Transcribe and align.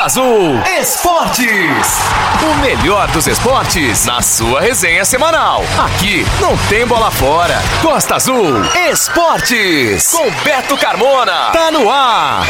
Costa 0.00 0.20
Azul 0.20 0.62
Esportes. 0.80 1.98
O 2.42 2.54
melhor 2.62 3.06
dos 3.10 3.26
esportes 3.26 4.06
na 4.06 4.22
sua 4.22 4.58
resenha 4.58 5.04
semanal. 5.04 5.62
Aqui 5.78 6.24
não 6.40 6.56
tem 6.70 6.86
bola 6.86 7.10
fora. 7.10 7.60
Costa 7.82 8.14
Azul 8.14 8.62
Esportes. 8.90 10.10
Com 10.10 10.30
Beto 10.42 10.78
Carmona. 10.78 11.50
Tá 11.52 11.70
no 11.70 11.90
ar. 11.90 12.46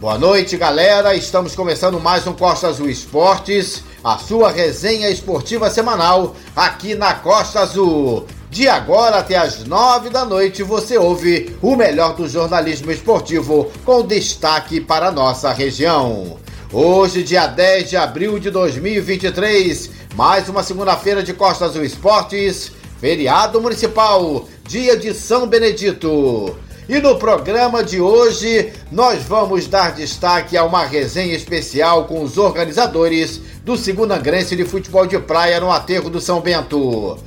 Boa 0.00 0.16
noite, 0.16 0.56
galera. 0.56 1.14
Estamos 1.14 1.54
começando 1.54 2.00
mais 2.00 2.26
um 2.26 2.32
Costa 2.32 2.68
Azul 2.68 2.88
Esportes, 2.88 3.84
a 4.02 4.16
sua 4.16 4.50
resenha 4.50 5.10
esportiva 5.10 5.68
semanal 5.68 6.34
aqui 6.56 6.94
na 6.94 7.12
Costa 7.12 7.60
Azul. 7.60 8.26
De 8.54 8.68
agora 8.68 9.16
até 9.16 9.36
as 9.36 9.64
nove 9.64 10.10
da 10.10 10.24
noite 10.24 10.62
você 10.62 10.96
ouve 10.96 11.56
o 11.60 11.74
melhor 11.74 12.14
do 12.14 12.28
jornalismo 12.28 12.92
esportivo 12.92 13.68
com 13.84 14.06
destaque 14.06 14.80
para 14.80 15.10
nossa 15.10 15.52
região. 15.52 16.38
Hoje, 16.72 17.24
dia 17.24 17.48
10 17.48 17.90
de 17.90 17.96
abril 17.96 18.38
de 18.38 18.50
2023, 18.50 19.90
mais 20.14 20.48
uma 20.48 20.62
segunda-feira 20.62 21.20
de 21.20 21.34
Costa 21.34 21.64
Azul 21.64 21.82
Esportes, 21.82 22.70
feriado 23.00 23.60
municipal, 23.60 24.48
dia 24.68 24.96
de 24.96 25.12
São 25.12 25.48
Benedito. 25.48 26.56
E 26.88 27.00
no 27.00 27.18
programa 27.18 27.82
de 27.82 28.00
hoje, 28.00 28.72
nós 28.92 29.24
vamos 29.24 29.66
dar 29.66 29.94
destaque 29.94 30.56
a 30.56 30.62
uma 30.62 30.84
resenha 30.84 31.34
especial 31.34 32.04
com 32.04 32.22
os 32.22 32.38
organizadores 32.38 33.40
do 33.64 33.76
segundo 33.76 34.12
Angrense 34.12 34.54
de 34.54 34.64
Futebol 34.64 35.08
de 35.08 35.18
Praia 35.18 35.58
no 35.58 35.72
Aterro 35.72 36.08
do 36.08 36.20
São 36.20 36.40
Bento. 36.40 37.18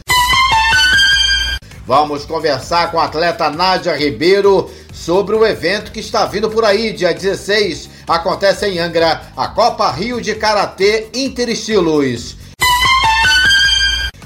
Vamos 1.88 2.26
conversar 2.26 2.92
com 2.92 3.00
a 3.00 3.06
atleta 3.06 3.50
Nádia 3.50 3.96
Ribeiro 3.96 4.70
sobre 4.92 5.34
o 5.38 5.46
evento 5.46 5.90
que 5.90 6.02
está 6.02 6.26
vindo 6.26 6.50
por 6.50 6.66
aí, 6.66 6.92
dia 6.92 7.14
16, 7.14 7.90
acontece 8.06 8.68
em 8.68 8.78
Angra, 8.78 9.22
a 9.38 9.48
Copa 9.48 9.90
Rio 9.92 10.20
de 10.20 10.36
Karatê 10.36 11.08
Interestilos. 11.14 12.36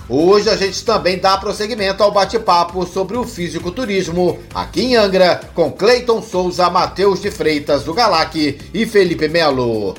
Hoje 0.09 0.49
a 0.49 0.55
gente 0.57 0.83
também 0.83 1.19
dá 1.19 1.37
prosseguimento 1.37 2.01
ao 2.01 2.11
bate-papo 2.11 2.83
sobre 2.87 3.15
o 3.15 3.23
fisiculturismo 3.23 4.39
aqui 4.55 4.81
em 4.81 4.95
Angra 4.95 5.39
com 5.53 5.71
Cleiton 5.71 6.19
Souza, 6.19 6.67
Matheus 6.67 7.21
de 7.21 7.29
Freitas 7.29 7.83
do 7.83 7.93
Galac 7.93 8.59
e 8.73 8.85
Felipe 8.87 9.27
Melo. 9.27 9.93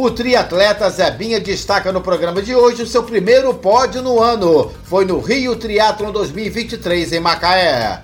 O 0.00 0.12
triatleta 0.12 0.88
Zebinha 0.90 1.40
destaca 1.40 1.90
no 1.90 2.00
programa 2.00 2.40
de 2.40 2.54
hoje 2.54 2.84
o 2.84 2.86
seu 2.86 3.02
primeiro 3.02 3.52
pódio 3.52 4.00
no 4.00 4.22
ano. 4.22 4.70
Foi 4.84 5.04
no 5.04 5.18
Rio 5.18 5.56
Triathlon 5.56 6.12
2023 6.12 7.14
em 7.14 7.18
Macaé. 7.18 8.02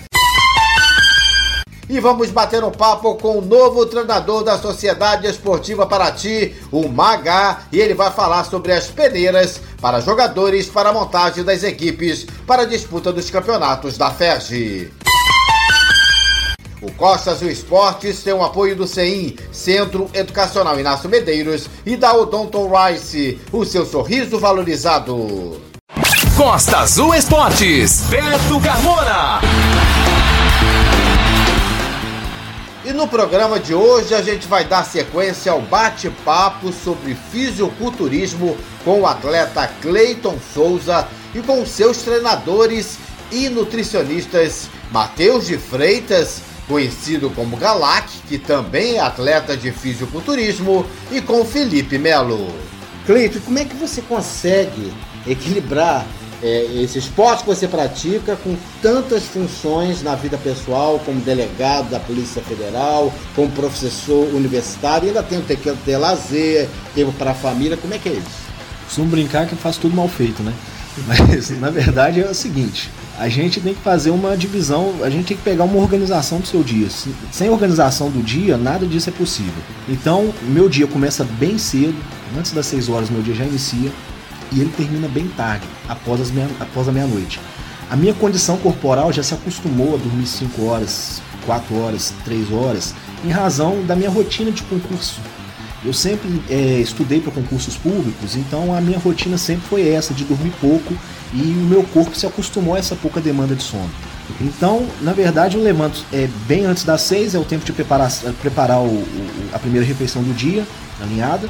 E 1.88 2.00
vamos 2.00 2.32
bater 2.32 2.64
um 2.64 2.72
papo 2.72 3.14
com 3.14 3.38
o 3.38 3.40
novo 3.40 3.86
treinador 3.86 4.42
da 4.42 4.58
Sociedade 4.58 5.28
Esportiva 5.28 5.86
Paraty, 5.86 6.56
o 6.72 6.88
Magá, 6.88 7.60
e 7.70 7.78
ele 7.78 7.94
vai 7.94 8.10
falar 8.10 8.42
sobre 8.42 8.72
as 8.72 8.88
peneiras 8.88 9.60
para 9.80 10.00
jogadores 10.00 10.66
para 10.66 10.88
a 10.88 10.92
montagem 10.92 11.44
das 11.44 11.62
equipes 11.62 12.26
para 12.44 12.62
a 12.62 12.66
disputa 12.66 13.12
dos 13.12 13.30
campeonatos 13.30 13.96
da 13.96 14.10
FERJ. 14.10 14.90
O 16.84 16.92
Costa 16.92 17.30
Azul 17.30 17.48
Esportes 17.48 18.22
tem 18.22 18.34
o 18.34 18.42
apoio 18.42 18.76
do 18.76 18.86
CEIM, 18.86 19.36
Centro 19.50 20.06
Educacional 20.12 20.78
Inácio 20.78 21.08
Medeiros, 21.08 21.66
e 21.86 21.96
da 21.96 22.12
Odonton 22.14 22.70
Rice, 22.70 23.40
o 23.50 23.64
seu 23.64 23.86
sorriso 23.86 24.38
valorizado. 24.38 25.62
Costa 26.36 26.80
Azul 26.80 27.14
Esportes, 27.14 28.02
Beto 28.10 28.60
Carmona. 28.60 29.40
E 32.84 32.92
no 32.92 33.08
programa 33.08 33.58
de 33.58 33.74
hoje 33.74 34.14
a 34.14 34.20
gente 34.20 34.46
vai 34.46 34.66
dar 34.66 34.84
sequência 34.84 35.52
ao 35.52 35.62
bate-papo 35.62 36.70
sobre 36.70 37.14
fisiculturismo 37.14 38.58
com 38.84 39.00
o 39.00 39.06
atleta 39.06 39.66
Cleiton 39.80 40.36
Souza 40.52 41.08
e 41.34 41.40
com 41.40 41.64
seus 41.64 42.02
treinadores 42.02 42.98
e 43.32 43.48
nutricionistas 43.48 44.68
Matheus 44.92 45.46
de 45.46 45.56
Freitas, 45.56 46.42
conhecido 46.68 47.30
como 47.30 47.56
Galac, 47.56 48.08
que 48.28 48.38
também 48.38 48.96
é 48.96 49.00
atleta 49.00 49.56
de 49.56 49.70
fisiculturismo, 49.70 50.86
e 51.10 51.20
com 51.20 51.44
Felipe 51.44 51.98
Melo. 51.98 52.48
Cleiton, 53.06 53.40
como 53.40 53.58
é 53.58 53.64
que 53.64 53.76
você 53.76 54.00
consegue 54.02 54.92
equilibrar 55.26 56.06
é, 56.42 56.82
esse 56.82 56.98
esporte 56.98 57.40
que 57.40 57.46
você 57.46 57.66
pratica 57.66 58.36
com 58.36 58.54
tantas 58.82 59.24
funções 59.24 60.02
na 60.02 60.14
vida 60.14 60.36
pessoal, 60.36 61.00
como 61.04 61.20
delegado 61.20 61.90
da 61.90 61.98
Polícia 61.98 62.42
Federal, 62.42 63.12
como 63.34 63.50
professor 63.52 64.26
universitário, 64.34 65.06
e 65.06 65.08
ainda 65.08 65.22
tem 65.22 65.38
o 65.38 65.42
ter 65.42 65.56
que 65.56 65.72
ter 65.84 65.96
lazer, 65.96 66.68
tempo 66.94 67.12
para 67.12 67.30
a 67.30 67.34
família, 67.34 67.76
como 67.76 67.94
é 67.94 67.98
que 67.98 68.08
é 68.08 68.12
isso? 68.12 68.44
Costumo 68.84 69.08
brincar 69.08 69.46
que 69.46 69.54
eu 69.54 69.58
faço 69.58 69.80
tudo 69.80 69.96
mal 69.96 70.08
feito, 70.08 70.42
né? 70.42 70.52
Mas 71.08 71.50
na 71.58 71.70
verdade 71.70 72.20
é 72.20 72.28
o 72.28 72.34
seguinte: 72.34 72.90
a 73.18 73.28
gente 73.28 73.60
tem 73.60 73.74
que 73.74 73.80
fazer 73.80 74.10
uma 74.10 74.36
divisão, 74.36 74.94
a 75.02 75.10
gente 75.10 75.26
tem 75.26 75.36
que 75.36 75.42
pegar 75.42 75.64
uma 75.64 75.78
organização 75.78 76.40
do 76.40 76.46
seu 76.46 76.62
dia. 76.62 76.88
Sem 77.30 77.48
organização 77.48 78.10
do 78.10 78.22
dia, 78.22 78.56
nada 78.56 78.86
disso 78.86 79.08
é 79.08 79.12
possível. 79.12 79.62
Então, 79.88 80.32
meu 80.42 80.68
dia 80.68 80.86
começa 80.86 81.24
bem 81.24 81.56
cedo, 81.56 81.96
antes 82.36 82.52
das 82.52 82.66
6 82.66 82.88
horas, 82.88 83.10
meu 83.10 83.22
dia 83.22 83.34
já 83.34 83.44
inicia 83.44 83.90
e 84.52 84.60
ele 84.60 84.70
termina 84.76 85.08
bem 85.08 85.28
tarde, 85.28 85.66
após, 85.88 86.20
as 86.20 86.30
meia, 86.30 86.48
após 86.58 86.88
a 86.88 86.92
meia-noite. 86.92 87.40
A 87.90 87.96
minha 87.96 88.14
condição 88.14 88.56
corporal 88.56 89.12
já 89.12 89.22
se 89.22 89.34
acostumou 89.34 89.94
a 89.94 89.98
dormir 89.98 90.26
5 90.26 90.64
horas, 90.64 91.22
4 91.46 91.76
horas, 91.78 92.12
3 92.24 92.52
horas, 92.52 92.94
em 93.24 93.30
razão 93.30 93.84
da 93.84 93.94
minha 93.94 94.10
rotina 94.10 94.50
de 94.50 94.62
concurso. 94.62 95.20
Eu 95.84 95.92
sempre 95.92 96.42
é, 96.48 96.80
estudei 96.80 97.20
para 97.20 97.30
concursos 97.30 97.76
públicos, 97.76 98.36
então 98.36 98.74
a 98.74 98.80
minha 98.80 98.98
rotina 98.98 99.36
sempre 99.36 99.68
foi 99.68 99.86
essa, 99.88 100.14
de 100.14 100.24
dormir 100.24 100.52
pouco, 100.60 100.94
e 101.32 101.42
o 101.42 101.66
meu 101.68 101.82
corpo 101.82 102.16
se 102.16 102.26
acostumou 102.26 102.74
a 102.74 102.78
essa 102.78 102.96
pouca 102.96 103.20
demanda 103.20 103.54
de 103.54 103.62
sono. 103.62 103.90
Então, 104.40 104.86
na 105.02 105.12
verdade, 105.12 105.56
eu 105.56 105.62
levanto 105.62 106.02
é, 106.12 106.28
bem 106.46 106.64
antes 106.64 106.84
das 106.84 107.02
seis, 107.02 107.34
é 107.34 107.38
o 107.38 107.44
tempo 107.44 107.64
de 107.64 107.72
preparar, 107.72 108.10
preparar 108.40 108.80
o, 108.80 108.86
o, 108.86 109.50
a 109.52 109.58
primeira 109.58 109.86
refeição 109.86 110.22
do 110.22 110.32
dia, 110.32 110.66
alinhada. 111.02 111.48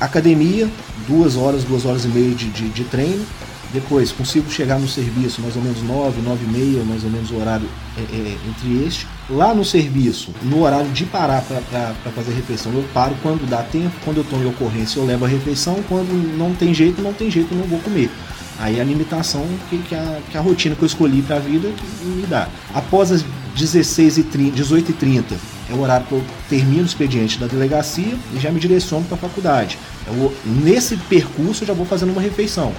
Academia, 0.00 0.68
duas 1.06 1.36
horas, 1.36 1.62
duas 1.62 1.84
horas 1.84 2.04
e 2.04 2.08
meia 2.08 2.34
de, 2.34 2.48
de, 2.50 2.68
de 2.68 2.84
treino. 2.84 3.24
Depois 3.74 4.12
consigo 4.12 4.48
chegar 4.48 4.78
no 4.78 4.86
serviço 4.86 5.42
mais 5.42 5.56
ou 5.56 5.62
menos 5.62 5.82
nove, 5.82 6.22
nove 6.22 6.44
e 6.44 6.48
meia, 6.48 6.84
mais 6.84 7.02
ou 7.02 7.10
menos 7.10 7.32
o 7.32 7.36
horário 7.36 7.68
é, 7.98 8.02
é, 8.02 8.36
entre 8.48 8.86
este. 8.86 9.04
Lá 9.28 9.52
no 9.52 9.64
serviço, 9.64 10.30
no 10.44 10.62
horário 10.62 10.88
de 10.92 11.04
parar 11.04 11.42
para 11.42 12.12
fazer 12.12 12.30
a 12.30 12.34
refeição, 12.36 12.72
eu 12.72 12.84
paro 12.94 13.16
quando 13.20 13.44
dá 13.50 13.64
tempo, 13.64 13.90
quando 14.04 14.18
eu 14.18 14.22
estou 14.22 14.38
em 14.38 14.46
ocorrência 14.46 15.00
eu 15.00 15.04
levo 15.04 15.24
a 15.24 15.28
refeição, 15.28 15.82
quando 15.88 16.12
não 16.38 16.54
tem 16.54 16.72
jeito, 16.72 17.02
não 17.02 17.12
tem 17.12 17.28
jeito, 17.28 17.52
não 17.52 17.64
vou 17.64 17.80
comer. 17.80 18.12
Aí 18.60 18.80
a 18.80 18.84
limitação 18.84 19.44
que, 19.68 19.78
que, 19.78 19.94
a, 19.96 20.20
que 20.30 20.38
a 20.38 20.40
rotina 20.40 20.76
que 20.76 20.82
eu 20.82 20.86
escolhi 20.86 21.20
para 21.22 21.36
a 21.36 21.40
vida 21.40 21.68
me 22.04 22.26
dá. 22.28 22.48
Após 22.72 23.10
as 23.10 23.24
16 23.56 24.18
e 24.18 24.22
30, 24.22 24.50
18 24.52 24.90
e 24.92 24.94
30 24.94 25.34
é 25.68 25.74
o 25.74 25.80
horário 25.80 26.06
que 26.06 26.12
eu 26.12 26.22
termino 26.48 26.82
o 26.82 26.86
expediente 26.86 27.38
da 27.40 27.48
delegacia 27.48 28.16
e 28.32 28.38
já 28.38 28.52
me 28.52 28.60
direciono 28.60 29.04
para 29.06 29.16
a 29.16 29.18
faculdade. 29.18 29.76
Eu, 30.06 30.32
nesse 30.44 30.96
percurso 30.96 31.64
eu 31.64 31.68
já 31.68 31.74
vou 31.74 31.86
fazendo 31.86 32.12
uma 32.12 32.22
refeição. 32.22 32.72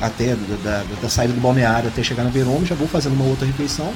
Até 0.00 0.34
da, 0.34 0.56
da, 0.62 0.84
da 1.02 1.08
saída 1.08 1.34
do 1.34 1.40
balneário 1.40 1.88
até 1.88 2.02
chegar 2.02 2.24
na 2.24 2.30
Verôme, 2.30 2.66
já 2.66 2.74
vou 2.74 2.88
fazendo 2.88 3.14
uma 3.14 3.24
outra 3.24 3.46
refeição, 3.46 3.92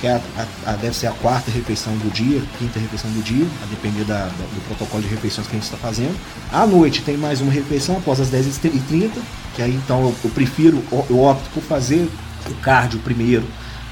que 0.00 0.06
é 0.06 0.12
a, 0.12 0.20
a, 0.66 0.70
a, 0.72 0.76
deve 0.76 0.96
ser 0.96 1.06
a 1.06 1.12
quarta 1.12 1.50
refeição 1.50 1.92
do 1.98 2.10
dia, 2.12 2.42
quinta 2.58 2.78
refeição 2.78 3.10
do 3.10 3.22
dia, 3.22 3.46
a 3.62 3.66
depender 3.66 4.04
da, 4.04 4.26
do 4.26 4.66
protocolo 4.68 5.02
de 5.02 5.08
refeições 5.08 5.46
que 5.46 5.52
a 5.52 5.58
gente 5.58 5.64
está 5.64 5.76
fazendo. 5.76 6.14
À 6.52 6.66
noite 6.66 7.02
tem 7.02 7.16
mais 7.16 7.40
uma 7.40 7.52
refeição 7.52 7.96
após 7.96 8.20
as 8.20 8.30
10h30, 8.30 9.10
que 9.54 9.62
aí 9.62 9.74
então 9.74 10.00
eu, 10.00 10.14
eu 10.24 10.30
prefiro, 10.30 10.82
eu 11.10 11.20
opto 11.20 11.48
por 11.50 11.62
fazer 11.62 12.08
o 12.48 12.54
cardio 12.56 12.98
primeiro 13.00 13.44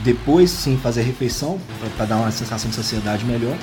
depois 0.02 0.50
sim 0.50 0.78
fazer 0.82 1.00
a 1.00 1.04
refeição, 1.04 1.58
para 1.96 2.06
dar 2.06 2.16
uma 2.16 2.30
sensação 2.30 2.68
de 2.68 2.76
saciedade 2.76 3.24
melhor. 3.24 3.56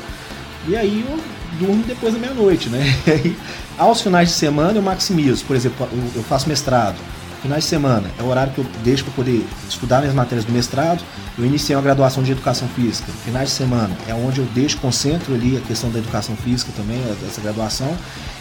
E 0.68 0.76
aí 0.76 1.06
eu 1.08 1.20
durmo 1.60 1.84
depois 1.84 2.14
da 2.14 2.20
meia-noite, 2.20 2.70
né? 2.70 2.84
E 3.06 3.12
aí, 3.12 3.38
aos 3.78 4.02
finais 4.02 4.30
de 4.30 4.36
semana 4.36 4.78
eu 4.78 4.82
maximizo. 4.82 5.46
Por 5.46 5.56
exemplo, 5.56 5.88
eu 6.16 6.24
faço 6.24 6.48
mestrado. 6.48 6.98
Finais 7.42 7.64
de 7.64 7.70
semana 7.70 8.12
é 8.20 8.22
o 8.22 8.28
horário 8.28 8.52
que 8.52 8.60
eu 8.60 8.66
deixo 8.84 9.06
para 9.06 9.14
poder 9.14 9.46
estudar 9.70 10.00
minhas 10.00 10.14
matérias 10.14 10.44
do 10.44 10.52
mestrado. 10.52 11.02
Eu 11.38 11.46
iniciei 11.46 11.74
uma 11.74 11.82
graduação 11.82 12.22
de 12.22 12.34
educação 12.34 12.68
física. 12.70 13.10
Finais 13.24 13.50
de 13.50 13.56
semana 13.56 13.96
é 14.08 14.14
onde 14.14 14.40
eu 14.40 14.46
deixo, 14.54 14.78
concentro 14.78 15.34
ali 15.34 15.56
a 15.56 15.62
questão 15.62 15.90
da 15.90 16.00
educação 16.00 16.36
física 16.36 16.72
também, 16.76 17.02
essa 17.26 17.40
graduação. 17.40 17.96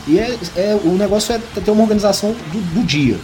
E 0.06 0.18
é, 0.18 0.36
é 0.56 0.80
o 0.82 0.96
negócio 0.96 1.32
é 1.32 1.38
ter 1.60 1.70
uma 1.70 1.82
organização 1.82 2.32
do, 2.32 2.74
do 2.74 2.84
dia. 2.84 3.16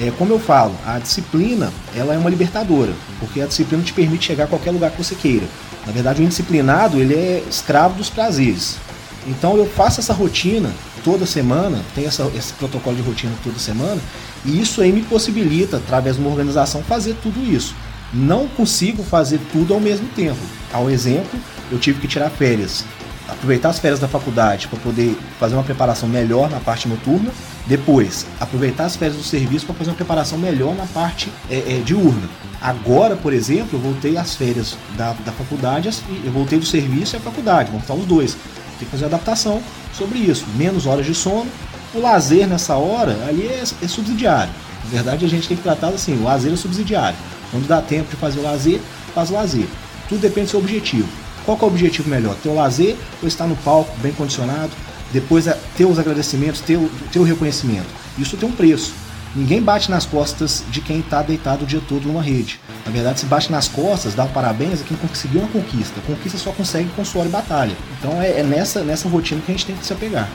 É, 0.00 0.10
como 0.18 0.32
eu 0.32 0.40
falo, 0.40 0.74
a 0.84 0.98
disciplina 0.98 1.70
ela 1.94 2.12
é 2.12 2.18
uma 2.18 2.30
libertadora, 2.30 2.92
porque 3.20 3.40
a 3.40 3.46
disciplina 3.46 3.84
te 3.84 3.92
permite 3.92 4.26
chegar 4.26 4.44
a 4.44 4.46
qualquer 4.48 4.72
lugar 4.72 4.90
que 4.90 5.02
você 5.02 5.14
queira. 5.14 5.46
Na 5.86 5.92
verdade, 5.92 6.20
o 6.20 6.24
indisciplinado 6.24 6.98
ele 6.98 7.14
é 7.14 7.44
escravo 7.48 7.94
dos 7.94 8.10
prazeres. 8.10 8.78
Então 9.26 9.56
eu 9.56 9.66
faço 9.66 10.00
essa 10.00 10.12
rotina 10.12 10.70
toda 11.04 11.26
semana, 11.26 11.82
tenho 11.94 12.08
essa, 12.08 12.30
esse 12.34 12.52
protocolo 12.54 12.96
de 12.96 13.02
rotina 13.02 13.32
toda 13.42 13.58
semana, 13.58 14.00
e 14.44 14.60
isso 14.60 14.80
aí 14.80 14.92
me 14.92 15.02
possibilita, 15.02 15.76
através 15.78 16.16
de 16.16 16.22
uma 16.22 16.30
organização, 16.30 16.82
fazer 16.82 17.14
tudo 17.22 17.40
isso. 17.42 17.74
não 18.12 18.48
consigo 18.48 19.02
fazer 19.02 19.40
tudo 19.52 19.72
ao 19.72 19.80
mesmo 19.80 20.08
tempo. 20.08 20.40
Ao 20.72 20.90
exemplo, 20.90 21.38
eu 21.70 21.78
tive 21.78 22.00
que 22.00 22.08
tirar 22.08 22.28
férias, 22.30 22.84
aproveitar 23.28 23.68
as 23.68 23.78
férias 23.78 24.00
da 24.00 24.08
faculdade 24.08 24.66
para 24.66 24.78
poder 24.80 25.16
fazer 25.38 25.54
uma 25.54 25.62
preparação 25.62 26.08
melhor 26.08 26.50
na 26.50 26.58
parte 26.58 26.88
noturna, 26.88 27.30
depois 27.66 28.26
aproveitar 28.40 28.86
as 28.86 28.96
férias 28.96 29.16
do 29.16 29.22
serviço 29.22 29.66
para 29.66 29.74
fazer 29.76 29.90
uma 29.90 29.96
preparação 29.96 30.36
melhor 30.38 30.74
na 30.74 30.86
parte 30.86 31.30
é, 31.48 31.58
é, 31.58 31.82
diurna. 31.84 32.28
Agora, 32.60 33.16
por 33.16 33.32
exemplo, 33.32 33.78
eu 33.78 33.80
voltei 33.80 34.16
às 34.16 34.34
férias 34.34 34.76
da, 34.96 35.12
da 35.24 35.32
faculdade, 35.32 35.88
eu 36.24 36.32
voltei 36.32 36.58
do 36.58 36.66
serviço 36.66 37.14
e 37.14 37.18
a 37.18 37.20
faculdade, 37.20 37.70
vão 37.70 37.80
estar 37.80 37.94
os 37.94 38.04
dois. 38.04 38.36
Tem 38.80 38.88
que 38.88 38.92
fazer 38.92 39.04
adaptação 39.04 39.62
sobre 39.92 40.18
isso. 40.18 40.46
Menos 40.56 40.86
horas 40.86 41.04
de 41.04 41.14
sono. 41.14 41.46
O 41.94 42.00
lazer 42.00 42.48
nessa 42.48 42.76
hora 42.76 43.12
ali 43.28 43.46
é, 43.46 43.62
é 43.62 43.88
subsidiário. 43.88 44.52
Na 44.84 44.90
verdade, 44.90 45.24
a 45.24 45.28
gente 45.28 45.46
tem 45.46 45.56
que 45.56 45.62
tratar 45.62 45.88
assim: 45.88 46.18
o 46.18 46.24
lazer 46.24 46.52
é 46.52 46.56
subsidiário. 46.56 47.18
Quando 47.50 47.68
dá 47.68 47.82
tempo 47.82 48.08
de 48.10 48.16
fazer 48.16 48.40
o 48.40 48.42
lazer, 48.42 48.80
faz 49.14 49.30
o 49.30 49.34
lazer. 49.34 49.66
Tudo 50.08 50.20
depende 50.20 50.46
do 50.46 50.50
seu 50.50 50.60
objetivo. 50.60 51.08
Qual 51.44 51.58
é 51.60 51.64
o 51.64 51.66
objetivo 51.66 52.08
melhor? 52.08 52.34
Ter 52.36 52.48
o 52.48 52.54
lazer 52.54 52.96
ou 53.20 53.28
estar 53.28 53.46
no 53.46 53.56
palco, 53.56 53.94
bem 54.00 54.12
condicionado? 54.12 54.70
Depois 55.12 55.46
é 55.46 55.58
ter 55.76 55.84
os 55.84 55.98
agradecimentos, 55.98 56.60
ter 56.60 56.76
o, 56.76 56.88
ter 57.12 57.18
o 57.18 57.22
reconhecimento. 57.22 57.88
Isso 58.18 58.36
tem 58.36 58.48
um 58.48 58.52
preço. 58.52 58.94
Ninguém 59.34 59.62
bate 59.62 59.90
nas 59.90 60.04
costas 60.04 60.64
de 60.70 60.80
quem 60.80 60.98
está 61.00 61.22
deitado 61.22 61.64
o 61.64 61.66
dia 61.66 61.80
todo 61.88 62.08
numa 62.08 62.22
rede. 62.22 62.60
Na 62.84 62.90
verdade, 62.90 63.20
se 63.20 63.26
bate 63.26 63.50
nas 63.50 63.68
costas, 63.68 64.14
dá 64.14 64.26
parabéns 64.26 64.80
a 64.80 64.84
quem 64.84 64.96
conseguiu 64.96 65.40
uma 65.40 65.48
conquista. 65.48 66.00
Conquista 66.04 66.36
só 66.36 66.50
consegue 66.50 66.88
com 66.96 67.04
suor 67.04 67.26
e 67.26 67.28
batalha. 67.28 67.76
Então 67.98 68.20
é, 68.20 68.40
é 68.40 68.42
nessa, 68.42 68.82
nessa 68.82 69.08
rotina 69.08 69.40
que 69.40 69.52
a 69.52 69.54
gente 69.54 69.66
tem 69.66 69.76
que 69.76 69.86
se 69.86 69.92
apegar. 69.92 70.28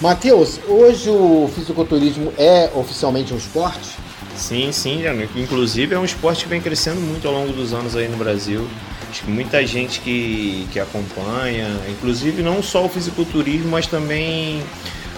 Matheus, 0.00 0.60
hoje 0.66 1.10
o 1.10 1.50
fisiculturismo 1.54 2.32
é 2.38 2.70
oficialmente 2.74 3.34
um 3.34 3.36
esporte? 3.36 3.96
Sim, 4.36 4.70
sim, 4.72 5.02
inclusive 5.34 5.94
é 5.94 5.98
um 5.98 6.04
esporte 6.04 6.44
que 6.44 6.48
vem 6.48 6.60
crescendo 6.60 7.00
muito 7.00 7.26
ao 7.26 7.34
longo 7.34 7.52
dos 7.52 7.74
anos 7.74 7.96
aí 7.96 8.08
no 8.08 8.16
Brasil. 8.16 8.66
Acho 9.10 9.24
que 9.24 9.30
muita 9.30 9.66
gente 9.66 10.00
que, 10.00 10.68
que 10.72 10.78
acompanha, 10.78 11.68
inclusive 11.90 12.42
não 12.42 12.62
só 12.62 12.84
o 12.84 12.88
fisiculturismo, 12.88 13.70
mas 13.70 13.86
também 13.86 14.62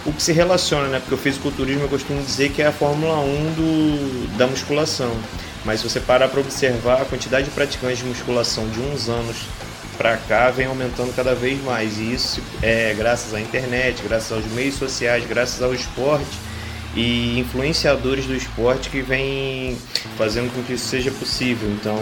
o 0.06 0.12
que 0.12 0.22
se 0.22 0.32
relaciona, 0.32 0.88
né? 0.88 0.98
Porque 0.98 1.14
o 1.14 1.18
fisiculturismo 1.18 1.82
eu 1.84 1.88
costumo 1.88 2.22
dizer 2.22 2.50
que 2.50 2.62
é 2.62 2.66
a 2.66 2.72
Fórmula 2.72 3.18
1 3.18 3.26
do, 3.52 4.38
da 4.38 4.46
musculação. 4.46 5.12
Mas 5.64 5.80
se 5.80 5.88
você 5.88 6.00
parar 6.00 6.28
para 6.28 6.40
observar, 6.40 7.02
a 7.02 7.04
quantidade 7.04 7.44
de 7.44 7.50
praticantes 7.50 7.98
de 7.98 8.04
musculação 8.04 8.66
de 8.68 8.80
uns 8.80 9.08
anos 9.08 9.36
para 9.98 10.16
cá 10.16 10.50
vem 10.50 10.66
aumentando 10.66 11.14
cada 11.14 11.34
vez 11.34 11.62
mais. 11.62 11.98
E 11.98 12.14
isso 12.14 12.42
é 12.62 12.94
graças 12.96 13.34
à 13.34 13.40
internet, 13.40 14.02
graças 14.02 14.32
aos 14.32 14.46
meios 14.52 14.76
sociais, 14.76 15.24
graças 15.26 15.62
ao 15.62 15.74
esporte 15.74 16.38
e 16.96 17.38
influenciadores 17.38 18.24
do 18.24 18.34
esporte 18.34 18.88
que 18.88 19.02
vem 19.02 19.76
fazendo 20.16 20.52
com 20.54 20.62
que 20.62 20.72
isso 20.72 20.88
seja 20.88 21.10
possível. 21.10 21.68
Então, 21.70 21.98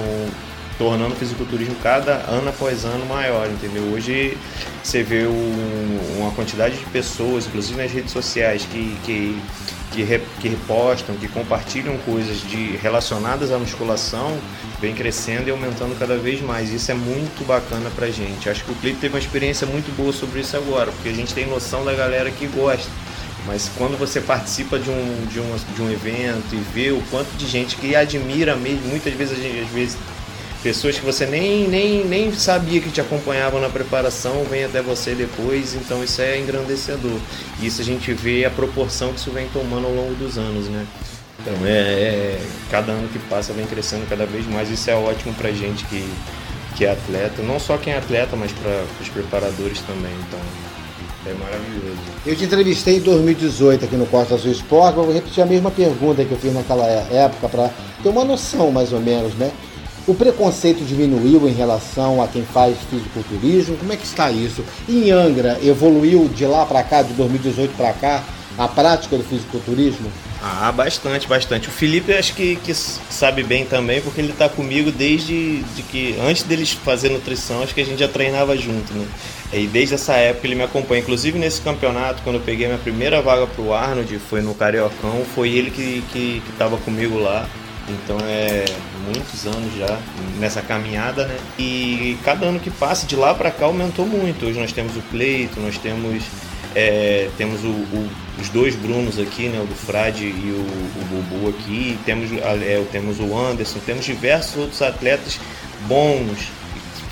tornando 0.79 1.13
o 1.13 1.17
fisiculturismo 1.17 1.75
cada 1.83 2.13
ano 2.31 2.49
após 2.49 2.85
ano 2.85 3.05
maior, 3.05 3.49
entendeu? 3.49 3.83
Hoje 3.93 4.39
você 4.83 5.03
vê 5.03 5.27
um, 5.27 6.19
uma 6.19 6.31
quantidade 6.31 6.79
de 6.79 6.85
pessoas, 6.87 7.47
inclusive 7.47 7.83
nas 7.83 7.91
redes 7.91 8.13
sociais, 8.13 8.65
que, 8.71 8.97
que, 9.05 9.43
que, 9.91 10.03
re, 10.05 10.23
que 10.41 10.49
repostam, 10.49 11.17
que 11.17 11.27
compartilham 11.27 11.99
coisas 11.99 12.41
de, 12.43 12.77
relacionadas 12.77 13.51
à 13.51 13.59
musculação, 13.59 14.39
vem 14.81 14.95
crescendo 14.95 15.49
e 15.49 15.51
aumentando 15.51 15.99
cada 15.99 16.17
vez 16.17 16.41
mais. 16.41 16.73
Isso 16.73 16.93
é 16.93 16.95
muito 16.95 17.45
bacana 17.45 17.91
pra 17.97 18.09
gente. 18.09 18.49
Acho 18.49 18.65
que 18.65 18.71
o 18.71 18.75
Clipe 18.77 19.01
teve 19.01 19.15
uma 19.15 19.21
experiência 19.21 19.67
muito 19.67 19.95
boa 19.97 20.13
sobre 20.13 20.41
isso 20.41 20.57
agora, 20.57 20.93
porque 20.93 21.09
a 21.09 21.15
gente 21.15 21.35
tem 21.35 21.47
noção 21.47 21.85
da 21.85 21.93
galera 21.93 22.31
que 22.31 22.47
gosta. 22.47 22.89
Mas 23.47 23.71
quando 23.77 23.99
você 23.99 24.21
participa 24.21 24.79
de 24.79 24.91
um, 24.91 25.27
de 25.27 25.41
um, 25.41 25.57
de 25.75 25.83
um 25.83 25.91
evento 25.91 26.53
e 26.53 26.57
vê 26.73 26.91
o 26.93 27.01
quanto 27.11 27.31
de 27.37 27.47
gente 27.47 27.77
que 27.77 27.97
admira 27.97 28.55
mesmo, 28.55 28.89
muitas 28.89 29.13
vezes, 29.15 29.39
às 29.39 29.69
vezes 29.71 29.97
pessoas 30.63 30.99
que 30.99 31.05
você 31.05 31.27
nem, 31.27 31.69
nem, 31.69 32.05
nem 32.05 32.33
sabia 32.33 32.81
que 32.81 32.91
te 32.91 33.01
acompanhavam 33.01 33.61
na 33.61 33.69
preparação 33.69 34.45
vêm 34.45 34.65
até 34.65 34.83
você 34.83 35.15
depois, 35.15 35.75
então 35.75 36.03
isso 36.03 36.21
é 36.21 36.39
engrandecedor. 36.39 37.19
E 37.61 37.67
isso 37.67 37.81
a 37.81 37.85
gente 37.85 38.13
vê 38.13 38.45
a 38.45 38.51
proporção 38.51 39.13
que 39.13 39.21
isso 39.21 39.31
vem 39.31 39.49
tomando 39.49 39.87
ao 39.87 39.95
longo 39.95 40.15
dos 40.15 40.37
anos, 40.37 40.69
né? 40.69 40.87
Então 41.41 41.55
é, 41.65 41.71
é 41.71 42.41
cada 42.71 42.93
ano 42.93 43.09
que 43.09 43.19
passa 43.21 43.53
vem 43.53 43.67
crescendo 43.67 44.09
cada 44.09 44.27
vez 44.27 44.47
mais, 44.47 44.69
isso 44.71 44.91
é 44.91 44.95
ótimo 44.95 45.33
pra 45.35 45.53
gente 45.53 45.85
que, 45.85 46.05
que 46.77 46.85
é 46.85 46.91
atleta, 46.91 47.43
não 47.43 47.61
só 47.61 47.77
quem 47.77 47.93
é 47.93 47.99
atleta, 47.99 48.35
mas 48.35 48.51
para 48.51 48.85
os 49.01 49.09
preparadores 49.09 49.81
também, 49.83 50.13
então 50.27 50.41
é 51.27 51.35
maravilhoso. 51.35 52.01
Eu 52.27 52.35
te 52.35 52.45
entrevistei 52.45 52.97
em 52.97 53.01
2018 53.01 53.85
aqui 53.85 53.97
no 53.97 54.07
Costa 54.07 54.35
Azul 54.35 54.51
Esporte, 54.51 54.97
vou 54.97 55.13
repetir 55.13 55.43
a 55.43 55.47
mesma 55.47 55.71
pergunta 55.71 56.25
que 56.25 56.33
eu 56.33 56.39
fiz 56.39 56.53
naquela 56.53 56.87
época 56.87 57.49
para 57.49 57.71
ter 58.03 58.09
uma 58.09 58.25
noção 58.25 58.73
mais 58.73 58.93
ou 58.93 59.01
menos, 59.01 59.33
né? 59.35 59.53
O 60.09 60.15
preconceito 60.15 60.87
diminuiu 60.87 61.47
em 61.47 61.53
relação 61.53 62.23
a 62.23 62.27
quem 62.27 62.43
faz 62.43 62.79
fisiculturismo? 62.89 63.77
Como 63.77 63.93
é 63.93 63.97
que 63.97 64.07
está 64.07 64.31
isso? 64.31 64.65
Em 64.89 65.11
Angra, 65.11 65.59
evoluiu 65.63 66.27
de 66.29 66.47
lá 66.47 66.65
para 66.65 66.83
cá, 66.83 67.03
de 67.03 67.13
2018 67.13 67.77
para 67.77 67.93
cá, 67.93 68.25
a 68.57 68.67
prática 68.67 69.19
do 69.19 69.23
fisiculturismo? 69.23 70.11
Ah, 70.43 70.73
bastante, 70.73 71.29
bastante. 71.29 71.69
O 71.69 71.71
Felipe 71.71 72.15
acho 72.15 72.33
que, 72.33 72.57
que 72.57 72.73
sabe 72.73 73.43
bem 73.43 73.67
também, 73.67 74.01
porque 74.01 74.19
ele 74.19 74.33
está 74.33 74.49
comigo 74.49 74.91
desde 74.91 75.63
de 75.77 75.83
que 75.83 76.19
antes 76.27 76.43
deles 76.43 76.73
fazer 76.73 77.11
nutrição, 77.11 77.63
acho 77.63 77.75
que 77.75 77.83
a 77.83 77.85
gente 77.85 77.99
já 77.99 78.09
treinava 78.09 78.57
junto, 78.57 78.95
né? 78.95 79.07
E 79.53 79.67
desde 79.67 79.97
essa 79.97 80.15
época 80.15 80.47
ele 80.47 80.55
me 80.55 80.63
acompanha. 80.63 81.03
Inclusive 81.03 81.39
nesse 81.39 81.61
campeonato, 81.61 82.23
quando 82.23 82.37
eu 82.37 82.43
peguei 82.43 82.67
minha 82.67 82.79
primeira 82.79 83.21
vaga 83.21 83.47
para 83.47 83.63
o 83.63 83.75
Arnold, 83.75 84.19
foi 84.21 84.41
no 84.41 84.55
Cariocão, 84.55 85.23
foi 85.35 85.51
ele 85.51 85.71
que 85.71 86.03
estava 86.51 86.79
que, 86.79 86.83
que 86.83 86.85
comigo 86.87 87.19
lá. 87.19 87.47
Então 87.91 88.19
é 88.23 88.65
muitos 89.05 89.47
anos 89.47 89.75
já 89.77 89.99
nessa 90.39 90.63
caminhada, 90.63 91.27
né? 91.27 91.37
E 91.59 92.19
cada 92.25 92.47
ano 92.47 92.61
que 92.61 92.71
passa 92.71 93.07
de 93.07 93.17
lá 93.17 93.35
para 93.35 93.51
cá 93.51 93.67
aumentou 93.67 94.07
muito. 94.07 94.47
Hoje 94.47 94.59
nós 94.59 94.73
temos 94.73 94.97
o 94.97 95.03
Cleito, 95.11 95.61
nós 95.61 95.79
temos 95.79 96.25
é, 96.75 97.31
temos 97.37 97.65
o, 97.65 97.69
o, 97.69 98.09
os 98.41 98.49
dois 98.51 98.77
Brunos 98.77 99.19
aqui, 99.19 99.49
né? 99.49 99.61
O 99.61 99.67
do 99.67 99.75
Frade 99.75 100.25
e 100.25 100.53
o, 100.53 100.61
o 100.61 101.05
Bubu 101.07 101.49
aqui. 101.49 101.99
Temos, 102.05 102.31
é, 102.33 102.85
temos 102.93 103.19
o 103.19 103.37
Anderson, 103.37 103.79
temos 103.85 104.05
diversos 104.05 104.57
outros 104.57 104.83
atletas 104.83 105.41
bons. 105.87 106.51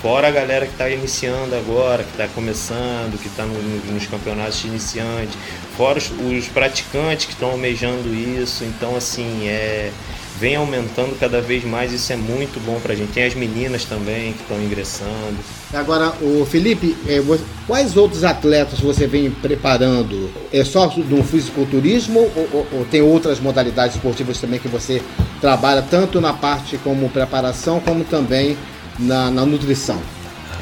Fora 0.01 0.27
a 0.27 0.31
galera 0.31 0.67
que 0.67 0.73
está 0.73 0.87
iniciando 0.89 1.55
agora, 1.55 2.03
que 2.03 2.11
está 2.11 2.27
começando, 2.27 3.19
que 3.19 3.27
está 3.27 3.43
no, 3.43 3.59
nos 3.91 4.05
campeonatos 4.05 4.61
de 4.61 4.67
iniciante, 4.67 5.35
fora 5.75 5.97
os, 5.97 6.11
os 6.11 6.47
praticantes 6.47 7.25
que 7.25 7.31
estão 7.31 7.49
almejando 7.49 8.13
isso. 8.13 8.63
Então, 8.63 8.95
assim, 8.95 9.47
é, 9.47 9.91
vem 10.39 10.55
aumentando 10.55 11.17
cada 11.19 11.41
vez 11.41 11.63
mais, 11.63 11.91
isso 11.91 12.11
é 12.13 12.15
muito 12.15 12.59
bom 12.65 12.79
para 12.79 12.93
a 12.93 12.95
gente. 12.95 13.11
Tem 13.11 13.25
as 13.25 13.33
meninas 13.33 13.85
também 13.85 14.33
que 14.33 14.41
estão 14.41 14.61
ingressando. 14.61 15.37
Agora, 15.73 16.13
o 16.21 16.45
Felipe, 16.45 16.95
é, 17.07 17.21
quais 17.65 17.97
outros 17.97 18.23
atletas 18.23 18.79
você 18.79 19.07
vem 19.07 19.29
preparando? 19.31 20.29
É 20.51 20.63
só 20.63 20.87
do 20.87 21.23
fisiculturismo 21.23 22.19
ou, 22.19 22.49
ou, 22.53 22.67
ou, 22.71 22.85
tem 22.85 23.01
outras 23.01 23.39
modalidades 23.39 23.95
esportivas 23.95 24.39
também 24.39 24.59
que 24.59 24.67
você 24.67 25.01
trabalha 25.41 25.81
tanto 25.81 26.21
na 26.21 26.33
parte 26.33 26.77
como 26.77 27.09
preparação 27.09 27.79
como 27.79 28.03
também 28.03 28.57
na, 28.97 29.29
na 29.31 29.45
nutrição? 29.45 29.99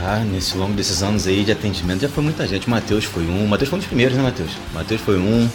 Ah, 0.01 0.19
nesse 0.19 0.57
longo 0.57 0.73
desses 0.73 1.01
anos 1.01 1.25
aí 1.25 1.43
de 1.43 1.51
atendimento 1.51 2.01
já 2.01 2.09
foi 2.09 2.23
muita 2.23 2.45
gente. 2.47 2.67
O 2.67 2.69
Matheus 2.69 3.05
foi 3.05 3.23
um. 3.23 3.45
O 3.45 3.47
Matheus 3.47 3.69
foi 3.69 3.77
um 3.77 3.79
dos 3.79 3.87
primeiros, 3.87 4.15
né, 4.15 4.23
Matheus? 4.23 4.51
Matheus 4.73 5.01
foi 5.01 5.17
um. 5.17 5.49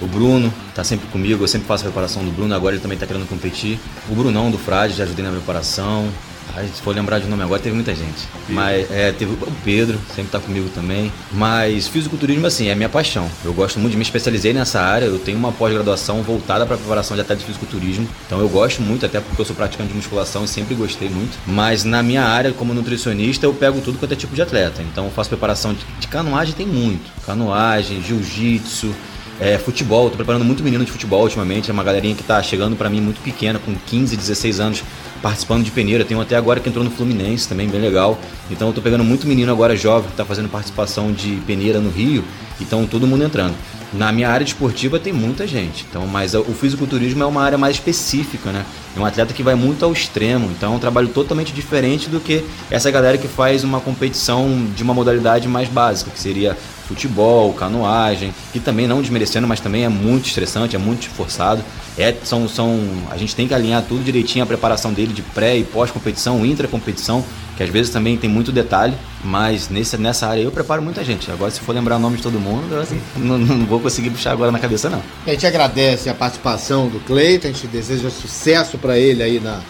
O 0.00 0.06
Bruno 0.06 0.52
tá 0.74 0.84
sempre 0.84 1.06
comigo, 1.08 1.42
eu 1.42 1.48
sempre 1.48 1.66
faço 1.66 1.84
a 1.84 1.86
preparação 1.86 2.22
do 2.24 2.30
Bruno, 2.30 2.54
agora 2.54 2.74
ele 2.74 2.82
também 2.82 2.98
tá 2.98 3.06
querendo 3.06 3.28
competir. 3.28 3.78
O 4.10 4.14
Brunão 4.14 4.50
do 4.50 4.58
Frade, 4.58 4.94
já 4.94 5.04
ajudei 5.04 5.24
na 5.24 5.30
preparação. 5.30 6.08
Ai, 6.54 6.68
se 6.72 6.80
for 6.80 6.94
lembrar 6.94 7.18
de 7.18 7.26
nome 7.26 7.42
agora, 7.42 7.60
teve 7.60 7.74
muita 7.74 7.94
gente. 7.94 8.26
Mas 8.48 8.90
é, 8.90 9.12
teve 9.12 9.32
o 9.32 9.52
Pedro, 9.64 9.98
sempre 10.14 10.30
tá 10.30 10.38
comigo 10.38 10.68
também. 10.74 11.12
Mas 11.32 11.88
fisiculturismo, 11.88 12.46
assim, 12.46 12.68
é 12.68 12.74
minha 12.74 12.88
paixão. 12.88 13.28
Eu 13.44 13.52
gosto 13.52 13.78
muito, 13.78 13.96
me 13.96 14.02
especializei 14.02 14.52
nessa 14.52 14.80
área. 14.80 15.06
Eu 15.06 15.18
tenho 15.18 15.36
uma 15.38 15.52
pós-graduação 15.52 16.22
voltada 16.22 16.64
para 16.64 16.76
preparação 16.76 17.14
de 17.14 17.20
atleta 17.22 17.40
de 17.40 17.46
fisiculturismo. 17.46 18.08
Então 18.26 18.38
eu 18.40 18.48
gosto 18.48 18.80
muito, 18.80 19.04
até 19.04 19.20
porque 19.20 19.40
eu 19.40 19.44
sou 19.44 19.56
praticante 19.56 19.90
de 19.90 19.96
musculação 19.96 20.44
e 20.44 20.48
sempre 20.48 20.74
gostei 20.74 21.08
muito. 21.08 21.36
Mas 21.46 21.84
na 21.84 22.02
minha 22.02 22.22
área, 22.22 22.52
como 22.52 22.72
nutricionista, 22.72 23.44
eu 23.44 23.52
pego 23.52 23.80
tudo 23.80 23.98
quanto 23.98 24.12
é 24.12 24.16
tipo 24.16 24.34
de 24.34 24.42
atleta. 24.42 24.82
Então 24.82 25.04
eu 25.06 25.10
faço 25.10 25.28
preparação 25.28 25.74
de, 25.74 25.84
de 26.00 26.08
canoagem, 26.08 26.54
tem 26.54 26.66
muito. 26.66 27.10
Canoagem, 27.24 28.00
jiu-jitsu 28.02 28.94
é, 29.38 29.58
futebol, 29.58 30.08
tô 30.08 30.16
preparando 30.16 30.44
muito 30.44 30.62
menino 30.62 30.84
de 30.84 30.90
futebol 30.90 31.22
ultimamente, 31.22 31.70
é 31.70 31.72
uma 31.72 31.84
galerinha 31.84 32.14
que 32.14 32.22
tá 32.22 32.42
chegando 32.42 32.74
para 32.76 32.88
mim 32.88 33.00
muito 33.00 33.20
pequena, 33.20 33.58
com 33.58 33.74
15, 33.74 34.16
16 34.16 34.60
anos, 34.60 34.84
participando 35.20 35.62
de 35.62 35.70
peneira. 35.70 36.04
Tem 36.04 36.16
um 36.16 36.20
até 36.20 36.36
agora 36.36 36.60
que 36.60 36.68
entrou 36.68 36.84
no 36.84 36.90
Fluminense 36.90 37.48
também, 37.48 37.68
bem 37.68 37.80
legal. 37.80 38.18
Então 38.50 38.68
eu 38.68 38.74
tô 38.74 38.80
pegando 38.80 39.04
muito 39.04 39.26
menino 39.26 39.52
agora 39.52 39.76
jovem 39.76 40.10
que 40.10 40.16
tá 40.16 40.24
fazendo 40.24 40.48
participação 40.48 41.12
de 41.12 41.36
peneira 41.46 41.80
no 41.80 41.90
Rio, 41.90 42.24
então 42.60 42.86
todo 42.86 43.06
mundo 43.06 43.24
entrando. 43.24 43.54
Na 43.92 44.10
minha 44.10 44.28
área 44.28 44.44
esportiva 44.44 44.98
tem 44.98 45.12
muita 45.12 45.46
gente, 45.46 45.86
então, 45.88 46.06
mas 46.06 46.34
o 46.34 46.42
fisiculturismo 46.44 47.22
é 47.22 47.26
uma 47.26 47.42
área 47.42 47.56
mais 47.56 47.76
específica, 47.76 48.50
né? 48.50 48.64
É 48.96 49.00
um 49.00 49.04
atleta 49.04 49.32
que 49.32 49.42
vai 49.42 49.54
muito 49.54 49.84
ao 49.84 49.92
extremo, 49.92 50.50
então 50.50 50.72
é 50.72 50.76
um 50.76 50.78
trabalho 50.78 51.08
totalmente 51.08 51.52
diferente 51.52 52.08
do 52.08 52.18
que 52.18 52.44
essa 52.70 52.90
galera 52.90 53.16
que 53.16 53.28
faz 53.28 53.62
uma 53.62 53.80
competição 53.80 54.66
de 54.74 54.82
uma 54.82 54.92
modalidade 54.92 55.46
mais 55.46 55.68
básica, 55.68 56.10
que 56.10 56.18
seria 56.18 56.56
futebol, 56.86 57.52
canoagem, 57.52 58.32
que 58.52 58.60
também 58.60 58.86
não 58.86 59.00
desmerecendo, 59.00 59.46
mas 59.46 59.60
também 59.60 59.84
é 59.84 59.88
muito 59.88 60.26
estressante, 60.26 60.76
é 60.76 60.78
muito 60.78 61.02
esforçado. 61.02 61.62
É, 61.98 62.14
são, 62.24 62.46
são, 62.48 62.78
a 63.10 63.16
gente 63.16 63.34
tem 63.34 63.48
que 63.48 63.54
alinhar 63.54 63.82
tudo 63.82 64.04
direitinho, 64.04 64.44
a 64.44 64.46
preparação 64.46 64.92
dele 64.92 65.12
de 65.12 65.22
pré 65.22 65.56
e 65.56 65.64
pós-competição, 65.64 66.44
intra-competição, 66.44 67.24
que 67.56 67.62
às 67.62 67.70
vezes 67.70 67.90
também 67.90 68.18
tem 68.18 68.28
muito 68.28 68.52
detalhe, 68.52 68.94
mas 69.24 69.70
nesse, 69.70 69.96
nessa 69.96 70.26
área 70.26 70.42
eu 70.42 70.52
preparo 70.52 70.82
muita 70.82 71.02
gente. 71.02 71.30
Agora, 71.30 71.50
se 71.50 71.60
for 71.60 71.74
lembrar 71.74 71.96
o 71.96 71.98
nome 71.98 72.18
de 72.18 72.22
todo 72.22 72.38
mundo, 72.38 72.76
assim, 72.76 73.00
não, 73.16 73.38
não, 73.38 73.64
vou 73.64 73.80
conseguir 73.80 74.10
puxar 74.10 74.32
agora 74.32 74.52
na 74.52 74.58
cabeça, 74.58 74.90
não. 74.90 75.02
A 75.26 75.30
gente 75.30 75.46
agradece 75.46 76.10
a 76.10 76.14
participação 76.14 76.88
do 76.88 77.00
Cleiton, 77.00 77.48
a 77.48 77.52
gente 77.52 77.66
deseja 77.66 78.10
sucesso 78.10 78.76
para 78.76 78.98
ele 78.98 79.22
aí 79.22 79.40
na, 79.40 79.62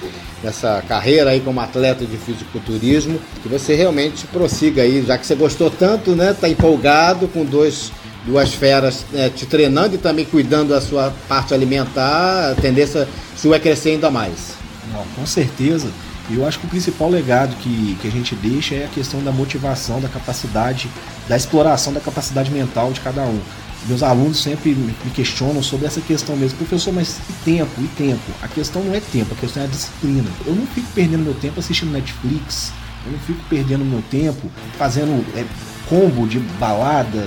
nessa 0.42 0.83
carreira 0.88 1.30
aí 1.30 1.40
como 1.40 1.61
atleta 1.61 2.04
de 2.04 2.16
fisiculturismo, 2.16 3.21
que 3.40 3.49
você 3.49 3.76
realmente 3.76 4.26
prossiga 4.26 4.83
aí, 4.83 5.04
já 5.06 5.16
que 5.16 5.25
você 5.25 5.37
gostou 5.37 5.71
tanto, 5.71 6.16
né? 6.16 6.35
Tá 6.38 6.49
empolgado 6.49 7.28
com 7.28 7.45
dois 7.45 7.92
duas 8.26 8.52
feras 8.52 9.06
é, 9.14 9.30
te 9.30 9.47
treinando 9.47 9.95
e 9.95 9.99
também 9.99 10.25
cuidando 10.25 10.71
da 10.71 10.80
sua 10.80 11.14
parte 11.28 11.54
alimentar, 11.54 12.50
a 12.50 12.54
tendência 12.61 13.09
sua 13.37 13.56
é 13.56 13.59
crescer 13.59 13.90
ainda 13.90 14.11
mais. 14.11 14.54
Não, 14.92 15.04
com 15.14 15.25
certeza. 15.25 15.88
Eu 16.28 16.45
acho 16.45 16.59
que 16.59 16.66
o 16.66 16.68
principal 16.68 17.09
legado 17.09 17.54
que, 17.56 17.97
que 18.00 18.09
a 18.09 18.11
gente 18.11 18.35
deixa 18.35 18.75
é 18.75 18.85
a 18.85 18.88
questão 18.88 19.23
da 19.23 19.30
motivação, 19.30 20.00
da 20.00 20.09
capacidade, 20.09 20.90
da 21.28 21.37
exploração 21.37 21.92
da 21.92 22.00
capacidade 22.00 22.50
mental 22.50 22.92
de 22.92 23.00
cada 23.00 23.23
um. 23.23 23.40
Meus 23.87 24.02
alunos 24.02 24.42
sempre 24.42 24.75
me 24.75 24.92
questionam 25.14 25.62
sobre 25.62 25.87
essa 25.87 26.00
questão 26.00 26.37
mesmo. 26.37 26.59
Professor, 26.59 26.92
mas 26.92 27.18
e 27.30 27.33
tempo? 27.45 27.71
E 27.80 27.87
tempo? 27.97 28.33
A 28.42 28.49
questão 28.49 28.83
não 28.83 28.92
é 28.92 29.00
tempo, 29.00 29.33
a 29.33 29.37
questão 29.37 29.62
é 29.62 29.66
a 29.66 29.68
disciplina. 29.68 30.28
Eu 30.45 30.56
não 30.56 30.66
fico 30.66 30.88
perdendo 30.92 31.23
meu 31.23 31.35
tempo 31.35 31.61
assistindo 31.61 31.92
Netflix, 31.92 32.73
eu 33.04 33.12
não 33.12 33.18
fico 33.21 33.38
perdendo 33.49 33.85
meu 33.85 34.02
tempo 34.11 34.50
fazendo 34.76 35.25
é, 35.37 35.45
combo 35.88 36.26
de 36.26 36.38
balada. 36.38 37.26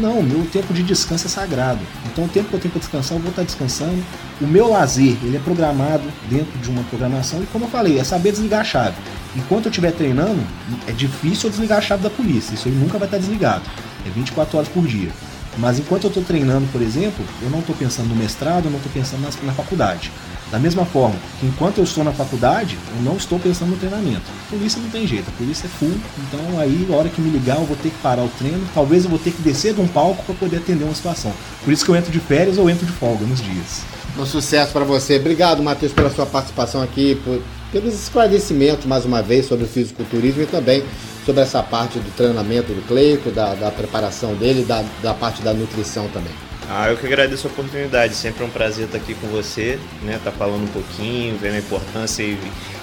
Não, 0.00 0.22
meu 0.22 0.44
tempo 0.46 0.72
de 0.72 0.82
descanso 0.82 1.26
é 1.26 1.30
sagrado. 1.30 1.80
Então 2.06 2.24
o 2.24 2.28
tempo 2.28 2.48
que 2.48 2.54
eu 2.54 2.60
tenho 2.60 2.72
para 2.72 2.80
descansar, 2.80 3.16
eu 3.16 3.22
vou 3.22 3.30
estar 3.30 3.42
descansando. 3.42 4.02
O 4.40 4.46
meu 4.46 4.68
lazer, 4.68 5.16
ele 5.22 5.36
é 5.36 5.40
programado 5.40 6.04
dentro 6.28 6.58
de 6.58 6.68
uma 6.68 6.82
programação 6.84 7.42
e 7.42 7.46
como 7.46 7.66
eu 7.66 7.68
falei, 7.68 7.98
é 7.98 8.04
saber 8.04 8.32
desligar 8.32 8.60
a 8.60 8.64
chave. 8.64 8.96
Enquanto 9.36 9.66
eu 9.66 9.70
estiver 9.70 9.92
treinando, 9.92 10.42
é 10.86 10.92
difícil 10.92 11.48
eu 11.48 11.50
desligar 11.50 11.78
a 11.78 11.82
chave 11.82 12.02
da 12.02 12.10
polícia. 12.10 12.54
Isso 12.54 12.68
aí 12.68 12.74
nunca 12.74 12.98
vai 12.98 13.06
estar 13.06 13.18
desligado. 13.18 13.62
É 14.06 14.10
24 14.10 14.58
horas 14.58 14.68
por 14.68 14.86
dia. 14.86 15.10
Mas 15.58 15.78
enquanto 15.78 16.04
eu 16.04 16.08
estou 16.08 16.22
treinando, 16.22 16.66
por 16.72 16.80
exemplo, 16.80 17.24
eu 17.42 17.50
não 17.50 17.60
estou 17.60 17.74
pensando 17.76 18.08
no 18.08 18.16
mestrado, 18.16 18.66
eu 18.66 18.70
não 18.70 18.78
estou 18.78 18.92
pensando 18.92 19.20
na, 19.20 19.30
na 19.46 19.52
faculdade. 19.52 20.10
Da 20.50 20.58
mesma 20.58 20.84
forma 20.84 21.16
que 21.40 21.46
enquanto 21.46 21.78
eu 21.78 21.84
estou 21.84 22.04
na 22.04 22.12
faculdade, 22.12 22.78
eu 22.96 23.02
não 23.02 23.16
estou 23.16 23.38
pensando 23.38 23.70
no 23.70 23.76
treinamento. 23.76 24.22
Polícia 24.50 24.80
não 24.80 24.90
tem 24.90 25.06
jeito, 25.06 25.28
a 25.28 25.38
polícia 25.38 25.66
é 25.66 25.68
full, 25.68 25.94
então 26.18 26.60
aí 26.60 26.86
a 26.90 26.94
hora 26.94 27.08
que 27.08 27.22
me 27.22 27.30
ligar 27.30 27.56
eu 27.56 27.64
vou 27.64 27.76
ter 27.76 27.88
que 27.88 27.98
parar 28.02 28.22
o 28.22 28.28
treino, 28.38 28.62
talvez 28.74 29.04
eu 29.04 29.10
vou 29.10 29.18
ter 29.18 29.32
que 29.32 29.40
descer 29.40 29.72
de 29.72 29.80
um 29.80 29.88
palco 29.88 30.22
para 30.24 30.34
poder 30.34 30.58
atender 30.58 30.84
uma 30.84 30.94
situação. 30.94 31.32
Por 31.64 31.72
isso 31.72 31.84
que 31.84 31.90
eu 31.90 31.96
entro 31.96 32.12
de 32.12 32.20
férias 32.20 32.58
ou 32.58 32.68
entro 32.68 32.84
de 32.84 32.92
folga 32.92 33.24
nos 33.24 33.40
dias. 33.40 33.82
Um 34.18 34.26
sucesso 34.26 34.72
para 34.72 34.84
você. 34.84 35.16
Obrigado, 35.16 35.62
Matheus, 35.62 35.92
pela 35.92 36.10
sua 36.10 36.26
participação 36.26 36.82
aqui, 36.82 37.14
por, 37.24 37.40
pelos 37.72 37.94
esclarecimentos 37.94 38.84
mais 38.84 39.06
uma 39.06 39.22
vez 39.22 39.46
sobre 39.46 39.64
o 39.64 39.68
fisiculturismo 39.68 40.42
e 40.42 40.46
também 40.46 40.84
sobre 41.24 41.42
essa 41.42 41.62
parte 41.62 41.98
do 41.98 42.10
treinamento 42.16 42.72
do 42.72 42.86
Cleito, 42.86 43.30
da, 43.30 43.54
da 43.54 43.70
preparação 43.70 44.34
dele, 44.34 44.64
da, 44.64 44.84
da 45.02 45.14
parte 45.14 45.42
da 45.42 45.52
nutrição 45.54 46.08
também. 46.08 46.51
Ah, 46.68 46.88
eu 46.88 46.96
que 46.96 47.06
agradeço 47.06 47.46
a 47.46 47.50
oportunidade. 47.50 48.14
Sempre 48.14 48.42
é 48.44 48.46
um 48.46 48.50
prazer 48.50 48.86
estar 48.86 48.98
aqui 48.98 49.14
com 49.14 49.26
você, 49.28 49.78
né? 50.02 50.18
Tá 50.22 50.30
falando 50.30 50.64
um 50.64 50.72
pouquinho, 50.72 51.36
vendo 51.36 51.56
a 51.56 51.58
importância 51.58 52.22
e, 52.22 52.38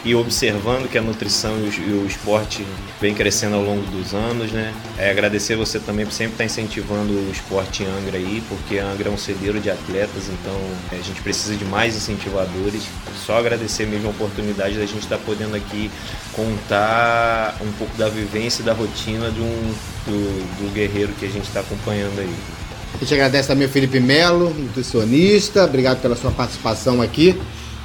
e 0.05 0.13
observando 0.13 0.89
que 0.89 0.97
a 0.97 1.01
nutrição 1.01 1.57
e 1.57 1.69
o, 1.69 1.73
e 1.73 2.03
o, 2.03 2.05
esporte 2.05 2.65
vem 3.01 3.15
crescendo 3.15 3.55
ao 3.55 3.63
longo 3.63 3.81
dos 3.89 4.13
anos, 4.13 4.51
né? 4.51 4.73
É, 4.97 5.09
agradecer 5.09 5.55
você 5.55 5.79
também 5.79 6.05
por 6.05 6.11
sempre 6.11 6.33
estar 6.33 6.45
incentivando 6.45 7.13
o 7.13 7.31
esporte 7.31 7.83
em 7.83 7.87
Angra 7.87 8.17
aí, 8.17 8.43
porque 8.47 8.77
Angra 8.77 9.09
é 9.09 9.11
um 9.11 9.17
celeiro 9.17 9.59
de 9.59 9.71
atletas, 9.71 10.23
então 10.27 10.59
é, 10.91 10.95
a 10.97 11.01
gente 11.01 11.21
precisa 11.21 11.55
de 11.55 11.65
mais 11.65 11.95
incentivadores. 11.95 12.83
Só 13.25 13.39
agradecer 13.39 13.87
mesmo 13.87 14.07
a 14.07 14.11
oportunidade 14.11 14.77
da 14.77 14.85
gente 14.85 15.03
estar 15.03 15.17
podendo 15.17 15.55
aqui 15.55 15.89
contar 16.33 17.57
um 17.61 17.71
pouco 17.73 17.97
da 17.97 18.07
vivência 18.09 18.61
e 18.61 18.65
da 18.65 18.73
rotina 18.73 19.31
de 19.31 19.41
um, 19.41 19.73
do, 20.05 20.59
do 20.59 20.73
guerreiro 20.73 21.13
que 21.13 21.25
a 21.25 21.29
gente 21.29 21.47
está 21.47 21.61
acompanhando 21.61 22.19
aí. 22.19 22.35
A 22.95 22.97
gente 22.99 23.13
agradece 23.13 23.47
também 23.47 23.67
o 23.67 23.69
Felipe 23.69 23.99
Melo, 23.99 24.53
nutricionista. 24.53 25.63
Obrigado 25.65 26.01
pela 26.01 26.15
sua 26.15 26.31
participação 26.31 27.01
aqui. 27.01 27.39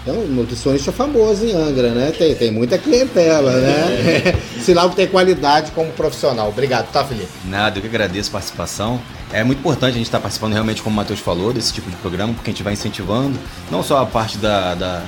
É 0.06 0.12
um 0.12 0.26
nutricionista 0.26 0.92
famoso 0.92 1.46
em 1.46 1.52
Angra, 1.52 1.90
né? 1.94 2.12
Tem, 2.16 2.34
tem 2.34 2.50
muita 2.50 2.76
clientela, 2.76 3.52
né? 3.52 4.34
Sinal 4.60 4.90
que 4.90 4.96
tem 4.96 5.06
qualidade 5.06 5.70
como 5.70 5.90
profissional. 5.92 6.48
Obrigado, 6.48 6.90
tá, 6.92 7.02
Felipe? 7.02 7.28
Nada, 7.46 7.78
eu 7.78 7.80
que 7.80 7.88
agradeço 7.88 8.28
a 8.28 8.32
participação. 8.32 9.00
É 9.32 9.42
muito 9.42 9.60
importante 9.60 9.94
a 9.94 9.96
gente 9.96 10.06
estar 10.06 10.20
participando 10.20 10.52
realmente, 10.52 10.82
como 10.82 10.92
o 10.92 10.96
Matheus 10.96 11.20
falou, 11.20 11.54
desse 11.54 11.72
tipo 11.72 11.88
de 11.90 11.96
programa, 11.96 12.34
porque 12.34 12.50
a 12.50 12.52
gente 12.52 12.62
vai 12.62 12.74
incentivando 12.74 13.38
não 13.70 13.82
só 13.82 14.02
a 14.02 14.06
parte 14.06 14.36
da, 14.36 14.74
da 14.74 15.02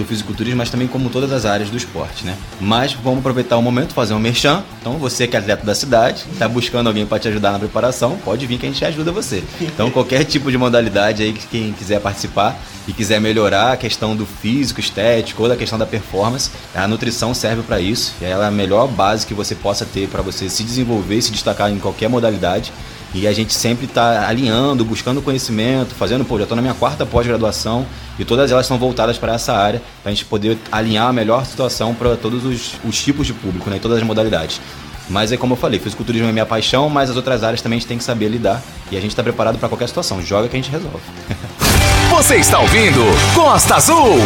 do 0.00 0.06
fisiculturismo, 0.06 0.58
mas 0.58 0.70
também 0.70 0.88
como 0.88 1.08
todas 1.10 1.32
as 1.32 1.44
áreas 1.44 1.70
do 1.70 1.76
esporte, 1.76 2.24
né? 2.24 2.36
Mas 2.60 2.92
vamos 2.92 3.20
aproveitar 3.20 3.56
o 3.56 3.62
momento, 3.62 3.94
fazer 3.94 4.14
um 4.14 4.18
merchan. 4.18 4.62
Então, 4.80 4.94
você 4.94 5.26
que 5.26 5.36
é 5.36 5.38
atleta 5.38 5.64
da 5.64 5.74
cidade, 5.74 6.24
está 6.32 6.48
buscando 6.48 6.88
alguém 6.88 7.06
para 7.06 7.18
te 7.18 7.28
ajudar 7.28 7.52
na 7.52 7.58
preparação, 7.58 8.16
pode 8.24 8.46
vir 8.46 8.58
que 8.58 8.66
a 8.66 8.68
gente 8.68 8.84
ajuda 8.84 9.12
você. 9.12 9.42
Então, 9.60 9.90
qualquer 9.90 10.24
tipo 10.24 10.50
de 10.50 10.58
modalidade 10.58 11.22
aí 11.22 11.32
que 11.32 11.46
quem 11.46 11.72
quiser 11.72 12.00
participar 12.00 12.58
e 12.88 12.92
quiser 12.92 13.20
melhorar 13.20 13.72
a 13.72 13.76
questão 13.76 14.16
do 14.16 14.26
físico, 14.26 14.80
estético 14.80 15.42
ou 15.42 15.48
da 15.48 15.56
questão 15.56 15.78
da 15.78 15.86
performance, 15.86 16.50
a 16.74 16.88
nutrição 16.88 17.34
serve 17.34 17.62
para 17.62 17.80
isso. 17.80 18.14
Ela 18.20 18.46
é 18.46 18.48
a 18.48 18.50
melhor 18.50 18.88
base 18.88 19.26
que 19.26 19.34
você 19.34 19.54
possa 19.54 19.84
ter 19.84 20.08
para 20.08 20.22
você 20.22 20.48
se 20.48 20.64
desenvolver 20.64 21.16
e 21.16 21.22
se 21.22 21.30
destacar 21.30 21.70
em 21.70 21.78
qualquer 21.78 22.08
modalidade. 22.08 22.72
E 23.12 23.26
a 23.26 23.32
gente 23.32 23.52
sempre 23.52 23.86
está 23.86 24.28
alinhando, 24.28 24.84
buscando 24.84 25.20
conhecimento, 25.20 25.94
fazendo, 25.94 26.24
pô, 26.24 26.36
já 26.36 26.44
estou 26.44 26.56
na 26.56 26.62
minha 26.62 26.74
quarta 26.74 27.04
pós-graduação 27.04 27.84
e 28.18 28.24
todas 28.24 28.52
elas 28.52 28.66
são 28.66 28.78
voltadas 28.78 29.18
para 29.18 29.34
essa 29.34 29.52
área, 29.52 29.82
para 30.02 30.12
a 30.12 30.14
gente 30.14 30.24
poder 30.24 30.56
alinhar 30.70 31.08
a 31.08 31.12
melhor 31.12 31.44
situação 31.44 31.94
para 31.94 32.16
todos 32.16 32.44
os, 32.44 32.74
os, 32.84 33.02
tipos 33.02 33.26
de 33.26 33.32
público, 33.32 33.68
né, 33.68 33.78
todas 33.80 33.98
as 33.98 34.04
modalidades. 34.04 34.60
Mas 35.08 35.32
é 35.32 35.36
como 35.36 35.54
eu 35.54 35.56
falei, 35.56 35.80
fisiculturismo 35.80 36.28
é 36.28 36.32
minha 36.32 36.46
paixão, 36.46 36.88
mas 36.88 37.10
as 37.10 37.16
outras 37.16 37.42
áreas 37.42 37.60
também 37.60 37.78
a 37.78 37.80
gente 37.80 37.88
tem 37.88 37.98
que 37.98 38.04
saber 38.04 38.28
lidar 38.28 38.62
e 38.92 38.96
a 38.96 39.00
gente 39.00 39.10
está 39.10 39.24
preparado 39.24 39.58
para 39.58 39.68
qualquer 39.68 39.88
situação. 39.88 40.22
Joga 40.22 40.48
que 40.48 40.56
a 40.56 40.60
gente 40.60 40.70
resolve. 40.70 41.00
Você 42.14 42.36
está 42.36 42.60
ouvindo 42.60 43.02
Costa 43.34 43.74
Azul 43.74 44.18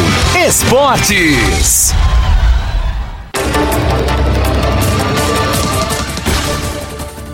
Esportes. 0.46 1.94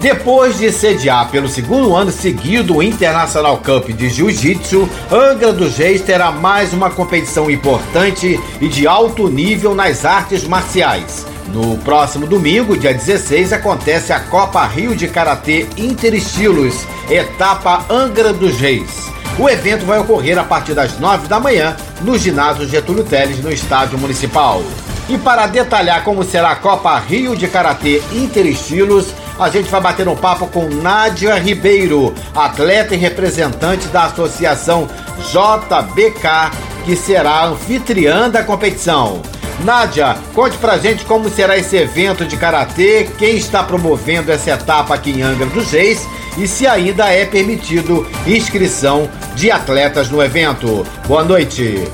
Depois 0.00 0.59
de 0.59 0.73
sediar 0.73 1.28
pelo 1.28 1.47
segundo 1.47 1.95
ano 1.95 2.11
seguido 2.11 2.76
o 2.76 2.83
International 2.83 3.59
Cup 3.59 3.90
de 3.90 4.09
Jiu-Jitsu, 4.09 4.88
Angra 5.12 5.52
dos 5.52 5.76
Reis 5.76 6.00
terá 6.00 6.33
mais 6.33 6.73
uma 6.73 6.88
competição 6.88 7.50
importante 7.50 8.40
e 8.62 8.66
de 8.66 8.87
alto 8.87 9.28
nível 9.28 9.75
nas 9.75 10.07
artes 10.07 10.45
marciais. 10.45 11.26
No 11.52 11.76
próximo 11.78 12.26
domingo, 12.26 12.78
dia 12.78 12.95
16, 12.95 13.52
acontece 13.52 14.11
a 14.11 14.21
Copa 14.21 14.64
Rio 14.64 14.97
de 14.97 15.07
Karatê 15.07 15.66
Interestilos, 15.76 16.87
etapa 17.11 17.85
Angra 17.90 18.33
dos 18.33 18.57
Reis. 18.57 19.11
O 19.38 19.50
evento 19.50 19.85
vai 19.85 19.99
ocorrer 19.99 20.38
a 20.38 20.45
partir 20.45 20.73
das 20.73 20.99
9 20.99 21.28
da 21.28 21.38
manhã 21.38 21.76
no 22.00 22.16
ginásio 22.16 22.66
Getúlio 22.66 23.04
Teles, 23.04 23.42
no 23.45 23.52
estádio 23.52 23.99
municipal. 23.99 24.62
E 25.11 25.19
para 25.19 25.47
detalhar 25.47 26.04
como 26.04 26.25
será 26.25 26.52
a 26.52 26.57
Copa 26.57 26.99
Rio 26.99 27.37
de 27.37 27.49
Karatê 27.49 28.00
Interestilos, 28.12 29.09
a 29.40 29.49
gente 29.49 29.70
vai 29.70 29.80
bater 29.80 30.06
um 30.06 30.14
papo 30.14 30.47
com 30.47 30.68
Nádia 30.68 31.35
Ribeiro, 31.37 32.14
atleta 32.37 32.94
e 32.94 32.99
representante 32.99 33.88
da 33.88 34.04
Associação 34.04 34.87
JBK, 35.30 36.50
que 36.85 36.94
será 36.94 37.47
anfitriã 37.47 38.28
da 38.28 38.44
competição. 38.44 39.23
Nádia, 39.64 40.18
conte 40.35 40.59
pra 40.59 40.76
gente 40.76 41.06
como 41.06 41.30
será 41.30 41.56
esse 41.56 41.75
evento 41.75 42.26
de 42.26 42.37
karatê, 42.37 43.09
quem 43.18 43.37
está 43.37 43.62
promovendo 43.62 44.30
essa 44.30 44.50
etapa 44.50 44.94
aqui 44.94 45.11
em 45.11 45.23
Angra 45.23 45.47
dos 45.47 45.70
Reis 45.70 46.06
e 46.37 46.47
se 46.47 46.66
ainda 46.66 47.09
é 47.09 47.25
permitido 47.25 48.06
inscrição 48.26 49.09
de 49.35 49.50
atletas 49.50 50.11
no 50.11 50.23
evento. 50.23 50.87
Boa 51.09 51.25
noite. 51.25 51.90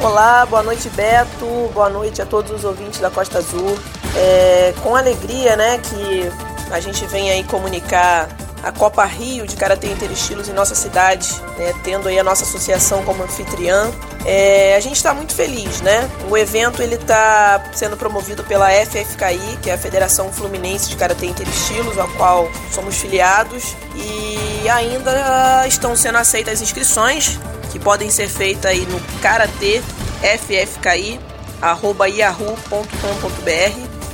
Olá, 0.00 0.44
boa 0.44 0.62
noite 0.64 0.88
Beto, 0.90 1.70
boa 1.72 1.88
noite 1.88 2.20
a 2.20 2.26
todos 2.26 2.50
os 2.50 2.64
ouvintes 2.64 2.98
da 2.98 3.10
Costa 3.10 3.38
Azul. 3.38 3.78
É, 4.16 4.74
com 4.82 4.94
alegria, 4.94 5.56
né, 5.56 5.78
que 5.78 6.30
a 6.74 6.80
gente 6.80 7.06
vem 7.06 7.30
aí 7.30 7.44
comunicar 7.44 8.28
a 8.62 8.72
Copa 8.72 9.04
Rio 9.04 9.46
de 9.46 9.56
Karatê 9.56 9.88
Interestilos 9.88 10.48
em 10.48 10.52
nossa 10.52 10.74
cidade, 10.74 11.28
né, 11.58 11.72
tendo 11.84 12.08
aí 12.08 12.18
a 12.18 12.24
nossa 12.24 12.44
associação 12.44 13.04
como 13.04 13.22
anfitriã. 13.22 13.92
É, 14.24 14.74
a 14.74 14.80
gente 14.80 14.96
está 14.96 15.12
muito 15.12 15.34
feliz, 15.34 15.82
né? 15.82 16.08
O 16.30 16.36
evento 16.36 16.82
ele 16.82 16.94
está 16.94 17.62
sendo 17.74 17.94
promovido 17.94 18.42
pela 18.42 18.70
FFKI, 18.70 19.58
que 19.62 19.68
é 19.68 19.74
a 19.74 19.78
Federação 19.78 20.32
Fluminense 20.32 20.88
de 20.88 20.96
Karatê 20.96 21.26
Interestilos, 21.26 21.98
a 21.98 22.06
qual 22.16 22.50
somos 22.72 22.96
filiados, 22.96 23.76
e 23.94 24.66
ainda 24.68 25.66
estão 25.68 25.94
sendo 25.94 26.16
aceitas 26.16 26.62
inscrições 26.62 27.38
que 27.70 27.78
podem 27.78 28.10
ser 28.10 28.28
feitas 28.28 28.70
aí 28.70 28.86
no 28.86 28.98
karatê 29.20 29.82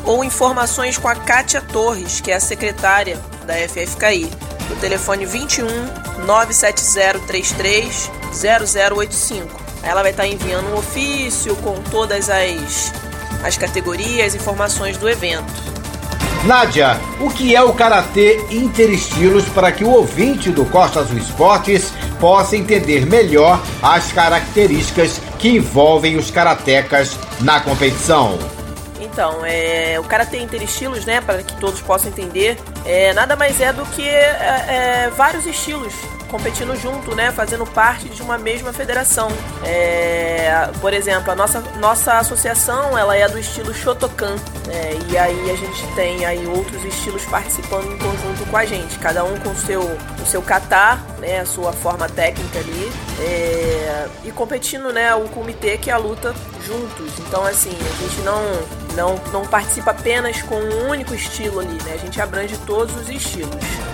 ou 0.04 0.24
informações 0.24 0.98
com 0.98 1.08
a 1.08 1.14
Kátia 1.14 1.60
Torres, 1.60 2.20
que 2.20 2.30
é 2.30 2.34
a 2.34 2.40
secretária 2.40 3.18
da 3.46 3.54
FFKI. 3.54 4.30
no 4.68 4.76
telefone 4.76 5.26
21 5.26 5.66
97033 6.26 8.10
0085. 8.32 9.60
Ela 9.82 10.02
vai 10.02 10.10
estar 10.10 10.26
enviando 10.26 10.68
um 10.68 10.78
ofício 10.78 11.56
com 11.56 11.74
todas 11.90 12.28
as, 12.28 12.92
as 13.42 13.56
categorias, 13.56 14.34
informações 14.34 14.96
do 14.96 15.08
evento. 15.08 15.70
Nádia, 16.44 16.98
o 17.20 17.28
que 17.30 17.54
é 17.54 17.62
o 17.62 17.72
Karatê 17.74 18.40
Interestilos 18.50 19.44
para 19.48 19.70
que 19.70 19.84
o 19.84 19.90
ouvinte 19.90 20.50
do 20.50 20.64
Costa 20.64 21.00
Azul 21.00 21.18
Esportes 21.18 21.92
possa 22.18 22.56
entender 22.56 23.04
melhor 23.04 23.62
as 23.82 24.10
características 24.12 25.20
que 25.38 25.48
envolvem 25.50 26.16
os 26.16 26.30
karatecas 26.30 27.18
na 27.40 27.60
competição? 27.60 28.38
Então, 29.12 29.44
é, 29.44 29.98
o 29.98 30.04
Karatê 30.04 30.38
Interestilos, 30.38 31.04
né, 31.04 31.20
para 31.20 31.42
que 31.42 31.56
todos 31.56 31.80
possam 31.80 32.10
entender, 32.10 32.56
é, 32.86 33.12
nada 33.12 33.34
mais 33.34 33.60
é 33.60 33.72
do 33.72 33.84
que 33.86 34.08
é, 34.08 35.06
é 35.06 35.10
vários 35.16 35.46
estilos 35.46 35.92
competindo 36.30 36.76
junto, 36.76 37.14
né, 37.14 37.32
fazendo 37.32 37.66
parte 37.66 38.08
de 38.08 38.22
uma 38.22 38.38
mesma 38.38 38.72
federação. 38.72 39.28
É, 39.64 40.70
por 40.80 40.94
exemplo, 40.94 41.32
a 41.32 41.34
nossa, 41.34 41.60
nossa 41.78 42.18
associação 42.18 42.96
ela 42.96 43.16
é 43.16 43.28
do 43.28 43.38
estilo 43.38 43.74
Shotokan, 43.74 44.36
né, 44.66 44.96
e 45.10 45.18
aí 45.18 45.50
a 45.50 45.56
gente 45.56 45.86
tem 45.94 46.24
aí 46.24 46.46
outros 46.46 46.84
estilos 46.84 47.24
participando 47.24 47.92
em 47.92 47.98
conjunto 47.98 48.48
com 48.48 48.56
a 48.56 48.64
gente, 48.64 48.96
cada 49.00 49.24
um 49.24 49.36
com 49.40 49.50
o 49.50 49.56
seu, 49.56 49.82
o 49.82 50.26
seu 50.26 50.40
kata, 50.40 51.00
né, 51.18 51.40
a 51.40 51.46
sua 51.46 51.72
forma 51.72 52.08
técnica 52.08 52.60
ali, 52.60 52.92
é, 53.20 54.06
e 54.24 54.30
competindo, 54.30 54.92
né, 54.92 55.12
o 55.14 55.28
comitê 55.28 55.76
que 55.76 55.90
é 55.90 55.92
a 55.92 55.98
luta 55.98 56.32
juntos. 56.64 57.12
Então, 57.18 57.44
assim, 57.44 57.70
a 57.70 58.02
gente 58.02 58.20
não, 58.20 58.40
não, 59.00 59.18
não 59.32 59.46
participa 59.46 59.92
apenas 59.92 60.42
com 60.42 60.56
um 60.56 60.90
único 60.90 61.14
estilo 61.14 61.60
ali, 61.60 61.78
né, 61.84 61.94
a 61.94 61.96
gente 61.96 62.20
abrange 62.20 62.54
todos 62.66 62.94
os 62.94 63.08
estilos. 63.08 63.48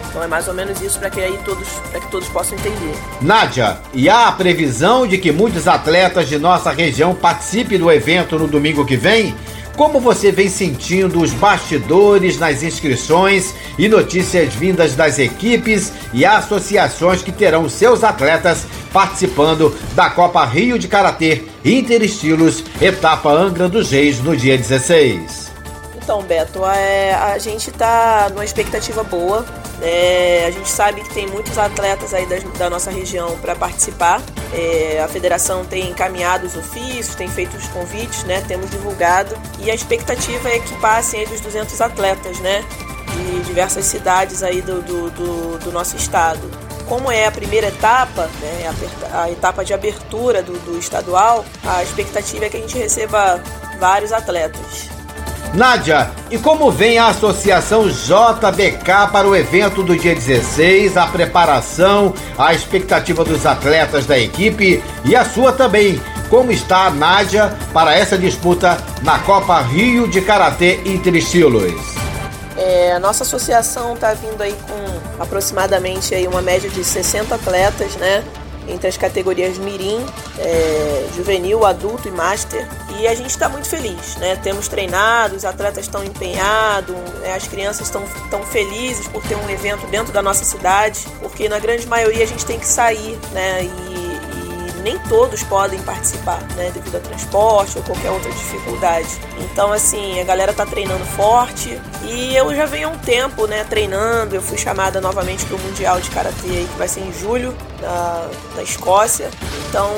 Então 0.09 0.21
é 0.23 0.27
mais 0.27 0.49
ou 0.49 0.55
menos 0.55 0.81
isso 0.81 0.99
para 0.99 1.11
que 1.11 1.21
aí 1.21 1.39
todos, 1.45 1.69
para 1.91 2.01
que 2.01 2.11
todos 2.11 2.29
possam 2.29 2.59
entender. 2.59 2.95
Nádia, 3.21 3.79
e 3.95 4.09
há 4.09 4.29
a 4.29 4.33
previsão 4.33 5.07
de 5.07 5.17
que 5.19 5.31
muitos 5.31 5.69
atletas 5.69 6.29
de 6.29 6.39
nossa 6.39 6.73
região 6.73 7.15
participem 7.15 7.79
do 7.79 7.91
evento 7.93 8.37
no 8.37 8.49
domingo 8.49 8.85
que 8.85 8.97
vem? 8.97 9.35
Como 9.77 10.01
você 10.01 10.33
vem 10.33 10.49
sentindo 10.49 11.21
os 11.21 11.35
bastidores 11.35 12.39
nas 12.39 12.63
inscrições 12.63 13.55
e 13.79 13.89
notícias 13.89 14.55
vindas 14.55 14.95
das 14.97 15.19
equipes 15.19 15.93
e 16.15 16.25
associações 16.25 17.23
que 17.23 17.31
terão 17.31 17.69
seus 17.69 18.03
atletas 18.03 18.67
participando 18.91 19.77
da 19.95 20.09
Copa 20.09 20.43
Rio 20.47 20.79
de 20.79 20.89
Karatê 20.89 21.43
Interestilos, 21.63 22.65
etapa 22.81 23.31
Angra 23.31 23.69
dos 23.69 23.91
Reis, 23.91 24.19
no 24.21 24.35
dia 24.35 24.57
16? 24.57 25.53
Então, 25.95 26.23
Beto, 26.23 26.65
é, 26.65 27.13
a 27.13 27.37
gente 27.37 27.69
está 27.69 28.31
numa 28.31 28.45
expectativa 28.45 29.05
boa. 29.05 29.45
É, 29.83 30.47
a 30.47 30.51
gente 30.51 30.69
sabe 30.69 31.03
que 31.03 31.13
tem 31.13 31.27
muitos 31.27 31.59
atletas 31.59 32.15
aí 32.15 32.27
da, 32.27 32.37
da 32.59 32.71
nossa 32.71 32.91
região 32.91 33.37
para 33.39 33.55
participar. 33.55 34.23
É, 34.53 35.03
a 35.05 35.09
federação 35.09 35.65
tem 35.65 35.91
encaminhado 35.91 36.47
os 36.47 36.57
ofícios, 36.57 37.15
tem 37.15 37.29
feito 37.29 37.57
os 37.57 37.67
convites, 37.69 38.25
né? 38.25 38.43
Temos 38.49 38.71
divulgado 38.71 39.37
e 39.59 39.71
a 39.71 39.75
expectativa 39.75 40.49
é 40.49 40.59
que 40.59 40.75
passem 40.81 41.21
aí 41.21 41.27
dos 41.27 41.41
200 41.41 41.81
atletas, 41.81 42.39
né? 42.41 42.65
De 43.13 43.41
diversas 43.45 43.85
cidades 43.85 44.43
aí 44.43 44.63
do, 44.63 44.81
do, 44.83 45.11
do, 45.11 45.59
do 45.59 45.73
nosso 45.73 45.97
estado. 45.97 46.51
Como 46.89 47.11
é 47.11 47.27
a 47.27 47.33
primeira 47.33 47.69
etapa, 47.69 48.31
né? 48.41 48.73
A, 49.13 49.23
a 49.25 49.31
etapa 49.31 49.65
de 49.65 49.75
abertura 49.75 50.43
do, 50.43 50.53
do 50.61 50.79
estadual, 50.79 51.45
a 51.65 51.83
expectativa 51.83 52.47
é 52.47 52.49
que 52.49 52.57
a 52.57 52.61
gente 52.61 52.79
receba 52.79 53.43
vários 53.79 54.13
atletas. 54.13 54.96
Nádia, 55.55 56.11
e 56.31 56.39
como 56.39 56.71
vem 56.71 56.99
a 56.99 57.09
associação 57.09 57.89
JBK 57.89 59.11
para 59.11 59.27
o 59.27 59.35
evento 59.35 59.83
do 59.83 59.97
dia 59.97 60.15
16, 60.15 60.97
a 60.97 61.07
preparação, 61.07 62.13
a 62.37 62.53
expectativa 62.53 63.25
dos 63.25 63.47
atletas 63.47 64.07
da 64.07 64.19
equipe 64.19 64.83
e 65.05 65.17
a 65.17 65.25
sua 65.25 65.53
também? 65.53 66.01
Como 66.29 66.51
está 66.51 66.87
a 66.87 66.91
Nádia 66.91 67.57
para 67.73 67.95
essa 67.95 68.19
disputa 68.19 68.77
na 69.03 69.19
Copa 69.21 69.61
Rio 69.61 70.09
de 70.09 70.21
Karatê 70.21 70.81
Interestilos? 70.85 71.97
É, 72.57 72.93
a 72.93 72.99
nossa 72.99 73.23
associação 73.23 73.95
está 73.95 74.15
vindo 74.15 74.43
aí 74.43 74.57
com 74.67 75.23
aproximadamente 75.23 76.15
aí 76.15 76.27
uma 76.27 76.43
média 76.43 76.69
de 76.69 76.83
60 76.83 77.35
atletas, 77.35 77.97
né? 77.97 78.25
Entre 78.69 78.89
as 78.89 78.97
categorias 78.97 79.59
Mirim, 79.59 80.05
é, 80.39 81.07
Juvenil, 81.15 81.65
Adulto 81.65 82.09
e 82.09 82.11
Master. 82.11 82.67
E 82.99 83.07
a 83.07 83.15
gente 83.15 83.31
está 83.31 83.49
muito 83.49 83.69
feliz, 83.69 84.17
né? 84.17 84.37
Temos 84.37 84.69
treinado, 84.69 85.37
os 85.37 85.45
atletas 85.45 85.85
estão 85.85 86.03
empenhados, 86.03 86.97
né? 87.21 87.35
as 87.35 87.47
crianças 87.47 87.87
estão 87.87 88.03
tão 88.31 88.43
felizes 88.45 89.07
por 89.09 89.23
ter 89.27 89.37
um 89.37 89.51
evento 89.51 89.87
dentro 89.89 90.13
da 90.13 90.23
nossa 90.23 90.45
cidade, 90.45 91.07
porque 91.21 91.49
na 91.49 91.59
grande 91.59 91.87
maioria 91.87 92.25
a 92.25 92.27
gente 92.27 92.47
tem 92.47 92.59
que 92.59 92.67
sair, 92.67 93.19
né? 93.33 93.65
E 93.65 94.16
nem 94.87 95.01
todos 95.01 95.43
podem 95.43 95.83
participar, 95.83 96.41
né, 96.55 96.71
devido 96.71 96.95
a 96.97 97.01
transporte 97.01 97.77
ou 97.77 97.83
qualquer 97.83 98.13
outra 98.13 98.31
dificuldade. 98.31 99.09
Então, 99.41 99.73
assim, 99.73 100.21
a 100.21 100.23
galera 100.23 100.53
tá 100.53 100.65
treinando 100.65 101.05
forte 101.05 101.77
e 102.05 102.37
eu 102.37 102.55
já 102.55 102.67
venho 102.67 102.89
há 102.89 102.93
um 102.93 102.99
tempo, 102.99 103.49
né, 103.49 103.65
treinando. 103.65 104.37
Eu 104.37 104.41
fui 104.41 104.57
chamada 104.57 105.01
novamente 105.01 105.45
para 105.45 105.57
o 105.57 105.59
Mundial 105.59 106.01
de 106.01 106.09
Karatê 106.11 106.49
aí, 106.51 106.69
que 106.71 106.79
vai 106.79 106.87
ser 106.87 107.01
em 107.01 107.13
julho, 107.13 107.53
na, 107.81 108.31
na 108.55 108.63
Escócia. 108.63 109.29
Então, 109.69 109.91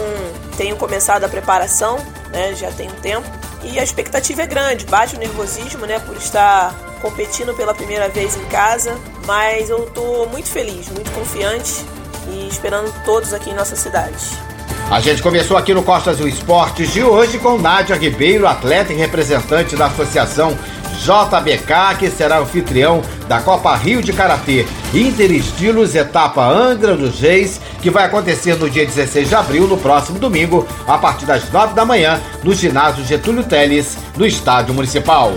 tenho 0.57 0.75
começado 0.77 1.23
a 1.23 1.29
preparação, 1.29 1.99
né, 2.31 2.55
já 2.55 2.73
tem 2.73 2.89
um 2.89 3.01
tempo. 3.03 3.29
E 3.65 3.79
a 3.79 3.85
expectativa 3.85 4.41
é 4.41 4.47
grande, 4.47 4.87
bate 4.87 5.17
o 5.17 5.19
nervosismo, 5.19 5.85
né, 5.85 5.99
por 5.99 6.17
estar 6.17 6.75
competindo 7.03 7.55
pela 7.55 7.75
primeira 7.75 8.09
vez 8.09 8.37
em 8.37 8.45
casa, 8.47 8.99
mas 9.27 9.69
eu 9.69 9.85
tô 9.91 10.25
muito 10.27 10.49
feliz, 10.49 10.89
muito 10.89 11.11
confiante 11.11 11.85
e 12.31 12.49
esperando 12.49 12.91
todos 13.05 13.35
aqui 13.35 13.51
em 13.51 13.55
nossa 13.55 13.77
cidade. 13.77 14.49
A 14.91 15.01
gente 15.01 15.23
começou 15.23 15.59
aqui 15.59 15.75
no 15.75 15.83
Costa 15.83 16.11
Azul 16.11 16.27
Esportes 16.27 16.91
de 16.95 17.05
hoje 17.05 17.39
com 17.39 17.59
Nádia 17.59 17.95
Ribeiro, 17.95 18.47
atleta 18.47 18.91
e 18.91 18.97
representante 18.97 19.77
da 19.77 19.85
Associação 19.85 20.57
JBK, 21.03 21.99
que 21.99 22.11
será 22.11 22.39
anfitrião 22.39 23.03
da 23.29 23.39
Copa 23.39 23.77
Rio 23.77 24.03
de 24.03 24.15
Karatê 24.15 24.67
Interestilos 24.95 25.95
Etapa 25.95 26.43
Angra 26.43 26.97
dos 26.97 27.21
Reis, 27.21 27.61
que 27.83 27.91
vai 27.91 28.07
acontecer 28.07 28.57
no 28.57 28.69
dia 28.69 28.87
16 28.87 29.29
de 29.29 29.35
abril, 29.35 29.69
no 29.69 29.77
próximo 29.77 30.19
domingo, 30.19 30.67
a 30.87 30.97
partir 30.97 31.27
das 31.27 31.53
9 31.53 31.75
da 31.75 31.85
manhã, 31.85 32.19
no 32.43 32.55
ginásio 32.55 33.05
Getúlio 33.05 33.45
Teles, 33.45 33.99
no 34.17 34.27
Estádio 34.27 34.73
Municipal. 34.73 35.35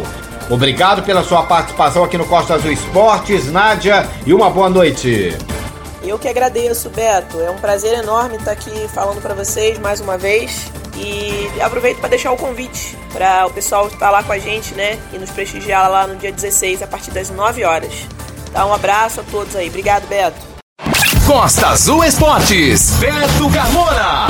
Obrigado 0.50 1.04
pela 1.04 1.24
sua 1.24 1.44
participação 1.44 2.06
aqui 2.06 2.18
no 2.18 2.26
Costa 2.26 2.54
Azul 2.54 2.72
Esportes, 2.72 3.52
Nádia, 3.52 4.08
e 4.26 4.34
uma 4.34 4.50
boa 4.50 4.70
noite. 4.70 5.38
Eu 6.04 6.18
que 6.18 6.28
agradeço, 6.28 6.90
Beto. 6.90 7.40
É 7.40 7.50
um 7.52 7.58
prazer 7.58 7.94
enorme 7.94 8.38
estar 8.38 8.52
aqui 8.52 8.88
falando 8.94 9.22
para 9.22 9.36
vocês 9.36 9.78
mais 9.78 10.00
uma 10.00 10.18
vez. 10.18 10.72
E 10.98 11.50
aproveito 11.62 12.00
para 12.00 12.10
deixar 12.10 12.32
o 12.32 12.38
convite 12.38 12.98
para 13.14 13.46
o 13.46 13.52
pessoal 13.52 13.88
estar 13.88 14.10
lá 14.10 14.24
com 14.24 14.32
a 14.32 14.40
gente, 14.40 14.74
né? 14.74 14.98
E 15.14 15.18
nos 15.18 15.30
prestigiar 15.30 15.90
lá 15.90 16.08
no 16.08 16.16
dia 16.16 16.32
16, 16.32 16.82
a 16.82 16.88
partir 16.88 17.12
das 17.12 17.30
9 17.30 17.64
horas. 17.64 17.94
Dá 18.52 18.66
um 18.66 18.74
abraço 18.74 19.22
a 19.22 19.24
todos 19.24 19.56
aí. 19.56 19.70
Obrigado, 19.70 20.08
Beto. 20.08 20.40
Costa 21.26 21.68
Azul 21.68 22.04
Esportes, 22.04 22.92
Beto 23.00 23.50
Carmona. 23.52 24.28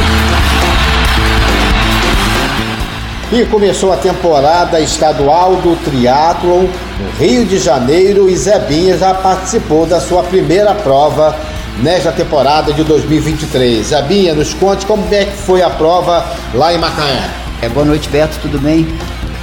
E 3.32 3.46
começou 3.46 3.94
a 3.94 3.98
temporada 3.98 4.80
estadual 4.82 5.56
do 5.56 5.78
triatlon 5.86 6.66
no 7.00 7.12
Rio 7.18 7.46
de 7.46 7.58
Janeiro 7.58 8.30
e 8.30 8.36
Zebinha 8.36 8.98
já 8.98 9.14
participou 9.14 9.86
da 9.86 10.02
sua 10.02 10.22
primeira 10.24 10.76
prova 10.76 11.34
nesta 11.82 12.12
temporada 12.12 12.72
de 12.74 12.84
2023. 12.84 13.88
Zabinha, 13.88 14.34
nos 14.34 14.54
conte 14.54 14.86
como 14.86 15.04
é 15.14 15.26
que 15.26 15.38
foi 15.38 15.62
a 15.62 15.70
prova 15.70 16.26
lá 16.54 16.74
em 16.74 16.78
Macaé. 16.78 17.30
É, 17.62 17.70
boa 17.70 17.86
noite, 17.86 18.08
Beto, 18.10 18.38
tudo 18.42 18.60
bem? 18.60 18.88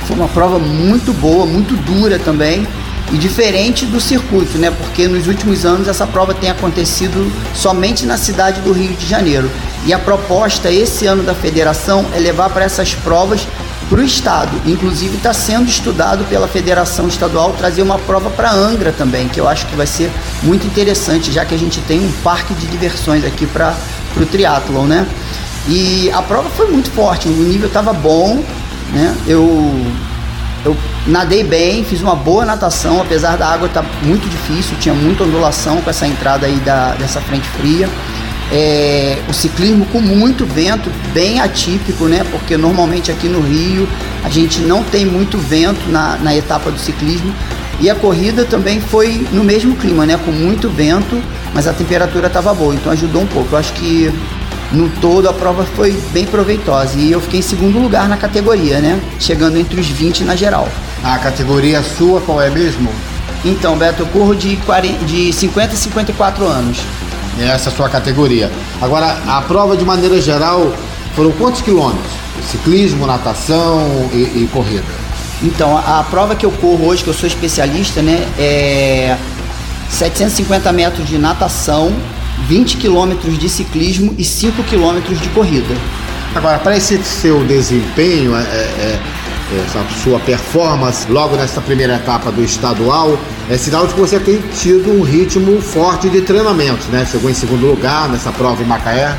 Foi 0.07 0.16
uma 0.16 0.29
prova 0.29 0.59
muito 0.59 1.12
boa, 1.12 1.44
muito 1.44 1.77
dura 1.77 2.18
também 2.18 2.66
e 3.12 3.16
diferente 3.16 3.87
do 3.87 4.01
circuito, 4.01 4.59
né? 4.59 4.70
Porque 4.70 5.09
nos 5.09 5.27
últimos 5.27 5.64
anos 5.64 5.88
essa 5.88 6.07
prova 6.07 6.35
tem 6.35 6.51
acontecido 6.51 7.31
somente 7.55 8.07
na 8.07 8.16
cidade 8.16 8.61
do 8.61 8.72
Rio 8.72 8.92
de 8.94 9.07
Janeiro. 9.07 9.51
E 9.87 9.92
a 9.92 9.98
proposta 9.98 10.70
esse 10.70 11.07
ano 11.07 11.22
da 11.22 11.35
federação 11.35 12.05
é 12.14 12.18
levar 12.18 12.51
para 12.51 12.64
essas 12.64 12.94
provas 12.94 13.46
para 13.88 14.01
o 14.01 14.03
estado. 14.03 14.51
Inclusive 14.66 15.16
está 15.16 15.33
sendo 15.33 15.68
estudado 15.68 16.24
pela 16.24 16.46
Federação 16.46 17.09
Estadual 17.09 17.55
trazer 17.57 17.83
uma 17.83 17.98
prova 17.98 18.31
para 18.31 18.53
Angra 18.53 18.92
também, 18.92 19.29
que 19.29 19.40
eu 19.40 19.48
acho 19.48 19.66
que 19.66 19.74
vai 19.74 19.87
ser 19.87 20.11
muito 20.42 20.66
interessante, 20.66 21.33
já 21.33 21.44
que 21.44 21.55
a 21.55 21.59
gente 21.59 21.81
tem 21.83 22.01
um 22.01 22.12
parque 22.22 22.55
de 22.55 22.66
diversões 22.66 23.24
aqui 23.24 23.46
para 23.46 23.74
o 24.16 24.27
triatlon, 24.27 24.85
né? 24.85 25.07
E 25.68 26.11
a 26.12 26.22
prova 26.22 26.48
foi 26.51 26.70
muito 26.70 26.90
forte, 26.90 27.29
o 27.29 27.33
nível 27.33 27.68
estava 27.68 27.92
bom, 27.92 28.42
né? 28.92 29.16
Eu 29.27 29.87
eu 30.64 30.77
nadei 31.07 31.44
bem, 31.44 31.85
fiz 31.85 32.03
uma 32.03 32.16
boa 32.16 32.44
natação, 32.44 33.01
apesar 33.01 33.37
da 33.37 33.46
água 33.46 33.68
estar 33.68 33.83
tá 33.83 33.88
muito 34.03 34.29
difícil, 34.29 34.77
tinha 34.79 34.94
muita 34.94 35.24
ondulação 35.24 35.81
com 35.81 35.88
essa 35.88 36.07
entrada 36.07 36.46
aí 36.46 36.57
da, 36.57 36.92
dessa 36.92 37.20
frente 37.20 37.48
fria. 37.48 37.88
É, 38.51 39.19
o 39.29 39.33
ciclismo 39.33 39.85
com 39.87 40.01
muito 40.01 40.47
vento, 40.47 40.91
bem 41.13 41.41
atípico, 41.41 42.07
né? 42.07 42.25
Porque 42.31 42.57
normalmente 42.57 43.11
aqui 43.11 43.29
no 43.29 43.41
Rio 43.41 43.87
a 44.25 44.31
gente 44.31 44.61
não 44.61 44.83
tem 44.83 45.05
muito 45.05 45.37
vento 45.37 45.91
na, 45.91 46.17
na 46.17 46.35
etapa 46.35 46.71
do 46.71 46.79
ciclismo. 46.79 47.35
E 47.81 47.89
a 47.89 47.95
corrida 47.95 48.45
também 48.45 48.81
foi 48.81 49.27
no 49.33 49.45
mesmo 49.45 49.77
clima, 49.77 50.07
né? 50.07 50.19
Com 50.25 50.33
muito 50.33 50.69
vento 50.69 51.23
mas 51.55 51.67
a 51.67 51.73
temperatura 51.73 52.27
estava 52.27 52.53
boa, 52.55 52.75
então 52.75 52.93
ajudou 52.93 53.23
um 53.23 53.27
pouco. 53.27 53.49
Eu 53.53 53.59
acho 53.59 53.73
que 53.75 54.13
no 54.73 54.89
todo 55.01 55.29
a 55.29 55.33
prova 55.33 55.65
foi 55.65 55.93
bem 56.13 56.27
proveitosa 56.27 56.99
e 56.99 57.11
eu 57.11 57.21
fiquei 57.21 57.41
em 57.41 57.43
segundo 57.43 57.79
lugar 57.79 58.09
na 58.09 58.17
categoria, 58.17 58.81
né? 58.81 59.01
Chegando 59.19 59.57
entre 59.57 59.81
os 59.81 59.87
20 59.87 60.25
na 60.25 60.37
geral. 60.37 60.69
A 61.03 61.19
categoria 61.19 61.83
sua 61.83 62.21
qual 62.21 62.41
é 62.41 62.51
mesmo? 62.51 62.91
Então, 63.45 63.77
Beto, 63.77 64.03
eu 64.03 64.07
corro 64.07 64.35
de, 64.35 64.57
40, 64.57 65.05
de 65.05 65.33
50 65.33 65.73
a 65.73 65.77
54 65.77 66.45
anos. 66.47 66.79
Essa 67.38 67.70
é 67.70 67.72
a 67.72 67.77
sua 67.77 67.88
categoria. 67.88 68.51
Agora, 68.81 69.18
a 69.27 69.40
prova 69.42 69.77
de 69.77 69.85
maneira 69.85 70.20
geral 70.20 70.72
foram 71.14 71.31
quantos 71.33 71.61
quilômetros? 71.62 72.12
Ciclismo, 72.51 73.07
natação 73.07 74.09
e, 74.12 74.16
e 74.16 74.51
corrida? 74.53 74.85
Então, 75.42 75.77
a, 75.77 76.01
a, 76.01 76.05
prova 76.05 76.35
que 76.35 76.44
eu 76.44 76.51
corro 76.51 76.87
hoje, 76.87 77.05
que 77.05 77.11
eu 77.11 77.14
sou 77.14 77.27
especialista, 77.27 78.03
né, 78.03 78.27
é 78.38 79.16
750 79.90 80.72
metros 80.72 81.09
de 81.09 81.16
natação, 81.16 81.92
20 82.46 82.77
quilômetros 82.77 83.38
de 83.38 83.48
ciclismo 83.48 84.14
e 84.18 84.24
5 84.24 84.62
quilômetros 84.64 85.20
de 85.20 85.29
corrida. 85.31 85.74
Agora, 86.35 86.59
para 86.59 86.77
esse 86.77 87.03
seu 87.05 87.44
desempenho, 87.44 88.37
é, 88.37 88.40
é, 88.40 88.44
é, 88.44 89.64
essa 89.64 89.85
sua 90.03 90.18
performance 90.20 91.11
logo 91.11 91.37
nessa 91.37 91.61
primeira 91.61 91.94
etapa 91.94 92.31
do 92.31 92.42
estadual, 92.44 93.18
é 93.51 93.57
sinal 93.57 93.87
de 93.87 93.95
que 93.95 94.01
você 94.01 94.21
tem 94.21 94.43
tido 94.61 94.91
um 94.93 95.03
ritmo 95.03 95.61
forte 95.63 96.11
de 96.11 96.21
treinamento, 96.21 96.87
né? 96.91 97.07
Chegou 97.11 97.31
em 97.31 97.35
segundo 97.35 97.67
lugar 97.67 98.09
nessa 98.09 98.31
prova 98.31 98.63
em 98.63 98.67
Macaé. 98.67 99.17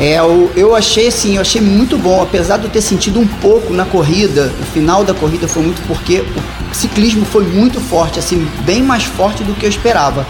É, 0.00 0.18
eu, 0.18 0.50
eu 0.56 0.74
achei 0.74 1.08
assim, 1.08 1.36
eu 1.36 1.42
achei 1.42 1.60
muito 1.60 1.96
bom, 1.96 2.20
apesar 2.22 2.56
de 2.56 2.64
eu 2.64 2.70
ter 2.70 2.80
sentido 2.80 3.20
um 3.20 3.26
pouco 3.26 3.72
na 3.72 3.84
corrida, 3.84 4.50
o 4.60 4.64
final 4.64 5.04
da 5.04 5.14
corrida 5.14 5.46
foi 5.46 5.62
muito 5.62 5.80
porque 5.86 6.24
o 6.70 6.74
ciclismo 6.74 7.24
foi 7.24 7.44
muito 7.44 7.78
forte, 7.78 8.18
assim, 8.18 8.48
bem 8.64 8.82
mais 8.82 9.04
forte 9.04 9.44
do 9.44 9.54
que 9.54 9.64
eu 9.64 9.70
esperava. 9.70 10.26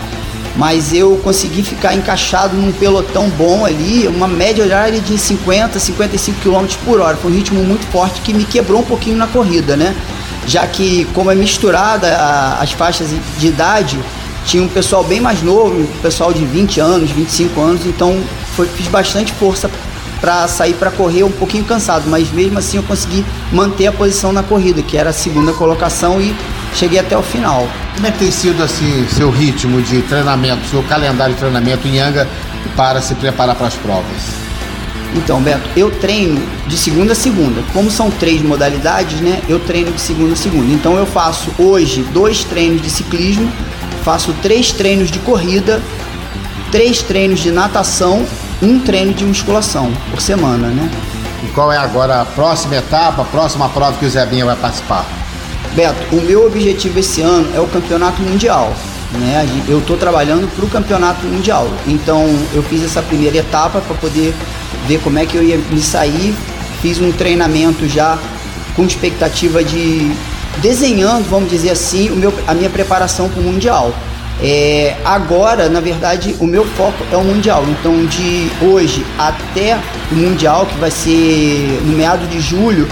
Mas 0.55 0.93
eu 0.93 1.17
consegui 1.25 1.63
ficar 1.63 1.95
encaixado 1.95 2.55
num 2.55 2.73
pelotão 2.73 3.31
bom 3.31 3.65
ali, 3.65 4.07
uma 4.09 4.29
média 4.29 4.63
horária 4.63 5.01
de 5.01 5.17
50, 5.17 5.79
55 5.79 6.41
km 6.43 6.67
por 6.85 7.01
hora. 7.01 7.17
Foi 7.17 7.31
um 7.31 7.35
ritmo 7.35 7.65
muito 7.65 7.87
forte 7.87 8.21
que 8.21 8.35
me 8.35 8.45
quebrou 8.45 8.81
um 8.81 8.85
pouquinho 8.85 9.17
na 9.17 9.27
corrida, 9.27 9.75
né? 9.75 9.97
Já 10.47 10.67
que, 10.67 11.05
como 11.15 11.31
é 11.31 11.35
misturada 11.35 12.09
a, 12.17 12.63
as 12.63 12.73
faixas 12.73 13.09
de 13.39 13.47
idade, 13.47 13.99
tinha 14.45 14.63
um 14.63 14.69
pessoal 14.69 15.05
bem 15.05 15.21
mais 15.21 15.43
novo, 15.43 15.81
um 15.81 15.87
pessoal 16.03 16.33
de 16.33 16.45
20 16.45 16.81
anos, 16.81 17.11
25 17.11 17.61
anos, 17.61 17.87
então 17.87 18.21
foi, 18.57 18.67
fiz 18.67 18.89
bastante 18.89 19.33
força 19.33 19.71
para 20.21 20.47
sair 20.47 20.75
para 20.75 20.91
correr 20.91 21.25
um 21.25 21.31
pouquinho 21.31 21.65
cansado, 21.65 22.05
mas 22.07 22.31
mesmo 22.31 22.59
assim 22.59 22.77
eu 22.77 22.83
consegui 22.85 23.25
manter 23.51 23.89
a 23.89 23.93
posição 23.93 24.33
na 24.33 24.43
corrida, 24.43 24.81
que 24.81 24.97
era 24.97 25.11
a 25.11 25.13
segunda 25.13 25.53
colocação 25.53 26.21
e 26.21 26.35
cheguei 26.75 26.99
até 27.01 27.17
o 27.17 27.23
final. 27.23 27.67
Como 27.95 28.07
é 28.07 28.11
que 28.13 28.19
tem 28.19 28.31
sido 28.31 28.63
assim 28.63 29.07
seu 29.09 29.31
ritmo 29.31 29.83
de 29.83 30.01
treinamento, 30.03 30.65
seu 30.69 30.83
calendário 30.85 31.35
de 31.35 31.41
treinamento 31.41 31.89
em 31.89 31.99
Anga 31.99 32.29
para 32.77 33.03
se 33.03 33.15
preparar 33.17 33.57
para 33.57 33.67
as 33.67 33.75
provas? 33.75 34.42
Então, 35.15 35.41
Beto, 35.43 35.69
eu 35.77 35.91
treino 35.91 36.41
de 36.67 36.77
segunda 36.77 37.13
a 37.13 37.17
segunda. 37.17 37.63
Como 37.73 37.91
são 37.91 38.11
três 38.11 38.41
modalidades, 38.43 39.21
né? 39.21 39.43
Eu 39.49 39.61
treino 39.61 39.93
de 39.93 40.01
segunda 40.01 40.33
a 40.33 40.37
segunda. 40.37 40.73
Então 40.73 40.97
eu 40.97 41.07
faço 41.07 41.51
hoje 41.59 42.03
dois 42.13 42.45
treinos 42.45 42.81
de 42.81 42.89
ciclismo, 42.89 43.51
faço 44.03 44.33
três 44.43 44.73
treinos 44.73 45.11
de 45.11 45.19
corrida, 45.19 45.81
três 46.71 47.03
treinos 47.03 47.41
de 47.41 47.51
natação, 47.51 48.25
um 48.63 48.79
treino 48.81 49.13
de 49.13 49.25
musculação 49.25 49.93
por 50.11 50.21
semana, 50.21 50.69
né? 50.69 50.91
E 51.45 51.47
qual 51.49 51.71
é 51.73 51.77
agora 51.77 52.21
a 52.21 52.25
próxima 52.25 52.77
etapa, 52.77 53.23
a 53.23 53.25
próxima 53.25 53.69
prova 53.69 53.99
que 53.99 54.07
o 54.07 54.11
Zebinha 54.11 54.47
vai 54.47 54.57
participar? 54.57 55.05
Beto, 55.75 56.15
o 56.15 56.21
meu 56.21 56.47
objetivo 56.47 56.99
esse 56.99 57.21
ano 57.21 57.51
é 57.55 57.61
o 57.61 57.67
campeonato 57.67 58.23
mundial. 58.23 58.73
Né? 59.13 59.47
Eu 59.69 59.79
estou 59.81 59.97
trabalhando 59.97 60.49
para 60.55 60.65
o 60.65 60.69
campeonato 60.69 61.27
mundial. 61.27 61.69
Então 61.87 62.27
eu 62.55 62.63
fiz 62.63 62.83
essa 62.83 63.03
primeira 63.03 63.39
etapa 63.39 63.81
para 63.81 63.95
poder 63.97 64.35
ver 64.87 65.01
como 65.01 65.19
é 65.19 65.27
que 65.27 65.37
eu 65.37 65.43
ia 65.43 65.59
me 65.59 65.81
sair. 65.81 66.35
Fiz 66.81 67.01
um 67.01 67.13
treinamento 67.13 67.89
já 67.89 68.19
com 68.75 68.85
expectativa 68.85 69.63
de 69.63 70.13
desenhando, 70.61 71.29
vamos 71.29 71.51
dizer 71.51 71.71
assim, 71.71 72.11
o 72.11 72.17
meu, 72.17 72.33
a 72.47 72.55
minha 72.55 72.71
preparação 72.71 73.29
para 73.29 73.41
o 73.41 73.45
mundial. 73.45 73.95
É, 74.43 74.97
agora, 75.05 75.69
na 75.69 75.81
verdade, 75.81 76.35
o 76.41 76.47
meu 76.47 76.65
foco 76.65 77.05
é 77.13 77.17
o 77.17 77.23
Mundial. 77.23 77.65
Então, 77.69 78.05
de 78.07 78.49
hoje 78.61 79.07
até 79.17 79.79
o 80.11 80.17
Mundial, 80.17 80.67
que 80.67 80.77
vai 80.79 80.91
ser 80.91 81.81
no 81.85 81.97
meado 81.97 82.27
de 82.29 82.41
julho, 82.41 82.89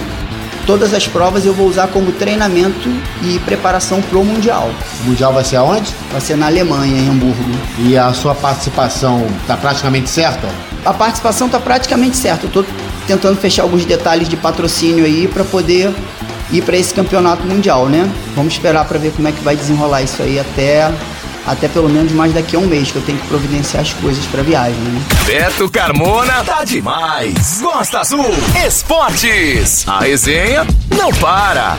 todas 0.66 0.94
as 0.94 1.06
provas 1.06 1.44
eu 1.44 1.52
vou 1.52 1.66
usar 1.66 1.88
como 1.88 2.12
treinamento 2.12 2.88
e 3.22 3.38
preparação 3.40 4.00
para 4.02 4.18
o 4.18 4.24
Mundial. 4.24 4.70
O 5.02 5.08
Mundial 5.08 5.32
vai 5.32 5.44
ser 5.44 5.56
aonde? 5.56 5.94
Vai 6.12 6.20
ser 6.20 6.36
na 6.36 6.46
Alemanha, 6.46 6.96
em 6.96 7.08
Hamburgo. 7.08 7.50
E 7.78 7.96
a 7.96 8.12
sua 8.12 8.34
participação 8.34 9.26
está 9.40 9.56
praticamente 9.56 10.08
certa? 10.08 10.48
A 10.84 10.92
participação 10.92 11.46
está 11.46 11.60
praticamente 11.60 12.16
certa. 12.16 12.44
Eu 12.44 12.48
estou 12.48 12.66
tentando 13.06 13.36
fechar 13.36 13.62
alguns 13.62 13.84
detalhes 13.84 14.28
de 14.28 14.36
patrocínio 14.36 15.04
aí 15.04 15.28
para 15.28 15.44
poder 15.44 15.92
ir 16.52 16.62
para 16.62 16.76
esse 16.76 16.92
campeonato 16.92 17.44
mundial, 17.46 17.86
né? 17.86 18.10
Vamos 18.34 18.54
esperar 18.54 18.84
para 18.84 18.98
ver 18.98 19.12
como 19.12 19.28
é 19.28 19.32
que 19.32 19.42
vai 19.42 19.56
desenrolar 19.56 20.02
isso 20.02 20.22
aí 20.22 20.38
até 20.38 20.90
até 21.46 21.68
pelo 21.68 21.88
menos 21.88 22.12
mais 22.12 22.32
daqui 22.32 22.56
a 22.56 22.58
um 22.58 22.66
mês 22.66 22.90
que 22.90 22.96
eu 22.96 23.02
tenho 23.02 23.18
que 23.18 23.26
providenciar 23.26 23.82
as 23.82 23.92
coisas 23.94 24.24
para 24.26 24.42
viagem. 24.42 24.78
Né? 24.78 25.02
Beto 25.26 25.68
Carmona 25.70 26.44
tá 26.44 26.64
demais. 26.64 27.60
Gosta 27.60 28.00
Azul 28.00 28.24
Esportes. 28.66 29.86
A 29.88 30.00
resenha 30.00 30.66
não 30.96 31.10
para. 31.14 31.78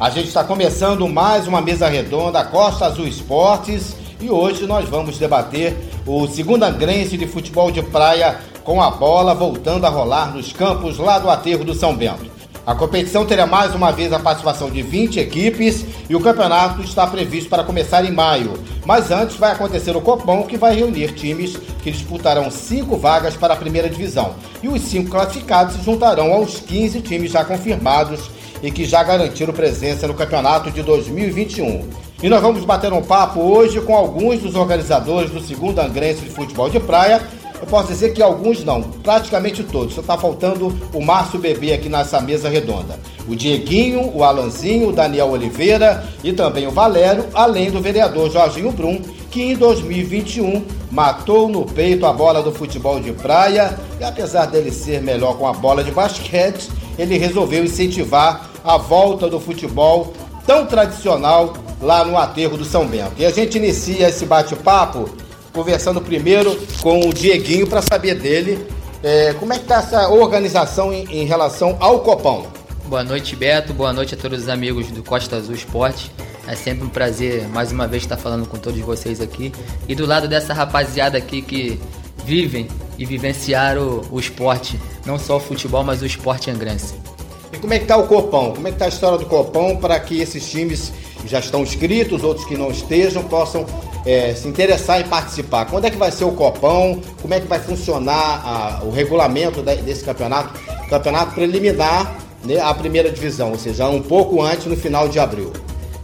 A 0.00 0.08
gente 0.08 0.28
está 0.28 0.42
começando 0.42 1.06
mais 1.06 1.46
uma 1.46 1.60
mesa 1.60 1.86
redonda 1.86 2.42
Costa 2.42 2.86
Azul 2.86 3.06
Esportes 3.06 3.94
e 4.18 4.30
hoje 4.30 4.66
nós 4.66 4.88
vamos 4.88 5.18
debater 5.18 5.76
o 6.06 6.26
segundo 6.26 6.62
angrense 6.62 7.18
de 7.18 7.26
futebol 7.26 7.70
de 7.70 7.82
praia 7.82 8.40
com 8.64 8.80
a 8.80 8.90
bola 8.90 9.34
voltando 9.34 9.86
a 9.86 9.90
rolar 9.90 10.34
nos 10.34 10.52
campos 10.52 10.98
lá 10.98 11.18
do 11.18 11.30
aterro 11.30 11.64
do 11.64 11.74
São 11.74 11.94
Bento. 11.94 12.30
A 12.66 12.74
competição 12.74 13.24
terá 13.24 13.46
mais 13.46 13.74
uma 13.74 13.90
vez 13.90 14.12
a 14.12 14.18
participação 14.18 14.70
de 14.70 14.82
20 14.82 15.18
equipes 15.18 15.84
e 16.08 16.14
o 16.14 16.20
campeonato 16.20 16.82
está 16.82 17.06
previsto 17.06 17.48
para 17.48 17.64
começar 17.64 18.04
em 18.04 18.12
maio. 18.12 18.52
Mas 18.84 19.10
antes 19.10 19.36
vai 19.36 19.52
acontecer 19.52 19.96
o 19.96 20.00
Copão, 20.00 20.42
que 20.42 20.58
vai 20.58 20.76
reunir 20.76 21.14
times 21.14 21.56
que 21.82 21.90
disputarão 21.90 22.50
cinco 22.50 22.96
vagas 22.96 23.34
para 23.34 23.54
a 23.54 23.56
primeira 23.56 23.88
divisão. 23.88 24.34
E 24.62 24.68
os 24.68 24.82
cinco 24.82 25.10
classificados 25.10 25.76
se 25.76 25.82
juntarão 25.82 26.32
aos 26.32 26.60
15 26.60 27.00
times 27.00 27.32
já 27.32 27.44
confirmados 27.44 28.30
e 28.62 28.70
que 28.70 28.84
já 28.84 29.02
garantiram 29.02 29.54
presença 29.54 30.06
no 30.06 30.14
campeonato 30.14 30.70
de 30.70 30.82
2021. 30.82 31.88
E 32.22 32.28
nós 32.28 32.42
vamos 32.42 32.64
bater 32.66 32.92
um 32.92 33.02
papo 33.02 33.40
hoje 33.40 33.80
com 33.80 33.96
alguns 33.96 34.40
dos 34.40 34.54
organizadores 34.54 35.30
do 35.30 35.40
segundo 35.40 35.78
Angrense 35.78 36.20
de 36.20 36.30
Futebol 36.30 36.68
de 36.68 36.78
Praia 36.78 37.22
eu 37.60 37.66
posso 37.66 37.88
dizer 37.88 38.14
que 38.14 38.22
alguns 38.22 38.64
não, 38.64 38.82
praticamente 38.82 39.62
todos. 39.62 39.94
Só 39.94 40.00
está 40.00 40.16
faltando 40.16 40.74
o 40.94 41.00
Márcio 41.00 41.38
Bebê 41.38 41.72
aqui 41.72 41.88
nessa 41.88 42.20
mesa 42.20 42.48
redonda. 42.48 42.98
O 43.28 43.36
Dieguinho, 43.36 44.10
o 44.14 44.24
Alanzinho, 44.24 44.88
o 44.88 44.92
Daniel 44.92 45.28
Oliveira 45.30 46.04
e 46.24 46.32
também 46.32 46.66
o 46.66 46.70
Valério, 46.70 47.26
além 47.34 47.70
do 47.70 47.80
vereador 47.80 48.30
Jorginho 48.30 48.72
Brum, 48.72 49.00
que 49.30 49.42
em 49.42 49.54
2021 49.54 50.64
matou 50.90 51.48
no 51.48 51.64
peito 51.64 52.06
a 52.06 52.12
bola 52.12 52.42
do 52.42 52.50
futebol 52.50 52.98
de 52.98 53.12
praia 53.12 53.78
e 54.00 54.04
apesar 54.04 54.46
dele 54.46 54.72
ser 54.72 55.00
melhor 55.02 55.36
com 55.36 55.46
a 55.46 55.52
bola 55.52 55.84
de 55.84 55.92
basquete, 55.92 56.68
ele 56.98 57.18
resolveu 57.18 57.62
incentivar 57.62 58.50
a 58.64 58.76
volta 58.76 59.28
do 59.28 59.38
futebol 59.38 60.12
tão 60.46 60.66
tradicional 60.66 61.54
lá 61.80 62.04
no 62.04 62.16
aterro 62.16 62.56
do 62.56 62.64
São 62.64 62.86
Bento. 62.86 63.12
E 63.18 63.24
a 63.24 63.30
gente 63.30 63.58
inicia 63.58 64.08
esse 64.08 64.26
bate-papo 64.26 65.08
conversando 65.52 66.00
primeiro 66.00 66.56
com 66.80 67.08
o 67.08 67.12
Dieguinho 67.12 67.66
para 67.66 67.82
saber 67.82 68.14
dele 68.14 68.66
é, 69.02 69.32
como 69.34 69.52
é 69.52 69.56
que 69.56 69.62
está 69.62 69.76
essa 69.76 70.08
organização 70.08 70.92
em, 70.92 71.04
em, 71.10 71.24
relação 71.24 71.76
ao 71.80 72.00
Copão. 72.00 72.46
Boa 72.86 73.02
noite, 73.02 73.34
Beto. 73.34 73.72
Boa 73.72 73.92
noite 73.92 74.14
a 74.14 74.16
todos 74.16 74.42
os 74.42 74.48
amigos 74.48 74.88
do 74.88 75.02
Costa 75.02 75.36
Azul 75.36 75.54
Esporte. 75.54 76.10
É 76.46 76.54
sempre 76.54 76.84
um 76.84 76.88
prazer, 76.88 77.48
mais 77.48 77.72
uma 77.72 77.86
vez, 77.86 78.02
estar 78.02 78.16
falando 78.16 78.46
com 78.46 78.58
todos 78.58 78.80
vocês 78.80 79.20
aqui. 79.20 79.52
E 79.88 79.94
do 79.94 80.04
lado 80.04 80.28
dessa 80.28 80.52
rapaziada 80.52 81.16
aqui 81.16 81.40
que 81.40 81.80
vivem 82.24 82.68
e 82.98 83.06
vivenciaram 83.06 84.02
o, 84.10 84.16
o 84.16 84.20
esporte, 84.20 84.78
não 85.06 85.18
só 85.18 85.36
o 85.36 85.40
futebol, 85.40 85.82
mas 85.82 86.02
o 86.02 86.06
esporte 86.06 86.50
angrense. 86.50 86.94
E 87.52 87.58
como 87.58 87.72
é 87.72 87.78
que 87.78 87.84
está 87.84 87.96
o 87.96 88.06
Copão? 88.06 88.52
Como 88.52 88.66
é 88.68 88.70
que 88.70 88.76
está 88.76 88.84
a 88.84 88.88
história 88.88 89.18
do 89.18 89.26
Copão 89.26 89.76
para 89.76 89.98
que 89.98 90.20
esses 90.20 90.48
times 90.50 90.92
já 91.26 91.38
estão 91.38 91.62
inscritos, 91.62 92.22
outros 92.22 92.46
que 92.46 92.56
não 92.56 92.70
estejam, 92.70 93.22
possam 93.22 93.64
é, 94.04 94.34
se 94.34 94.48
interessar 94.48 95.00
em 95.00 95.04
participar. 95.04 95.66
Quando 95.66 95.84
é 95.84 95.90
que 95.90 95.96
vai 95.96 96.10
ser 96.10 96.24
o 96.24 96.32
Copão? 96.32 97.00
Como 97.20 97.34
é 97.34 97.40
que 97.40 97.46
vai 97.46 97.58
funcionar 97.58 98.42
a, 98.44 98.84
o 98.84 98.90
regulamento 98.90 99.62
desse 99.62 100.04
campeonato? 100.04 100.58
Campeonato 100.88 101.34
preliminar 101.34 102.16
né, 102.44 102.60
à 102.60 102.72
primeira 102.74 103.10
divisão, 103.10 103.50
ou 103.50 103.58
seja, 103.58 103.88
um 103.88 104.02
pouco 104.02 104.42
antes, 104.42 104.66
no 104.66 104.76
final 104.76 105.08
de 105.08 105.18
abril. 105.18 105.52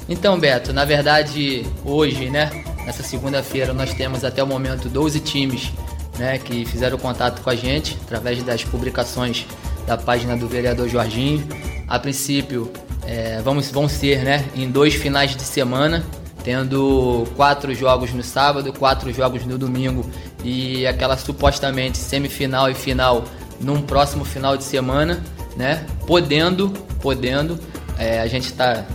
Então, 0.09 0.39
Beto, 0.39 0.73
na 0.73 0.85
verdade, 0.85 1.67
hoje, 1.85 2.31
né, 2.31 2.51
nessa 2.85 3.03
segunda-feira, 3.03 3.73
nós 3.73 3.93
temos 3.95 4.25
até 4.25 4.43
o 4.43 4.47
momento 4.47 4.89
12 4.89 5.21
times 5.21 5.73
né, 6.19 6.39
que 6.39 6.65
fizeram 6.65 6.99
contato 6.99 7.43
com 7.43 7.51
a 7.51 7.57
gente 7.57 7.99
através 8.05 8.43
das 8.43 8.63
publicações 8.63 9.47
da 9.87 9.97
página 9.97 10.37
do 10.37 10.47
vereador 10.47 10.89
Jorginho. 10.89 11.47
A 11.89 11.99
princípio, 11.99 12.71
é, 13.07 13.41
vamos, 13.43 13.71
vão 13.71 13.89
ser 13.89 14.23
né, 14.23 14.45
em 14.55 14.71
dois 14.71 14.95
finais 14.95 15.35
de 15.35 15.43
semana, 15.43 16.05
tendo 16.47 17.27
quatro 17.35 17.75
jogos 17.75 18.13
no 18.13 18.23
sábado, 18.23 18.73
quatro 18.73 19.13
jogos 19.13 19.45
no 19.45 19.59
domingo 19.59 20.09
e 20.45 20.87
aquela 20.87 21.17
supostamente 21.17 21.99
semifinal 21.99 22.71
e 22.71 22.75
final 22.75 23.25
num 23.61 23.83
próximo 23.83 24.25
final 24.25 24.57
de 24.57 24.63
semana, 24.63 25.21
né? 25.57 25.85
Podendo, 26.07 26.69
podendo, 27.03 27.59
é, 27.99 28.21
a 28.21 28.29
gente 28.29 28.45
está 28.45 28.87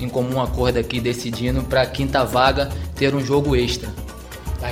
em 0.00 0.08
comum 0.08 0.40
acordo 0.40 0.78
aqui 0.78 0.98
decidindo 0.98 1.62
para 1.64 1.82
a 1.82 1.86
quinta 1.86 2.24
vaga 2.24 2.70
ter 2.96 3.14
um 3.14 3.20
jogo 3.22 3.54
extra. 3.54 3.90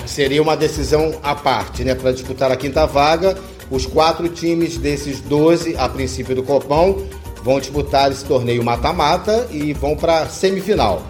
Seria 0.06 0.40
uma 0.40 0.56
decisão 0.56 1.12
à 1.22 1.34
parte, 1.34 1.84
né? 1.84 1.94
Para 1.94 2.12
disputar 2.12 2.50
a 2.50 2.56
quinta 2.56 2.86
vaga, 2.86 3.36
os 3.70 3.84
quatro 3.84 4.26
times 4.30 4.78
desses 4.78 5.20
12, 5.20 5.76
a 5.76 5.86
princípio 5.86 6.34
do 6.34 6.42
Copão, 6.42 7.06
vão 7.44 7.60
disputar 7.60 8.10
esse 8.10 8.24
torneio 8.24 8.64
mata-mata 8.64 9.48
e 9.50 9.74
vão 9.74 9.94
para 9.94 10.26
semifinal 10.30 11.06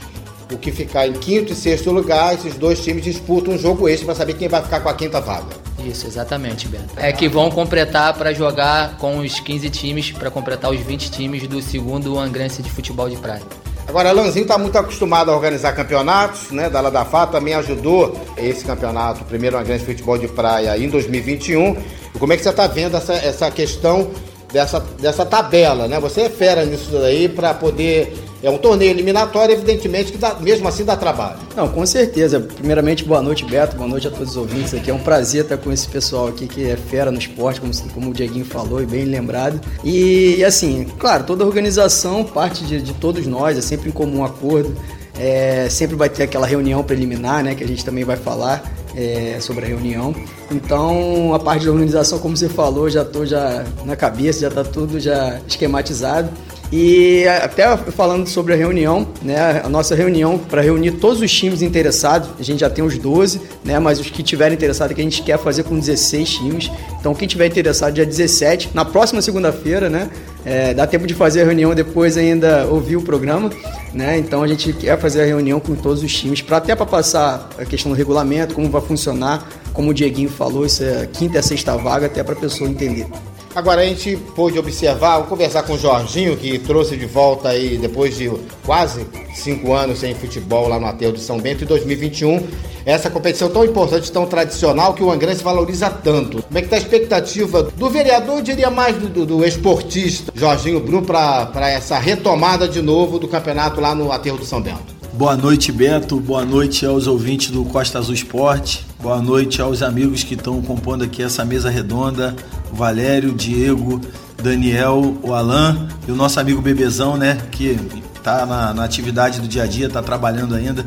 o 0.52 0.58
que 0.58 0.70
ficar 0.70 1.06
em 1.06 1.12
quinto 1.12 1.52
e 1.52 1.56
sexto 1.56 1.90
lugar, 1.90 2.34
esses 2.34 2.54
dois 2.54 2.82
times 2.82 3.04
disputam 3.04 3.54
um 3.54 3.58
jogo 3.58 3.88
extra 3.88 4.06
para 4.06 4.14
saber 4.14 4.34
quem 4.34 4.48
vai 4.48 4.62
ficar 4.62 4.80
com 4.80 4.88
a 4.88 4.94
quinta 4.94 5.20
vaga. 5.20 5.62
Isso, 5.84 6.06
exatamente, 6.06 6.68
Beto. 6.68 6.94
É 6.96 7.12
que 7.12 7.28
vão 7.28 7.50
completar 7.50 8.14
para 8.14 8.32
jogar 8.32 8.96
com 8.98 9.18
os 9.18 9.40
15 9.40 9.68
times, 9.70 10.10
para 10.12 10.30
completar 10.30 10.70
os 10.70 10.80
20 10.80 11.10
times 11.10 11.48
do 11.48 11.60
segundo 11.60 12.18
Angrense 12.18 12.62
de 12.62 12.70
futebol 12.70 13.08
de 13.08 13.16
praia. 13.16 13.42
Agora, 13.88 14.10
Alanzinho 14.10 14.44
está 14.44 14.56
muito 14.56 14.78
acostumado 14.78 15.30
a 15.30 15.34
organizar 15.34 15.72
campeonatos, 15.72 16.50
né? 16.52 16.70
Da 16.70 16.80
Ladafá 16.80 17.26
também 17.26 17.54
ajudou 17.54 18.16
esse 18.36 18.64
campeonato, 18.64 19.22
o 19.22 19.24
primeiro 19.24 19.58
Angrense 19.58 19.80
de 19.80 19.86
futebol 19.86 20.16
de 20.16 20.28
praia 20.28 20.78
em 20.78 20.88
2021. 20.88 21.76
E 22.14 22.18
como 22.18 22.32
é 22.32 22.36
que 22.36 22.44
você 22.44 22.50
está 22.50 22.68
vendo 22.68 22.96
essa, 22.96 23.14
essa 23.14 23.50
questão 23.50 24.10
dessa, 24.52 24.78
dessa 25.00 25.26
tabela, 25.26 25.88
né? 25.88 25.98
Você 25.98 26.22
é 26.22 26.30
fera 26.30 26.64
nisso 26.64 26.90
daí 26.92 27.28
para 27.28 27.52
poder 27.54 28.14
é 28.42 28.50
um 28.50 28.58
torneio 28.58 28.90
eliminatório, 28.90 29.54
evidentemente, 29.54 30.10
que 30.10 30.18
dá, 30.18 30.34
mesmo 30.34 30.66
assim 30.66 30.84
dá 30.84 30.96
trabalho. 30.96 31.38
Não, 31.54 31.68
com 31.68 31.86
certeza. 31.86 32.40
Primeiramente, 32.40 33.04
boa 33.04 33.22
noite, 33.22 33.44
Beto. 33.44 33.76
Boa 33.76 33.88
noite 33.88 34.08
a 34.08 34.10
todos 34.10 34.30
os 34.30 34.36
ouvintes 34.36 34.74
aqui. 34.74 34.90
É 34.90 34.94
um 34.94 34.98
prazer 34.98 35.44
estar 35.44 35.56
com 35.58 35.70
esse 35.70 35.86
pessoal 35.86 36.26
aqui 36.26 36.48
que 36.48 36.68
é 36.68 36.76
fera 36.76 37.12
no 37.12 37.18
esporte, 37.18 37.60
como, 37.60 37.72
como 37.94 38.10
o 38.10 38.12
Dieguinho 38.12 38.44
falou 38.44 38.82
e 38.82 38.86
bem 38.86 39.04
lembrado. 39.04 39.60
E, 39.84 40.42
assim, 40.44 40.86
claro, 40.98 41.22
toda 41.22 41.46
organização 41.46 42.24
parte 42.24 42.64
de, 42.64 42.82
de 42.82 42.92
todos 42.94 43.26
nós, 43.26 43.56
é 43.56 43.60
sempre 43.60 43.90
em 43.90 43.92
comum 43.92 44.24
acordo. 44.24 44.74
É, 45.16 45.68
sempre 45.70 45.94
vai 45.94 46.08
ter 46.08 46.24
aquela 46.24 46.46
reunião 46.46 46.82
preliminar, 46.82 47.44
né, 47.44 47.54
que 47.54 47.62
a 47.62 47.66
gente 47.66 47.84
também 47.84 48.02
vai 48.02 48.16
falar 48.16 48.62
é, 48.96 49.36
sobre 49.40 49.64
a 49.64 49.68
reunião. 49.68 50.14
Então, 50.50 51.32
a 51.34 51.38
parte 51.38 51.66
da 51.66 51.70
organização, 51.70 52.18
como 52.18 52.36
você 52.36 52.48
falou, 52.48 52.90
já 52.90 53.02
estou 53.02 53.24
já 53.24 53.64
na 53.84 53.94
cabeça, 53.94 54.40
já 54.40 54.48
está 54.48 54.64
tudo 54.64 54.98
já 54.98 55.38
esquematizado. 55.46 56.30
E 56.72 57.26
até 57.28 57.76
falando 57.76 58.26
sobre 58.26 58.54
a 58.54 58.56
reunião, 58.56 59.06
né, 59.20 59.60
a 59.62 59.68
nossa 59.68 59.94
reunião 59.94 60.38
para 60.38 60.62
reunir 60.62 60.92
todos 60.92 61.20
os 61.20 61.30
times 61.30 61.60
interessados, 61.60 62.30
a 62.40 62.42
gente 62.42 62.60
já 62.60 62.70
tem 62.70 62.82
os 62.82 62.96
12, 62.96 63.42
né, 63.62 63.78
mas 63.78 64.00
os 64.00 64.08
que 64.08 64.22
tiverem 64.22 64.56
interessado 64.56 64.90
é 64.90 64.94
que 64.94 65.00
a 65.02 65.04
gente 65.04 65.22
quer 65.22 65.38
fazer 65.38 65.64
com 65.64 65.78
16 65.78 66.30
times. 66.30 66.70
Então 66.98 67.14
quem 67.14 67.28
tiver 67.28 67.46
interessado 67.46 67.92
dia 67.92 68.06
17, 68.06 68.70
na 68.72 68.86
próxima 68.86 69.20
segunda-feira, 69.20 69.90
né, 69.90 70.08
é, 70.46 70.72
dá 70.72 70.86
tempo 70.86 71.06
de 71.06 71.12
fazer 71.12 71.42
a 71.42 71.44
reunião 71.44 71.74
depois 71.74 72.16
ainda 72.16 72.66
ouvir 72.66 72.96
o 72.96 73.02
programa, 73.02 73.50
né? 73.92 74.18
Então 74.18 74.42
a 74.42 74.48
gente 74.48 74.72
quer 74.72 74.98
fazer 74.98 75.22
a 75.22 75.26
reunião 75.26 75.60
com 75.60 75.74
todos 75.74 76.02
os 76.02 76.12
times 76.12 76.40
para 76.40 76.56
até 76.56 76.74
para 76.74 76.86
passar 76.86 77.50
a 77.58 77.64
questão 77.66 77.92
do 77.92 77.96
regulamento, 77.96 78.54
como 78.54 78.68
vai 78.70 78.80
funcionar, 78.80 79.46
como 79.74 79.90
o 79.90 79.94
Dieguinho 79.94 80.30
falou, 80.30 80.64
isso 80.64 80.82
é 80.82 81.06
quinta 81.12 81.38
e 81.38 81.42
sexta 81.42 81.76
vaga 81.76 82.06
até 82.06 82.24
para 82.24 82.32
a 82.32 82.36
pessoa 82.36 82.68
entender. 82.68 83.06
Agora 83.54 83.82
a 83.82 83.84
gente 83.84 84.16
pôde 84.34 84.58
observar, 84.58 85.18
vou 85.18 85.26
conversar 85.26 85.62
com 85.64 85.74
o 85.74 85.78
Jorginho, 85.78 86.36
que 86.38 86.58
trouxe 86.58 86.96
de 86.96 87.04
volta 87.04 87.50
aí 87.50 87.76
depois 87.76 88.16
de 88.16 88.30
quase 88.64 89.06
cinco 89.34 89.74
anos 89.74 89.98
sem 89.98 90.14
futebol 90.14 90.68
lá 90.68 90.80
no 90.80 90.86
Aterro 90.86 91.12
de 91.12 91.20
São 91.20 91.38
Bento, 91.38 91.62
em 91.62 91.66
2021, 91.66 92.46
essa 92.86 93.10
competição 93.10 93.50
tão 93.50 93.62
importante, 93.62 94.10
tão 94.10 94.24
tradicional, 94.24 94.94
que 94.94 95.02
o 95.02 95.10
Angrense 95.10 95.44
valoriza 95.44 95.90
tanto. 95.90 96.42
Como 96.42 96.58
é 96.58 96.62
que 96.62 96.66
está 96.66 96.76
a 96.76 96.78
expectativa 96.78 97.62
do 97.62 97.90
vereador, 97.90 98.38
eu 98.38 98.42
diria 98.42 98.70
mais 98.70 98.96
do, 98.96 99.08
do, 99.08 99.26
do 99.26 99.44
esportista, 99.44 100.32
Jorginho 100.34 100.80
Bruno, 100.80 101.02
para 101.02 101.70
essa 101.70 101.98
retomada 101.98 102.66
de 102.66 102.80
novo 102.80 103.18
do 103.18 103.28
campeonato 103.28 103.82
lá 103.82 103.94
no 103.94 104.10
Aterro 104.10 104.38
do 104.38 104.46
São 104.46 104.62
Bento? 104.62 105.02
Boa 105.12 105.36
noite, 105.36 105.70
Beto. 105.70 106.18
Boa 106.18 106.42
noite 106.42 106.86
aos 106.86 107.06
ouvintes 107.06 107.50
do 107.50 107.66
Costa 107.66 107.98
Azul 107.98 108.14
Esporte. 108.14 108.86
Boa 108.98 109.20
noite 109.20 109.60
aos 109.60 109.82
amigos 109.82 110.24
que 110.24 110.32
estão 110.32 110.62
compondo 110.62 111.04
aqui 111.04 111.22
essa 111.22 111.44
mesa 111.44 111.68
redonda. 111.68 112.34
O 112.72 112.76
Valério, 112.76 113.30
o 113.30 113.34
Diego, 113.34 114.00
Daniel, 114.42 115.16
o 115.22 115.32
Alan 115.32 115.88
e 116.06 116.10
o 116.10 116.16
nosso 116.16 116.40
amigo 116.40 116.60
Bebezão, 116.60 117.16
né? 117.16 117.38
Que 117.50 117.78
está 118.16 118.44
na, 118.46 118.74
na, 118.74 118.84
atividade 118.84 119.40
do 119.40 119.46
dia 119.46 119.62
a 119.62 119.66
dia, 119.66 119.86
está 119.86 120.02
trabalhando 120.02 120.54
ainda. 120.54 120.84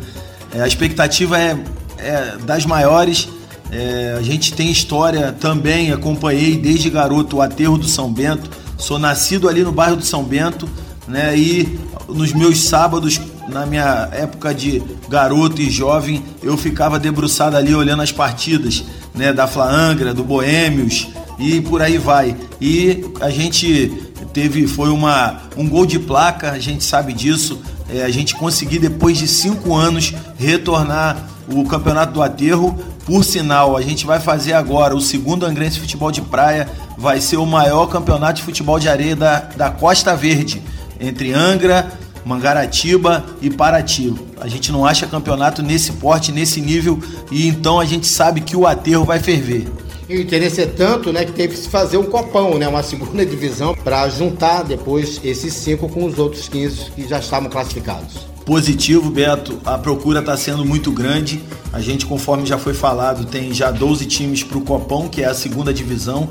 É, 0.53 0.61
a 0.61 0.67
expectativa 0.67 1.39
é, 1.39 1.57
é 1.97 2.37
das 2.43 2.65
maiores. 2.65 3.29
É, 3.71 4.15
a 4.17 4.21
gente 4.21 4.53
tem 4.53 4.69
história 4.69 5.31
também, 5.31 5.91
acompanhei 5.91 6.57
desde 6.57 6.89
garoto 6.89 7.37
o 7.37 7.41
aterro 7.41 7.77
do 7.77 7.87
São 7.87 8.11
Bento. 8.11 8.49
Sou 8.77 8.99
nascido 8.99 9.47
ali 9.47 9.63
no 9.63 9.71
bairro 9.71 9.95
do 9.95 10.05
São 10.05 10.23
Bento, 10.23 10.67
né? 11.07 11.37
E 11.37 11.79
nos 12.09 12.33
meus 12.33 12.63
sábados 12.63 13.19
na 13.47 13.65
minha 13.65 14.09
época 14.11 14.53
de 14.53 14.81
garoto 15.07 15.61
e 15.61 15.69
jovem, 15.69 16.23
eu 16.41 16.57
ficava 16.57 16.99
debruçado 16.99 17.55
ali 17.55 17.75
olhando 17.75 18.01
as 18.01 18.11
partidas, 18.11 18.83
né, 19.13 19.31
da 19.31 19.45
Flaangra, 19.45 20.15
do 20.15 20.23
Boêmios 20.23 21.07
e 21.39 21.61
por 21.61 21.81
aí 21.81 21.97
vai. 21.97 22.35
E 22.59 23.05
a 23.19 23.29
gente 23.29 23.91
teve, 24.33 24.67
foi 24.67 24.89
uma, 24.89 25.41
um 25.55 25.67
gol 25.67 25.85
de 25.85 25.99
placa, 25.99 26.51
a 26.51 26.59
gente 26.59 26.83
sabe 26.83 27.13
disso, 27.13 27.61
é, 27.89 28.03
a 28.03 28.09
gente 28.09 28.35
conseguiu 28.35 28.81
depois 28.81 29.17
de 29.17 29.27
cinco 29.27 29.75
anos 29.75 30.13
retornar 30.37 31.29
o 31.47 31.63
Campeonato 31.65 32.13
do 32.13 32.21
Aterro. 32.21 32.77
Por 33.05 33.23
sinal, 33.23 33.77
a 33.77 33.81
gente 33.81 34.05
vai 34.05 34.19
fazer 34.19 34.53
agora 34.53 34.95
o 34.95 35.01
segundo 35.01 35.45
Angrense 35.45 35.79
Futebol 35.79 36.11
de 36.11 36.21
Praia, 36.21 36.67
vai 36.97 37.21
ser 37.21 37.37
o 37.37 37.45
maior 37.45 37.85
campeonato 37.85 38.35
de 38.35 38.43
futebol 38.43 38.79
de 38.79 38.89
areia 38.89 39.15
da, 39.15 39.39
da 39.55 39.69
Costa 39.69 40.15
Verde, 40.15 40.59
entre 40.99 41.31
Angra, 41.31 41.87
Mangaratiba 42.25 43.23
e 43.41 43.51
Paraty. 43.51 44.11
A 44.41 44.47
gente 44.47 44.71
não 44.71 44.83
acha 44.83 45.05
campeonato 45.05 45.61
nesse 45.61 45.91
porte, 45.93 46.31
nesse 46.31 46.59
nível, 46.59 46.99
e 47.31 47.47
então 47.47 47.79
a 47.79 47.85
gente 47.85 48.07
sabe 48.07 48.41
que 48.41 48.57
o 48.57 48.65
aterro 48.65 49.05
vai 49.05 49.19
ferver. 49.19 49.67
E 50.07 50.15
o 50.17 50.21
interesse 50.21 50.61
é 50.61 50.65
tanto, 50.65 51.11
né, 51.11 51.25
que 51.25 51.31
teve 51.31 51.53
que 51.53 51.59
se 51.59 51.67
fazer 51.67 51.97
um 51.97 52.03
copão, 52.03 52.57
né, 52.57 52.67
uma 52.67 52.83
segunda 52.83 53.25
divisão, 53.25 53.73
para 53.73 54.07
juntar 54.09 54.63
depois 54.63 55.19
esses 55.23 55.53
cinco 55.53 55.89
com 55.89 56.05
os 56.05 56.19
outros 56.19 56.47
15 56.47 56.91
que 56.91 57.07
já 57.07 57.19
estavam 57.19 57.49
classificados. 57.49 58.35
Positivo, 58.45 59.09
Beto. 59.09 59.59
A 59.65 59.75
procura 59.77 60.19
está 60.19 60.37
sendo 60.37 60.63
muito 60.63 60.91
grande. 60.91 61.41
A 61.73 61.81
gente, 61.81 62.05
conforme 62.05 62.45
já 62.45 62.59
foi 62.59 62.75
falado, 62.75 63.25
tem 63.25 63.51
já 63.51 63.71
12 63.71 64.05
times 64.05 64.43
para 64.43 64.59
o 64.59 64.61
Copão, 64.61 65.09
que 65.09 65.23
é 65.23 65.25
a 65.25 65.33
segunda 65.33 65.73
divisão. 65.73 66.29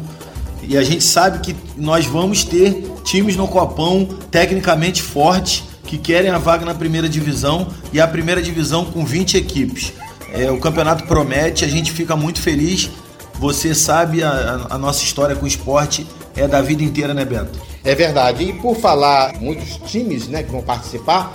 E 0.63 0.77
a 0.77 0.83
gente 0.85 1.03
sabe 1.03 1.41
que 1.41 1.57
nós 1.77 2.07
vamos 2.07 2.45
ter 2.45 2.85
times 3.03 3.37
no 3.37 3.49
Copão 3.49 4.09
tecnicamente 4.31 5.03
fortes 5.03 5.65
que 5.85 5.99
querem 5.99 6.31
a 6.31 6.39
vaga 6.39 6.65
na 6.65 6.75
primeira 6.75 7.09
divisão 7.09 7.67
e 7.93 8.01
a 8.01 8.07
primeira 8.07 8.41
divisão 8.41 8.85
com 8.85 9.05
20 9.05 9.37
equipes. 9.37 9.93
É, 10.33 10.51
o 10.51 10.59
campeonato 10.59 11.05
promete, 11.05 11.65
a 11.65 11.69
gente 11.69 11.93
fica 11.93 12.17
muito 12.17 12.41
feliz. 12.41 12.91
Você 13.39 13.75
sabe, 13.75 14.23
a, 14.23 14.67
a 14.71 14.79
nossa 14.79 15.03
história 15.03 15.35
com 15.35 15.45
o 15.45 15.49
esporte 15.49 16.07
é 16.37 16.47
da 16.47 16.63
vida 16.63 16.83
inteira, 16.83 17.13
né, 17.13 17.25
Beto? 17.25 17.59
É 17.85 17.95
verdade. 17.95 18.45
E 18.45 18.53
por 18.53 18.77
falar 18.77 19.35
muitos 19.41 19.77
times 19.91 20.29
né, 20.29 20.43
que 20.43 20.51
vão 20.51 20.63
participar, 20.63 21.33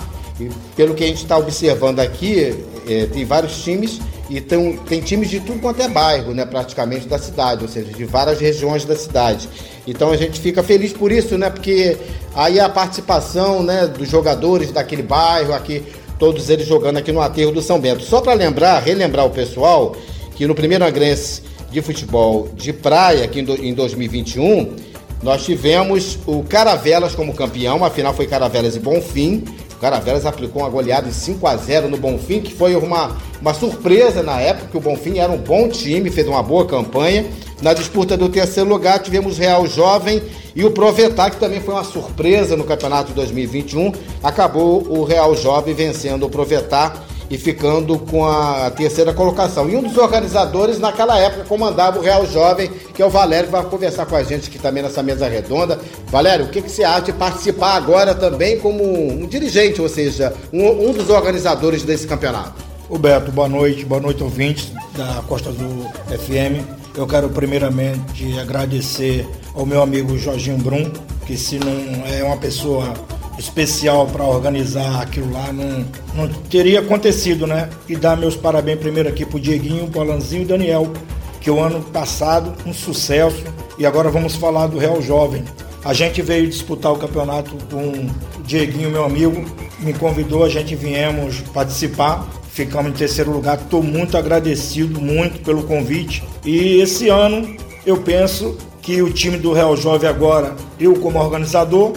pelo 0.74 0.94
que 0.94 1.04
a 1.04 1.06
gente 1.06 1.22
está 1.22 1.36
observando 1.36 2.00
aqui, 2.00 2.64
é, 2.88 3.06
tem 3.06 3.24
vários 3.24 3.62
times 3.62 4.00
e 4.28 4.40
tem, 4.40 4.76
tem 4.78 5.00
times 5.00 5.28
de 5.28 5.40
tudo 5.40 5.60
quanto 5.60 5.82
é 5.82 5.88
bairro, 5.88 6.32
né, 6.32 6.46
praticamente 6.46 7.06
da 7.06 7.18
cidade, 7.18 7.62
ou 7.62 7.68
seja, 7.68 7.92
de 7.92 8.04
várias 8.04 8.40
regiões 8.40 8.84
da 8.84 8.96
cidade. 8.96 9.48
Então 9.86 10.10
a 10.10 10.16
gente 10.16 10.40
fica 10.40 10.62
feliz 10.62 10.92
por 10.92 11.10
isso, 11.10 11.36
né, 11.36 11.50
porque 11.50 11.98
aí 12.34 12.60
a 12.60 12.68
participação, 12.68 13.62
né, 13.62 13.86
dos 13.86 14.08
jogadores 14.08 14.70
daquele 14.70 15.02
bairro 15.02 15.52
aqui, 15.52 15.82
todos 16.18 16.48
eles 16.48 16.66
jogando 16.66 16.98
aqui 16.98 17.12
no 17.12 17.20
aterro 17.20 17.50
do 17.50 17.60
São 17.60 17.80
Bento. 17.80 18.02
Só 18.02 18.20
para 18.20 18.34
lembrar, 18.34 18.78
relembrar 18.80 19.26
o 19.26 19.30
pessoal 19.30 19.96
que 20.36 20.46
no 20.46 20.54
primeiro 20.54 20.84
agrense 20.84 21.42
de 21.70 21.80
futebol 21.82 22.48
de 22.54 22.72
praia 22.72 23.24
aqui 23.24 23.40
em 23.40 23.74
2021 23.74 24.90
nós 25.22 25.44
tivemos 25.44 26.18
o 26.26 26.42
Caravelas 26.42 27.14
como 27.14 27.34
campeão, 27.34 27.84
afinal 27.84 28.14
foi 28.14 28.26
Caravelas 28.26 28.74
e 28.74 28.80
Bonfim. 28.80 29.44
Caravelas 29.78 30.24
aplicou 30.24 30.62
uma 30.62 30.68
goleada 30.68 31.08
de 31.08 31.14
5 31.14 31.46
a 31.46 31.56
0 31.56 31.88
no 31.88 31.98
Bonfim, 31.98 32.40
que 32.40 32.52
foi 32.52 32.74
uma, 32.74 33.16
uma 33.40 33.52
surpresa 33.52 34.22
na 34.22 34.40
época, 34.40 34.68
que 34.70 34.76
o 34.76 34.80
Bonfim 34.80 35.18
era 35.18 35.30
um 35.30 35.38
bom 35.38 35.68
time, 35.68 36.10
fez 36.10 36.26
uma 36.26 36.42
boa 36.42 36.66
campanha. 36.66 37.26
Na 37.60 37.74
disputa 37.74 38.16
do 38.16 38.30
terceiro 38.30 38.68
lugar, 38.68 38.98
tivemos 39.00 39.36
Real 39.36 39.66
Jovem 39.66 40.22
e 40.56 40.64
o 40.64 40.70
Provetar, 40.70 41.30
que 41.30 41.36
também 41.36 41.60
foi 41.60 41.74
uma 41.74 41.84
surpresa 41.84 42.56
no 42.56 42.64
campeonato 42.64 43.08
de 43.08 43.14
2021. 43.14 43.92
Acabou 44.22 44.86
o 44.88 45.04
Real 45.04 45.34
Jovem 45.36 45.74
vencendo 45.74 46.24
o 46.24 46.30
Provetar 46.30 47.09
e 47.30 47.38
ficando 47.38 47.96
com 47.96 48.26
a 48.26 48.70
terceira 48.70 49.14
colocação. 49.14 49.70
E 49.70 49.76
um 49.76 49.82
dos 49.82 49.96
organizadores 49.96 50.80
naquela 50.80 51.16
época 51.16 51.44
comandava 51.44 51.98
o 51.98 52.02
Real 52.02 52.26
Jovem, 52.26 52.68
que 52.92 53.00
é 53.00 53.06
o 53.06 53.08
Valério, 53.08 53.46
que 53.46 53.52
vai 53.52 53.64
conversar 53.64 54.04
com 54.04 54.16
a 54.16 54.22
gente 54.24 54.48
aqui 54.48 54.58
também 54.58 54.82
nessa 54.82 55.00
mesa 55.02 55.28
redonda. 55.28 55.78
Valério, 56.08 56.46
o 56.46 56.48
que, 56.48 56.60
que 56.60 56.68
você 56.68 56.82
acha 56.82 57.02
de 57.02 57.12
participar 57.12 57.76
agora 57.76 58.14
também 58.14 58.58
como 58.58 58.82
um 58.82 59.26
dirigente, 59.26 59.80
ou 59.80 59.88
seja, 59.88 60.34
um, 60.52 60.88
um 60.88 60.92
dos 60.92 61.08
organizadores 61.08 61.84
desse 61.84 62.06
campeonato? 62.06 62.70
O 62.88 62.98
Beto, 62.98 63.30
boa 63.30 63.48
noite, 63.48 63.84
boa 63.84 64.00
noite 64.00 64.20
ouvintes 64.20 64.72
da 64.96 65.22
Costa 65.28 65.50
Azul 65.50 65.88
FM. 66.08 66.66
Eu 66.96 67.06
quero 67.06 67.28
primeiramente 67.28 68.36
agradecer 68.40 69.24
ao 69.54 69.64
meu 69.64 69.80
amigo 69.80 70.18
Jorginho 70.18 70.58
Brum, 70.58 70.90
que 71.24 71.36
se 71.36 71.60
não 71.60 72.04
é 72.04 72.24
uma 72.24 72.36
pessoa 72.36 72.92
especial 73.38 74.06
para 74.06 74.24
organizar 74.24 75.02
aquilo 75.02 75.32
lá, 75.32 75.52
não, 75.52 75.84
não 76.14 76.28
teria 76.28 76.80
acontecido, 76.80 77.46
né? 77.46 77.70
E 77.88 77.96
dar 77.96 78.16
meus 78.16 78.36
parabéns 78.36 78.78
primeiro 78.78 79.08
aqui 79.08 79.24
pro 79.24 79.40
Dieguinho, 79.40 79.88
pro 79.88 80.02
Alanzinho 80.02 80.42
e 80.42 80.46
Daniel, 80.46 80.92
que 81.40 81.50
o 81.50 81.60
ano 81.60 81.80
passado 81.80 82.54
um 82.66 82.72
sucesso 82.72 83.42
e 83.78 83.86
agora 83.86 84.10
vamos 84.10 84.34
falar 84.34 84.66
do 84.66 84.78
Real 84.78 85.00
Jovem. 85.00 85.42
A 85.82 85.94
gente 85.94 86.20
veio 86.20 86.46
disputar 86.46 86.92
o 86.92 86.98
campeonato 86.98 87.56
com 87.70 87.88
o 87.88 88.42
Dieguinho, 88.44 88.90
meu 88.90 89.04
amigo, 89.04 89.42
me 89.78 89.94
convidou, 89.94 90.44
a 90.44 90.48
gente 90.48 90.74
viemos 90.74 91.40
participar, 91.54 92.28
ficamos 92.52 92.90
em 92.90 92.94
terceiro 92.94 93.30
lugar. 93.30 93.56
Estou 93.56 93.82
muito 93.82 94.18
agradecido, 94.18 95.00
muito 95.00 95.40
pelo 95.42 95.62
convite. 95.62 96.22
E 96.44 96.80
esse 96.80 97.08
ano 97.08 97.56
eu 97.86 97.96
penso 98.02 98.58
que 98.82 99.00
o 99.00 99.10
time 99.10 99.38
do 99.38 99.52
Real 99.52 99.74
Jovem 99.76 100.08
agora, 100.08 100.54
eu 100.78 100.94
como 100.96 101.18
organizador, 101.18 101.92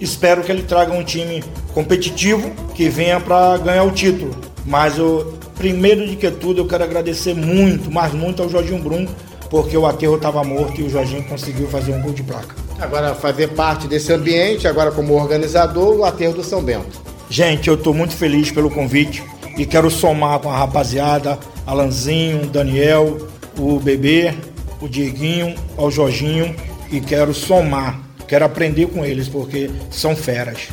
Espero 0.00 0.42
que 0.42 0.52
ele 0.52 0.62
traga 0.62 0.92
um 0.92 1.02
time 1.02 1.42
competitivo 1.74 2.50
que 2.74 2.88
venha 2.88 3.18
para 3.18 3.58
ganhar 3.58 3.84
o 3.84 3.90
título. 3.90 4.34
Mas 4.64 4.96
eu, 4.98 5.34
primeiro 5.56 6.06
de 6.06 6.16
que 6.16 6.30
tudo, 6.30 6.60
eu 6.60 6.66
quero 6.66 6.84
agradecer 6.84 7.34
muito, 7.34 7.90
mas 7.90 8.12
muito 8.12 8.42
ao 8.42 8.48
Jorginho 8.48 8.82
Brum, 8.82 9.06
porque 9.50 9.76
o 9.76 9.86
aterro 9.86 10.16
estava 10.16 10.44
morto 10.44 10.80
e 10.80 10.84
o 10.84 10.90
Jorginho 10.90 11.24
conseguiu 11.24 11.66
fazer 11.68 11.92
um 11.92 12.02
gol 12.02 12.12
de 12.12 12.22
placa. 12.22 12.54
Agora, 12.78 13.14
fazer 13.14 13.48
parte 13.48 13.88
desse 13.88 14.12
ambiente, 14.12 14.68
agora 14.68 14.92
como 14.92 15.14
organizador, 15.14 15.96
o 15.96 16.04
aterro 16.04 16.34
do 16.34 16.44
São 16.44 16.62
Bento. 16.62 17.00
Gente, 17.28 17.68
eu 17.68 17.74
estou 17.74 17.92
muito 17.92 18.14
feliz 18.14 18.50
pelo 18.50 18.70
convite 18.70 19.22
e 19.56 19.66
quero 19.66 19.90
somar 19.90 20.38
com 20.38 20.50
a 20.50 20.56
rapaziada, 20.56 21.38
Alanzinho, 21.66 22.46
Daniel, 22.46 23.18
o 23.58 23.80
Bebê, 23.80 24.32
o 24.80 24.88
Dieguinho, 24.88 25.54
ao 25.76 25.90
Jorginho 25.90 26.54
e 26.90 27.00
quero 27.00 27.34
somar 27.34 28.07
Quero 28.28 28.44
aprender 28.44 28.86
com 28.86 29.04
eles, 29.04 29.26
porque 29.26 29.70
são 29.90 30.14
feras. 30.14 30.68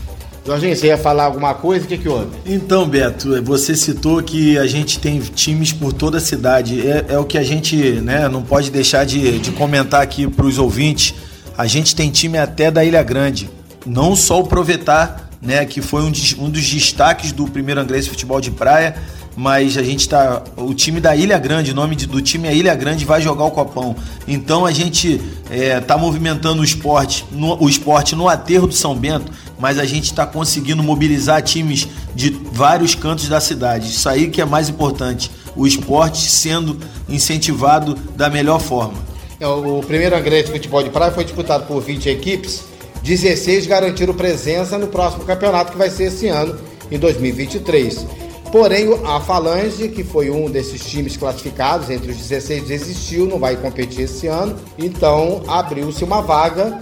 Jorginho, 0.45 0.75
você 0.75 0.87
ia 0.87 0.97
falar 0.97 1.23
alguma 1.23 1.55
coisa? 1.55 1.85
O 1.85 1.87
que, 1.87 1.97
que 1.97 2.07
houve? 2.07 2.27
Então, 2.45 2.87
Beto, 2.87 3.41
você 3.41 3.75
citou 3.75 4.21
que 4.21 4.59
a 4.59 4.67
gente 4.67 4.99
tem 4.99 5.19
times 5.19 5.71
por 5.71 5.91
toda 5.91 6.17
a 6.17 6.21
cidade. 6.21 6.87
É, 6.87 7.05
é 7.09 7.17
o 7.17 7.23
que 7.23 7.37
a 7.37 7.43
gente 7.43 7.75
né, 7.93 8.27
não 8.27 8.43
pode 8.43 8.69
deixar 8.69 9.05
de, 9.05 9.39
de 9.39 9.51
comentar 9.51 10.03
aqui 10.03 10.27
para 10.27 10.45
os 10.45 10.59
ouvintes. 10.59 11.15
A 11.57 11.65
gente 11.65 11.95
tem 11.95 12.11
time 12.11 12.37
até 12.37 12.69
da 12.69 12.85
Ilha 12.85 13.01
Grande. 13.01 13.49
Não 13.85 14.15
só 14.15 14.41
o 14.41 14.45
Provetar, 14.45 15.29
né, 15.41 15.65
que 15.65 15.81
foi 15.81 16.03
um, 16.03 16.11
um 16.37 16.49
dos 16.49 16.69
destaques 16.69 17.31
do 17.31 17.47
primeiro 17.47 17.81
Angrense 17.81 18.09
Futebol 18.09 18.39
de 18.39 18.51
Praia, 18.51 18.95
mas 19.35 19.77
a 19.77 19.83
gente 19.83 20.07
tá. 20.07 20.41
O 20.55 20.73
time 20.73 21.01
da 21.01 21.15
Ilha 21.15 21.37
Grande, 21.37 21.71
o 21.71 21.75
nome 21.75 21.95
de, 21.95 22.05
do 22.05 22.21
time 22.21 22.47
é 22.47 22.55
Ilha 22.55 22.73
Grande, 22.73 23.03
vai 23.03 23.21
jogar 23.21 23.43
o 23.43 23.51
Copão. 23.51 23.95
Então 24.27 24.65
a 24.65 24.71
gente 24.71 25.21
é, 25.49 25.79
tá 25.79 25.97
movimentando 25.97 26.61
o 26.61 26.65
esporte, 26.65 27.25
no, 27.31 27.61
o 27.61 27.69
esporte 27.69 28.15
no 28.15 28.29
aterro 28.29 28.67
do 28.67 28.73
São 28.73 28.95
Bento, 28.95 29.31
mas 29.59 29.77
a 29.77 29.85
gente 29.85 30.05
está 30.05 30.25
conseguindo 30.25 30.81
mobilizar 30.81 31.41
times 31.41 31.87
de 32.15 32.29
vários 32.29 32.95
cantos 32.95 33.27
da 33.27 33.41
cidade. 33.41 33.87
Isso 33.89 34.07
aí 34.07 34.29
que 34.29 34.41
é 34.41 34.45
mais 34.45 34.69
importante. 34.69 35.29
O 35.55 35.67
esporte 35.67 36.29
sendo 36.29 36.79
incentivado 37.09 37.95
da 38.15 38.29
melhor 38.29 38.59
forma. 38.59 38.97
É, 39.39 39.47
o 39.47 39.81
primeiro 39.81 40.15
Angrense 40.15 40.49
Futebol 40.49 40.81
de 40.81 40.89
Praia 40.89 41.11
foi 41.11 41.25
disputado 41.25 41.65
por 41.65 41.81
20 41.81 42.07
equipes. 42.07 42.63
16 43.03 43.67
garantiram 43.67 44.13
presença 44.13 44.77
no 44.77 44.87
próximo 44.87 45.25
campeonato 45.25 45.71
que 45.71 45.77
vai 45.77 45.89
ser 45.89 46.05
esse 46.05 46.27
ano, 46.27 46.57
em 46.89 46.97
2023. 46.97 48.24
Porém, 48.55 48.87
a 49.03 49.19
Falange, 49.19 49.89
que 49.89 50.01
foi 50.01 50.31
um 50.31 50.49
desses 50.49 50.81
times 50.85 51.17
classificados 51.17 51.89
entre 51.89 52.09
os 52.13 52.17
16, 52.17 52.63
desistiu, 52.63 53.25
não 53.25 53.37
vai 53.37 53.57
competir 53.57 54.03
esse 54.03 54.27
ano. 54.27 54.55
Então, 54.77 55.43
abriu-se 55.45 56.05
uma 56.05 56.21
vaga 56.21 56.79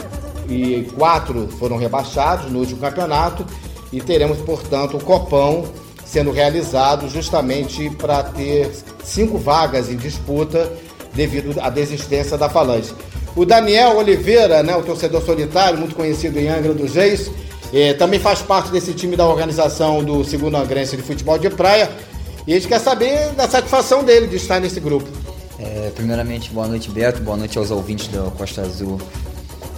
e 0.47 0.87
quatro 0.95 1.47
foram 1.57 1.75
rebaixados 1.75 2.51
no 2.51 2.59
último 2.59 2.79
campeonato 2.79 3.43
e 3.91 3.99
teremos, 3.99 4.37
portanto, 4.37 4.97
o 4.97 5.03
Copão 5.03 5.65
sendo 6.05 6.29
realizado 6.29 7.09
justamente 7.09 7.89
para 7.89 8.21
ter 8.21 8.69
cinco 9.03 9.39
vagas 9.39 9.89
em 9.89 9.97
disputa 9.97 10.71
devido 11.15 11.59
à 11.59 11.71
desistência 11.71 12.37
da 12.37 12.47
Falange. 12.49 12.93
O 13.35 13.45
Daniel 13.45 13.97
Oliveira, 13.97 14.61
né, 14.61 14.75
o 14.75 14.83
torcedor 14.83 15.23
solitário, 15.23 15.79
muito 15.79 15.95
conhecido 15.95 16.37
em 16.37 16.49
Angra 16.49 16.71
dos 16.71 16.93
Reis, 16.93 17.31
é, 17.73 17.93
também 17.93 18.19
faz 18.19 18.41
parte 18.41 18.71
desse 18.71 18.93
time 18.93 19.15
da 19.15 19.27
organização 19.27 20.03
do 20.03 20.23
segundo 20.23 20.55
Angrense 20.55 20.95
de 20.95 21.01
Futebol 21.01 21.39
de 21.39 21.49
Praia. 21.49 21.89
E 22.45 22.53
a 22.53 22.55
gente 22.55 22.67
quer 22.67 22.79
saber 22.79 23.31
da 23.31 23.49
satisfação 23.49 24.03
dele 24.03 24.27
de 24.27 24.35
estar 24.35 24.59
nesse 24.59 24.79
grupo. 24.79 25.09
É, 25.57 25.91
primeiramente, 25.95 26.51
boa 26.51 26.67
noite, 26.67 26.91
Beto. 26.91 27.21
Boa 27.21 27.37
noite 27.37 27.57
aos 27.57 27.71
ouvintes 27.71 28.07
da 28.09 28.29
Costa 28.37 28.61
Azul 28.61 28.99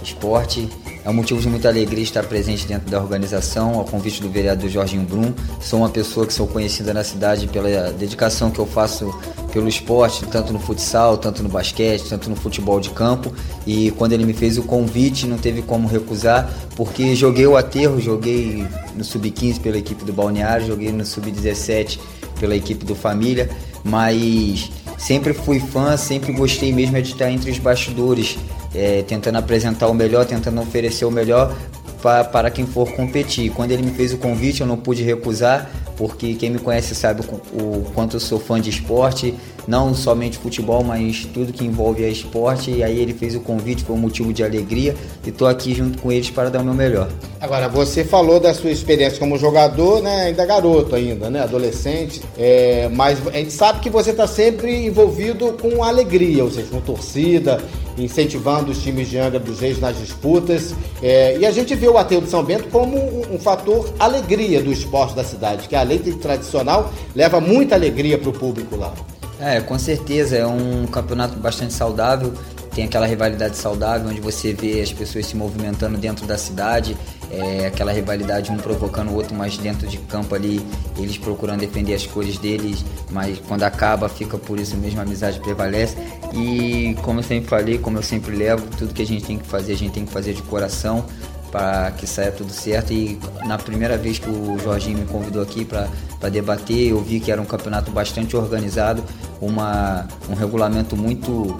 Esporte. 0.06 0.68
É 1.04 1.10
um 1.10 1.12
motivo 1.12 1.40
de 1.40 1.48
muita 1.48 1.68
alegria 1.68 2.02
estar 2.02 2.24
presente 2.24 2.66
dentro 2.66 2.90
da 2.90 3.00
organização, 3.00 3.74
ao 3.74 3.84
convite 3.84 4.20
do 4.20 4.28
vereador 4.28 4.68
Jorginho 4.68 5.02
Brum. 5.02 5.32
Sou 5.60 5.80
uma 5.80 5.88
pessoa 5.88 6.26
que 6.26 6.32
sou 6.32 6.46
conhecida 6.46 6.92
na 6.92 7.04
cidade 7.04 7.46
pela 7.46 7.92
dedicação 7.92 8.50
que 8.50 8.58
eu 8.58 8.66
faço 8.66 9.14
pelo 9.52 9.68
esporte, 9.68 10.26
tanto 10.26 10.52
no 10.52 10.58
futsal, 10.58 11.16
tanto 11.16 11.42
no 11.42 11.48
basquete, 11.48 12.08
tanto 12.08 12.28
no 12.28 12.36
futebol 12.36 12.80
de 12.80 12.90
campo. 12.90 13.32
E 13.66 13.90
quando 13.92 14.12
ele 14.12 14.24
me 14.24 14.32
fez 14.32 14.58
o 14.58 14.62
convite, 14.62 15.26
não 15.26 15.38
teve 15.38 15.62
como 15.62 15.86
recusar, 15.86 16.52
porque 16.74 17.14
joguei 17.14 17.46
o 17.46 17.56
aterro, 17.56 18.00
joguei 18.00 18.66
no 18.96 19.04
sub-15 19.04 19.60
pela 19.60 19.78
equipe 19.78 20.04
do 20.04 20.12
Balneário, 20.12 20.66
joguei 20.66 20.90
no 20.92 21.04
sub-17 21.04 21.98
pela 22.38 22.54
equipe 22.54 22.84
do 22.84 22.94
Família, 22.94 23.48
mas 23.84 24.70
sempre 24.98 25.32
fui 25.32 25.60
fã, 25.60 25.96
sempre 25.96 26.32
gostei 26.32 26.72
mesmo 26.72 27.00
de 27.00 27.12
estar 27.12 27.30
entre 27.30 27.50
os 27.50 27.58
bastidores 27.58 28.36
é, 28.74 29.02
tentando 29.02 29.36
apresentar 29.36 29.88
o 29.88 29.94
melhor, 29.94 30.24
tentando 30.24 30.60
oferecer 30.60 31.04
o 31.04 31.10
melhor 31.10 31.54
pra, 32.00 32.24
para 32.24 32.50
quem 32.50 32.66
for 32.66 32.92
competir. 32.92 33.50
Quando 33.50 33.72
ele 33.72 33.82
me 33.82 33.90
fez 33.90 34.12
o 34.12 34.18
convite, 34.18 34.60
eu 34.60 34.66
não 34.66 34.76
pude 34.76 35.02
recusar, 35.02 35.68
porque 35.96 36.34
quem 36.34 36.50
me 36.50 36.58
conhece 36.58 36.94
sabe 36.94 37.22
o, 37.52 37.56
o 37.56 37.86
quanto 37.94 38.16
eu 38.16 38.20
sou 38.20 38.38
fã 38.38 38.60
de 38.60 38.70
esporte, 38.70 39.34
não 39.66 39.94
somente 39.94 40.38
futebol, 40.38 40.84
mas 40.84 41.26
tudo 41.34 41.52
que 41.52 41.64
envolve 41.64 42.08
esporte. 42.08 42.70
E 42.70 42.84
aí 42.84 42.98
ele 42.98 43.12
fez 43.12 43.34
o 43.34 43.40
convite, 43.40 43.82
foi 43.82 43.96
um 43.96 43.98
motivo 43.98 44.32
de 44.32 44.44
alegria 44.44 44.94
e 45.24 45.30
estou 45.30 45.48
aqui 45.48 45.74
junto 45.74 45.98
com 45.98 46.12
eles 46.12 46.30
para 46.30 46.48
dar 46.48 46.60
o 46.60 46.64
meu 46.64 46.74
melhor. 46.74 47.08
Agora, 47.40 47.68
você 47.68 48.04
falou 48.04 48.38
da 48.38 48.54
sua 48.54 48.70
experiência 48.70 49.18
como 49.18 49.36
jogador, 49.36 50.02
né? 50.02 50.26
Ainda 50.26 50.46
garoto 50.46 50.94
ainda, 50.94 51.28
né? 51.28 51.40
Adolescente. 51.40 52.22
É, 52.38 52.88
mas 52.92 53.18
a 53.26 53.32
gente 53.32 53.52
sabe 53.52 53.80
que 53.80 53.90
você 53.90 54.10
está 54.10 54.26
sempre 54.26 54.86
envolvido 54.86 55.54
com 55.54 55.82
alegria, 55.82 56.44
ou 56.44 56.50
seja, 56.50 56.68
com 56.68 56.80
torcida, 56.80 57.60
incentivando 57.98 58.70
os 58.70 58.82
times 58.82 59.08
de 59.08 59.18
Angra 59.18 59.38
dos 59.38 59.60
Reis 59.60 59.80
nas 59.80 59.98
disputas. 59.98 60.74
É, 61.02 61.38
e 61.38 61.46
a 61.46 61.50
gente 61.50 61.74
vê 61.74 61.88
o 61.88 61.98
Aterro 61.98 62.22
de 62.22 62.30
São 62.30 62.42
Bento 62.42 62.68
como 62.68 62.96
um, 62.96 63.34
um, 63.34 63.38
fator 63.38 63.92
alegria 63.98 64.62
do 64.62 64.72
esporte 64.72 65.14
da 65.14 65.24
cidade, 65.24 65.68
que 65.68 65.76
a 65.76 65.82
lei 65.82 65.98
tradicional 65.98 66.92
leva 67.14 67.40
muita 67.40 67.74
alegria 67.74 68.18
para 68.18 68.30
o 68.30 68.32
público 68.32 68.76
lá. 68.76 68.92
É, 69.38 69.60
com 69.60 69.78
certeza, 69.78 70.36
é 70.36 70.46
um 70.46 70.86
campeonato 70.86 71.38
bastante 71.38 71.74
saudável, 71.74 72.32
tem 72.76 72.84
aquela 72.84 73.06
rivalidade 73.06 73.56
saudável 73.56 74.10
onde 74.10 74.20
você 74.20 74.52
vê 74.52 74.82
as 74.82 74.92
pessoas 74.92 75.24
se 75.24 75.34
movimentando 75.34 75.96
dentro 75.96 76.26
da 76.26 76.36
cidade, 76.36 76.94
é, 77.30 77.68
aquela 77.68 77.90
rivalidade 77.90 78.52
um 78.52 78.58
provocando 78.58 79.08
o 79.12 79.14
outro, 79.14 79.34
mas 79.34 79.56
dentro 79.56 79.88
de 79.88 79.96
campo 79.96 80.34
ali 80.34 80.60
eles 80.98 81.16
procurando 81.16 81.60
defender 81.60 81.94
as 81.94 82.04
cores 82.04 82.36
deles, 82.36 82.84
mas 83.10 83.38
quando 83.48 83.62
acaba 83.62 84.10
fica 84.10 84.36
por 84.36 84.60
isso 84.60 84.76
mesmo 84.76 85.00
a 85.00 85.04
amizade 85.04 85.40
prevalece. 85.40 85.96
E 86.34 86.94
como 87.00 87.20
eu 87.20 87.22
sempre 87.22 87.48
falei, 87.48 87.78
como 87.78 87.96
eu 87.96 88.02
sempre 88.02 88.36
levo, 88.36 88.66
tudo 88.76 88.92
que 88.92 89.00
a 89.00 89.06
gente 89.06 89.24
tem 89.24 89.38
que 89.38 89.46
fazer, 89.46 89.72
a 89.72 89.76
gente 89.76 89.92
tem 89.92 90.04
que 90.04 90.12
fazer 90.12 90.34
de 90.34 90.42
coração 90.42 91.06
para 91.50 91.92
que 91.92 92.06
saia 92.06 92.30
tudo 92.30 92.52
certo. 92.52 92.92
E 92.92 93.18
na 93.46 93.56
primeira 93.56 93.96
vez 93.96 94.18
que 94.18 94.28
o 94.28 94.58
Jorginho 94.58 94.98
me 94.98 95.06
convidou 95.06 95.42
aqui 95.42 95.64
para 95.64 95.88
debater, 96.28 96.90
eu 96.90 97.00
vi 97.00 97.20
que 97.20 97.32
era 97.32 97.40
um 97.40 97.46
campeonato 97.46 97.90
bastante 97.90 98.36
organizado, 98.36 99.02
uma, 99.40 100.06
um 100.28 100.34
regulamento 100.34 100.94
muito 100.94 101.56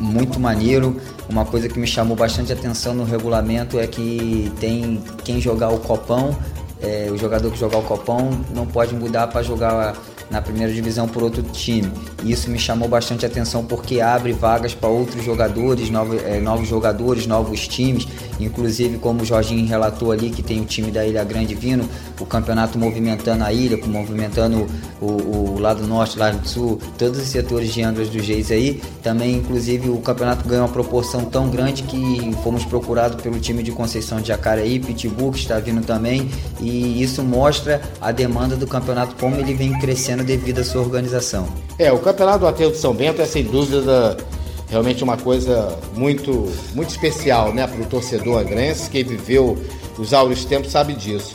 muito 0.00 0.40
maneiro. 0.40 0.96
Uma 1.28 1.44
coisa 1.44 1.68
que 1.68 1.78
me 1.78 1.86
chamou 1.86 2.16
bastante 2.16 2.52
atenção 2.52 2.94
no 2.94 3.04
regulamento 3.04 3.78
é 3.78 3.86
que 3.86 4.52
tem 4.58 5.02
quem 5.24 5.40
jogar 5.40 5.70
o 5.70 5.78
copão, 5.78 6.36
é, 6.80 7.08
o 7.10 7.16
jogador 7.16 7.50
que 7.50 7.58
jogar 7.58 7.78
o 7.78 7.82
copão 7.82 8.30
não 8.54 8.66
pode 8.66 8.94
mudar 8.94 9.26
para 9.28 9.42
jogar 9.42 9.96
na 10.30 10.42
primeira 10.42 10.72
divisão 10.72 11.06
por 11.08 11.22
outro 11.22 11.42
time. 11.42 11.90
Isso 12.24 12.50
me 12.50 12.58
chamou 12.58 12.88
bastante 12.88 13.24
atenção 13.24 13.64
porque 13.64 14.00
abre 14.00 14.32
vagas 14.32 14.74
para 14.74 14.88
outros 14.88 15.24
jogadores, 15.24 15.88
novos, 15.88 16.22
é, 16.24 16.40
novos 16.40 16.68
jogadores, 16.68 17.26
novos 17.26 17.68
times. 17.68 18.06
Inclusive 18.40 18.98
como 18.98 19.22
o 19.22 19.24
Jorginho 19.24 19.66
relatou 19.66 20.12
ali, 20.12 20.30
que 20.30 20.42
tem 20.42 20.60
o 20.60 20.64
time 20.64 20.90
da 20.90 21.06
Ilha 21.06 21.24
Grande 21.24 21.54
vindo, 21.54 21.88
o 22.20 22.26
campeonato 22.26 22.78
movimentando 22.78 23.44
a 23.44 23.52
ilha, 23.52 23.78
movimentando 23.86 24.66
o, 25.00 25.06
o 25.06 25.58
lado 25.58 25.86
norte, 25.86 26.18
lado 26.18 26.46
sul, 26.46 26.78
todos 26.98 27.18
os 27.18 27.28
setores 27.28 27.72
de 27.72 27.82
Angra 27.82 28.04
dos 28.04 28.26
Reis 28.26 28.50
aí. 28.50 28.80
Também, 29.02 29.36
inclusive, 29.36 29.88
o 29.88 29.98
campeonato 29.98 30.48
ganhou 30.48 30.64
uma 30.66 30.72
proporção 30.72 31.24
tão 31.24 31.48
grande 31.48 31.82
que 31.82 32.32
fomos 32.42 32.64
procurados 32.64 33.20
pelo 33.20 33.38
time 33.38 33.62
de 33.62 33.72
Conceição 33.72 34.20
de 34.20 34.28
Jacareí, 34.28 34.78
Pitbull, 34.78 35.32
que 35.32 35.38
está 35.38 35.58
vindo 35.58 35.84
também, 35.84 36.28
e 36.60 37.02
isso 37.02 37.22
mostra 37.22 37.80
a 38.00 38.12
demanda 38.12 38.56
do 38.56 38.66
campeonato, 38.66 39.14
como 39.16 39.36
ele 39.36 39.54
vem 39.54 39.78
crescendo 39.78 40.24
devido 40.24 40.60
à 40.60 40.64
sua 40.64 40.82
organização. 40.82 41.46
É, 41.78 41.92
o 41.92 41.98
campeonato 41.98 42.40
do 42.40 42.46
Aterro 42.46 42.72
de 42.72 42.78
São 42.78 42.94
Bento 42.94 43.20
é 43.20 43.26
sem 43.26 43.44
dúvida 43.44 44.16
realmente 44.68 45.02
uma 45.04 45.16
coisa 45.16 45.78
muito, 45.94 46.52
muito 46.74 46.90
especial 46.90 47.52
né, 47.52 47.66
para 47.66 47.80
o 47.80 47.86
torcedor 47.86 48.40
angrense, 48.40 48.90
quem 48.90 49.04
viveu 49.04 49.56
os 49.98 50.12
áureos 50.12 50.44
tempos 50.44 50.72
sabe 50.72 50.92
disso. 50.92 51.34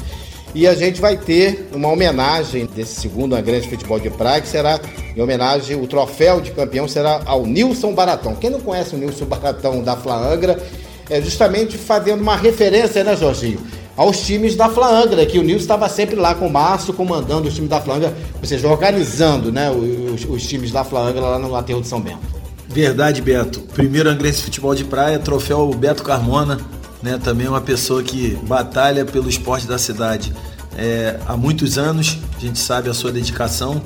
E 0.53 0.67
a 0.67 0.75
gente 0.75 0.99
vai 0.99 1.15
ter 1.15 1.69
uma 1.73 1.87
homenagem 1.87 2.65
desse 2.65 2.99
segundo 2.99 3.35
Angrense 3.35 3.69
Futebol 3.69 3.99
de 3.99 4.09
Praia, 4.09 4.41
que 4.41 4.49
será 4.49 4.79
em 5.15 5.21
homenagem, 5.21 5.81
o 5.81 5.87
troféu 5.87 6.41
de 6.41 6.51
campeão 6.51 6.89
será 6.89 7.21
ao 7.25 7.45
Nilson 7.45 7.93
Baratão. 7.93 8.35
Quem 8.35 8.49
não 8.49 8.59
conhece 8.59 8.93
o 8.93 8.97
Nilson 8.97 9.25
Baratão 9.25 9.81
da 9.81 9.95
Flaangra, 9.95 10.61
é 11.09 11.21
justamente 11.21 11.77
fazendo 11.77 12.21
uma 12.21 12.35
referência, 12.35 13.01
né, 13.01 13.15
Jorginho? 13.15 13.59
Aos 13.95 14.25
times 14.25 14.55
da 14.55 14.67
Flaangra, 14.67 15.25
que 15.25 15.39
o 15.39 15.43
Nilson 15.43 15.61
estava 15.61 15.87
sempre 15.87 16.15
lá 16.15 16.35
com 16.35 16.47
o 16.47 16.51
Márcio, 16.51 16.93
comandando 16.93 17.47
os 17.47 17.53
times 17.53 17.69
da 17.69 17.79
Flaangra, 17.79 18.13
ou 18.37 18.45
seja, 18.45 18.67
organizando 18.67 19.53
né, 19.53 19.71
os, 19.71 20.25
os 20.25 20.45
times 20.45 20.71
da 20.71 20.83
Flaangra 20.83 21.21
lá 21.21 21.39
no 21.39 21.55
Aterro 21.55 21.81
de 21.81 21.87
São 21.87 22.01
Bento. 22.01 22.40
Verdade, 22.73 23.21
Beto. 23.21 23.59
Primeiro 23.73 24.09
Angrense 24.09 24.43
Futebol 24.43 24.73
de 24.73 24.85
Praia, 24.85 25.19
troféu 25.19 25.69
Beto 25.73 26.03
Carmona, 26.03 26.57
né? 27.03 27.19
Também 27.21 27.45
uma 27.45 27.59
pessoa 27.59 28.01
que 28.01 28.37
batalha 28.43 29.03
pelo 29.03 29.27
esporte 29.27 29.67
da 29.67 29.77
cidade 29.77 30.31
é, 30.77 31.19
há 31.27 31.35
muitos 31.35 31.77
anos. 31.77 32.17
A 32.37 32.39
gente 32.39 32.57
sabe 32.57 32.89
a 32.89 32.93
sua 32.93 33.11
dedicação 33.11 33.81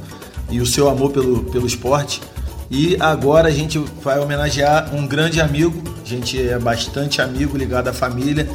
e 0.51 0.61
o 0.61 0.67
seu 0.67 0.88
amor 0.88 1.09
pelo, 1.09 1.45
pelo 1.45 1.65
esporte. 1.65 2.21
E 2.69 2.95
agora 2.99 3.47
a 3.47 3.51
gente 3.51 3.79
vai 4.03 4.19
homenagear 4.19 4.93
um 4.93 5.07
grande 5.07 5.41
amigo, 5.41 5.81
a 6.03 6.07
gente 6.07 6.39
é 6.39 6.59
bastante 6.59 7.23
amigo, 7.23 7.57
ligado 7.57 7.88
à 7.88 7.93
família, 7.93 8.47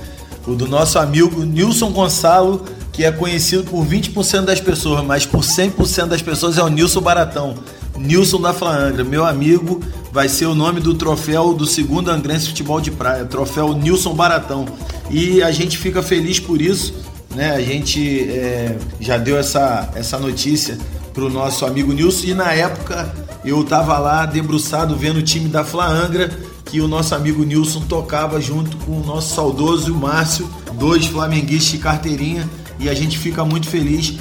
o 0.47 0.55
do 0.55 0.69
nosso 0.69 0.99
amigo 1.01 1.43
Nilson 1.43 1.91
Gonçalo, 1.91 2.65
que 2.93 3.05
é 3.05 3.11
conhecido 3.11 3.65
por 3.65 3.85
20% 3.85 4.43
das 4.43 4.61
pessoas, 4.61 5.05
mas 5.05 5.27
por 5.27 5.41
100% 5.41 6.07
das 6.07 6.23
pessoas 6.23 6.57
é 6.57 6.63
o 6.63 6.69
Nilson 6.69 7.01
Baratão. 7.01 7.57
Nilson 7.99 8.41
da 8.41 8.53
Flaangra, 8.53 9.05
meu 9.05 9.25
amigo, 9.25 9.81
vai 10.13 10.29
ser 10.29 10.47
o 10.47 10.55
nome 10.55 10.81
do 10.81 10.95
troféu 10.95 11.55
do 11.55 11.67
segundo 11.67 12.11
Angrense 12.11 12.49
Futebol 12.49 12.81
de 12.81 12.91
Praia, 12.91 13.25
troféu 13.25 13.75
Nilson 13.75 14.15
Baratão. 14.15 14.67
E 15.11 15.43
a 15.43 15.51
gente 15.51 15.77
fica 15.77 16.03
feliz 16.03 16.39
por 16.39 16.61
isso, 16.61 16.95
né? 17.35 17.53
A 17.53 17.61
gente 17.61 18.29
é, 18.31 18.77
já 19.01 19.19
deu 19.19 19.39
essa, 19.39 19.91
essa 19.95 20.19
notícia 20.19 20.79
para 21.13 21.25
o 21.25 21.31
nosso 21.31 21.67
amigo 21.67 21.93
Nilson 21.93 22.29
e 22.29 22.35
na 22.35 22.53
época 22.53 23.13
eu 23.45 23.63
estava 23.63 23.99
lá 23.99 24.27
debruçado 24.27 24.97
vendo 24.97 25.19
o 25.19 25.23
time 25.23 25.49
da 25.49 25.65
Flaangra 25.65 26.31
que 26.65 26.81
o 26.81 26.87
nosso 26.87 27.15
amigo 27.15 27.43
Nilson 27.45 27.81
tocava 27.81 28.41
junto 28.41 28.77
com 28.79 29.01
o 29.01 29.05
nosso 29.05 29.35
saudoso 29.35 29.93
Márcio, 29.95 30.49
dois 30.75 31.07
flamenguistas 31.07 31.73
de 31.73 31.79
carteirinha 31.79 32.49
e 32.79 32.89
a 32.89 32.95
gente 32.95 33.19
fica 33.19 33.45
muito 33.45 33.69
feliz 33.69 34.15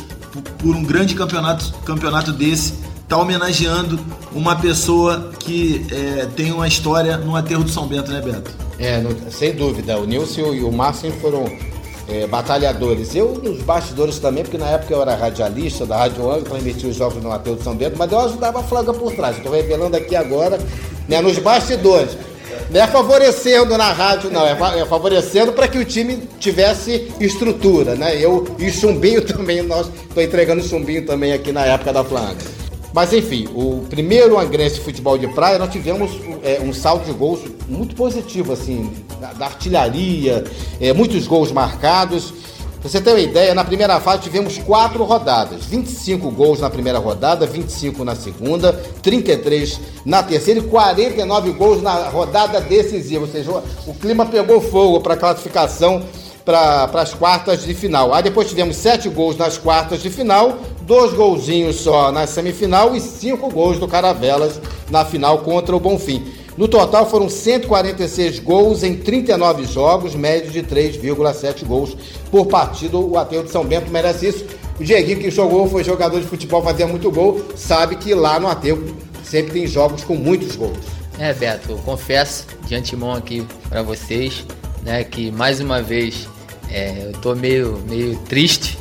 por 0.58 0.76
um 0.76 0.84
grande 0.84 1.16
campeonato, 1.16 1.72
campeonato 1.86 2.32
desse 2.32 2.74
tá 3.10 3.18
homenageando 3.18 4.00
uma 4.32 4.56
pessoa 4.56 5.32
que 5.40 5.86
é, 5.92 6.28
tem 6.28 6.52
uma 6.52 6.68
história 6.68 7.18
no 7.18 7.36
aterro 7.36 7.64
de 7.64 7.72
São 7.72 7.88
Bento, 7.88 8.12
né, 8.12 8.22
Beto? 8.22 8.52
É, 8.78 9.00
no, 9.00 9.32
sem 9.32 9.52
dúvida. 9.52 9.98
O 9.98 10.06
Nilson 10.06 10.54
e 10.54 10.64
o 10.64 10.72
Márcio 10.72 11.12
foram 11.14 11.46
é, 12.08 12.28
batalhadores. 12.28 13.16
Eu 13.16 13.34
nos 13.44 13.64
bastidores 13.64 14.20
também, 14.20 14.44
porque 14.44 14.60
na 14.60 14.68
época 14.68 14.94
eu 14.94 15.02
era 15.02 15.16
radialista 15.16 15.88
da 15.88 15.98
Rádio 15.98 16.30
Angra, 16.30 16.52
transmitia 16.52 16.88
os 16.88 16.96
jogos 16.96 17.22
no 17.22 17.32
aterro 17.32 17.56
de 17.56 17.64
São 17.64 17.76
Bento, 17.76 17.96
mas 17.98 18.12
eu 18.12 18.20
ajudava 18.20 18.60
a 18.60 18.64
flaga 18.64 18.94
por 18.94 19.12
trás. 19.14 19.38
Estou 19.38 19.52
revelando 19.52 19.98
aqui 19.98 20.16
agora, 20.16 20.60
né, 21.08 21.20
nos 21.20 21.40
bastidores. 21.40 22.16
Não 22.70 22.80
é 22.80 22.86
favorecendo 22.86 23.76
na 23.76 23.92
rádio, 23.92 24.30
não, 24.30 24.46
é, 24.46 24.52
é 24.52 24.86
favorecendo 24.86 25.52
para 25.54 25.68
que 25.68 25.80
o 25.80 25.86
time 25.86 26.30
tivesse 26.40 27.12
estrutura, 27.20 27.96
né? 27.96 28.16
Eu 28.24 28.56
e 28.60 28.70
chumbinho 28.72 29.26
também, 29.26 29.64
nós 29.64 29.90
estou 30.08 30.22
entregando 30.22 30.62
chumbinho 30.62 31.08
também 31.08 31.34
aqui 31.34 31.52
na 31.52 31.66
época 31.66 31.92
da 31.92 32.04
Flanga. 32.04 32.60
Mas 32.94 33.14
enfim, 33.14 33.48
o 33.54 33.86
primeiro 33.90 34.40
Angrense 34.40 34.80
Futebol 34.80 35.18
de 35.18 35.28
Praia, 35.28 35.60
nós 35.60 35.72
tivemos 35.72 36.12
é, 36.44 36.60
um 36.62 36.74
salto 36.74 37.06
de 37.06 37.14
gols 37.14 37.42
muito 37.68 37.96
positivo, 37.96 38.54
assim, 38.54 38.92
da, 39.22 39.34
da 39.34 39.46
artilharia, 39.46 40.44
é, 40.82 40.92
muitos 40.92 41.28
gols 41.28 41.52
marcados. 41.52 42.34
Pra 42.82 42.90
você 42.90 43.02
ter 43.02 43.12
uma 43.12 43.20
ideia, 43.20 43.54
na 43.54 43.66
primeira 43.66 44.00
fase 44.00 44.24
tivemos 44.24 44.58
quatro 44.58 45.04
rodadas: 45.04 45.66
25 45.66 46.32
gols 46.32 46.62
na 46.62 46.70
primeira 46.70 46.98
rodada, 46.98 47.46
25 47.46 48.04
na 48.06 48.16
segunda, 48.16 48.74
33 49.04 49.80
na 50.06 50.24
terceira 50.24 50.62
e 50.62 50.64
49 50.64 51.52
gols 51.52 51.84
na 51.84 52.08
rodada 52.08 52.62
decisiva. 52.62 53.26
Ou 53.26 53.32
seja, 53.32 53.52
o 53.86 53.94
clima 53.94 54.26
pegou 54.26 54.62
fogo 54.62 55.02
para 55.02 55.14
a 55.14 55.18
classificação 55.18 56.04
para 56.50 57.02
as 57.02 57.14
quartas 57.14 57.64
de 57.64 57.76
final. 57.76 58.12
Aí 58.12 58.24
depois 58.24 58.50
tivemos 58.50 58.76
sete 58.76 59.08
gols 59.08 59.38
nas 59.38 59.60
quartas 59.60 60.02
de 60.02 60.10
final, 60.10 60.58
dois 60.82 61.14
golzinhos 61.14 61.76
só 61.76 62.12
na 62.12 62.26
semifinal 62.26 62.96
e 62.96 63.00
cinco 63.00 63.52
gols 63.52 63.78
do 63.78 63.88
Caravelas 63.88 64.60
na 64.90 65.06
final 65.06 65.38
contra 65.40 65.76
o 65.76 65.80
Bonfim. 65.80 66.26
No 66.58 66.68
total 66.68 67.08
foram 67.08 67.30
146 67.30 68.40
gols 68.40 68.82
em 68.82 68.96
39 68.96 69.64
jogos, 69.66 70.16
médio 70.16 70.50
de 70.50 70.64
3,7 70.64 71.64
gols 71.66 71.96
por 72.32 72.48
partida. 72.48 72.98
O 72.98 73.16
Ateu 73.16 73.44
de 73.44 73.52
São 73.52 73.64
Bento 73.64 73.92
merece 73.92 74.30
isso. 74.30 74.46
O 74.80 74.84
Dieguinho 74.84 75.20
que 75.20 75.30
jogou, 75.30 75.70
foi 75.70 75.84
jogador 75.84 76.20
de 76.20 76.26
futebol, 76.26 76.64
fazia 76.64 76.88
muito 76.88 77.12
gol, 77.12 77.46
sabe 77.56 77.96
que 77.96 78.16
lá 78.16 78.40
no 78.40 78.48
Ateu 78.48 78.96
sempre 79.24 79.52
tem 79.54 79.68
jogos 79.68 80.04
com 80.04 80.16
muitos 80.16 80.56
gols. 80.56 80.80
É, 81.20 81.32
Beto, 81.32 81.76
confesso 81.86 82.48
de 82.66 82.74
antemão 82.74 83.14
aqui 83.14 83.46
para 83.70 83.84
vocês, 83.84 84.44
né, 84.82 85.04
que 85.04 85.32
mais 85.32 85.60
uma 85.60 85.82
vez 85.82 86.28
é, 86.72 87.08
eu 87.08 87.14
tô 87.14 87.36
meio, 87.36 87.82
meio 87.88 88.16
triste, 88.28 88.78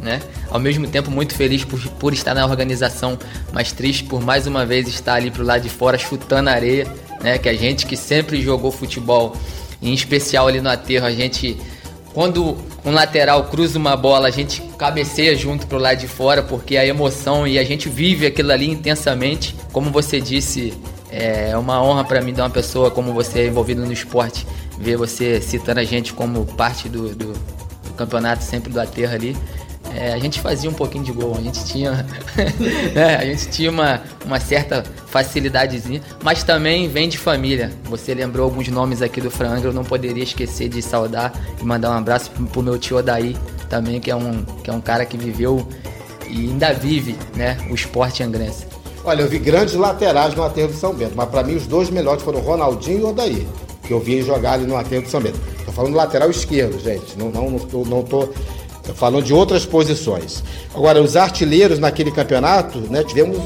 né? 0.00 0.20
Ao 0.50 0.58
mesmo 0.58 0.86
tempo 0.86 1.10
muito 1.10 1.34
feliz 1.34 1.64
por, 1.64 1.80
por 1.98 2.12
estar 2.12 2.34
na 2.34 2.44
organização, 2.44 3.18
mas 3.52 3.72
triste 3.72 4.04
por 4.04 4.22
mais 4.22 4.46
uma 4.46 4.64
vez 4.66 4.88
estar 4.88 5.14
ali 5.14 5.30
pro 5.30 5.44
lado 5.44 5.62
de 5.62 5.68
fora 5.68 5.98
chutando 5.98 6.50
areia, 6.50 6.86
né? 7.22 7.38
Que 7.38 7.48
a 7.48 7.54
gente 7.54 7.86
que 7.86 7.96
sempre 7.96 8.40
jogou 8.40 8.70
futebol, 8.70 9.36
em 9.82 9.92
especial 9.92 10.48
ali 10.48 10.60
no 10.60 10.68
aterro, 10.68 11.06
a 11.06 11.12
gente 11.12 11.56
quando 12.12 12.56
um 12.84 12.90
lateral 12.90 13.44
cruza 13.44 13.78
uma 13.78 13.96
bola, 13.96 14.26
a 14.26 14.30
gente 14.30 14.60
cabeceia 14.76 15.36
junto 15.36 15.66
pro 15.66 15.78
lado 15.78 15.98
de 15.98 16.08
fora, 16.08 16.42
porque 16.42 16.76
a 16.76 16.84
emoção 16.84 17.46
e 17.46 17.58
a 17.58 17.62
gente 17.62 17.88
vive 17.88 18.26
aquilo 18.26 18.50
ali 18.50 18.68
intensamente. 18.68 19.54
Como 19.72 19.90
você 19.90 20.20
disse, 20.20 20.74
é 21.08 21.56
uma 21.56 21.80
honra 21.80 22.02
para 22.02 22.20
mim 22.20 22.32
dar 22.32 22.44
uma 22.44 22.50
pessoa 22.50 22.90
como 22.90 23.12
você 23.12 23.46
envolvido 23.46 23.84
no 23.86 23.92
esporte 23.92 24.44
ver 24.80 24.96
você 24.96 25.40
citando 25.40 25.78
a 25.78 25.84
gente 25.84 26.12
como 26.14 26.46
parte 26.46 26.88
do, 26.88 27.14
do, 27.14 27.32
do 27.34 27.94
campeonato 27.96 28.42
sempre 28.42 28.72
do 28.72 28.80
aterro 28.80 29.14
ali. 29.14 29.36
É, 29.94 30.12
a 30.12 30.18
gente 30.18 30.40
fazia 30.40 30.70
um 30.70 30.72
pouquinho 30.72 31.02
de 31.02 31.10
gol, 31.10 31.34
a 31.36 31.40
gente 31.40 31.64
tinha, 31.64 32.06
é, 32.94 33.16
a 33.16 33.24
gente 33.24 33.48
tinha 33.48 33.70
uma, 33.70 34.00
uma 34.24 34.38
certa 34.38 34.84
facilidadezinha, 35.06 36.00
mas 36.22 36.44
também 36.44 36.88
vem 36.88 37.08
de 37.08 37.18
família. 37.18 37.72
Você 37.84 38.14
lembrou 38.14 38.44
alguns 38.44 38.68
nomes 38.68 39.02
aqui 39.02 39.20
do 39.20 39.30
Frangra, 39.30 39.68
eu 39.68 39.72
não 39.72 39.82
poderia 39.84 40.22
esquecer 40.22 40.68
de 40.68 40.80
saudar 40.80 41.32
e 41.60 41.64
mandar 41.64 41.90
um 41.90 41.98
abraço 41.98 42.30
pro 42.30 42.62
meu 42.62 42.78
tio 42.78 42.98
Odaí 42.98 43.36
também, 43.68 44.00
que 44.00 44.10
é 44.10 44.16
um, 44.16 44.44
que 44.62 44.70
é 44.70 44.72
um 44.72 44.80
cara 44.80 45.04
que 45.04 45.18
viveu 45.18 45.66
e 46.28 46.48
ainda 46.48 46.72
vive 46.72 47.16
né, 47.34 47.56
o 47.68 47.74
esporte 47.74 48.22
angrense. 48.22 48.66
Olha, 49.02 49.22
eu 49.22 49.28
vi 49.28 49.38
grandes 49.38 49.74
laterais 49.74 50.34
no 50.36 50.44
aterro 50.44 50.68
de 50.68 50.76
São 50.76 50.94
Bento, 50.94 51.14
mas 51.16 51.28
para 51.28 51.42
mim 51.42 51.56
os 51.56 51.66
dois 51.66 51.90
melhores 51.90 52.22
foram 52.22 52.38
Ronaldinho 52.38 53.00
e 53.00 53.04
Odaí 53.04 53.48
que 53.90 53.94
eu 53.94 53.98
vi 53.98 54.22
jogar 54.22 54.52
ali 54.52 54.66
no 54.66 54.76
Aterro 54.76 55.02
de 55.02 55.10
São 55.10 55.20
Bento. 55.20 55.40
Estou 55.58 55.74
falando 55.74 55.96
lateral 55.96 56.30
esquerdo, 56.30 56.78
gente. 56.78 57.18
Não, 57.18 57.28
não, 57.28 57.50
não, 57.50 57.84
não 57.84 58.02
tô 58.04 58.28
falando 58.94 59.24
de 59.24 59.34
outras 59.34 59.66
posições. 59.66 60.44
Agora, 60.72 61.02
os 61.02 61.16
artilheiros 61.16 61.80
naquele 61.80 62.12
campeonato, 62.12 62.78
né? 62.88 63.02
Tivemos, 63.02 63.36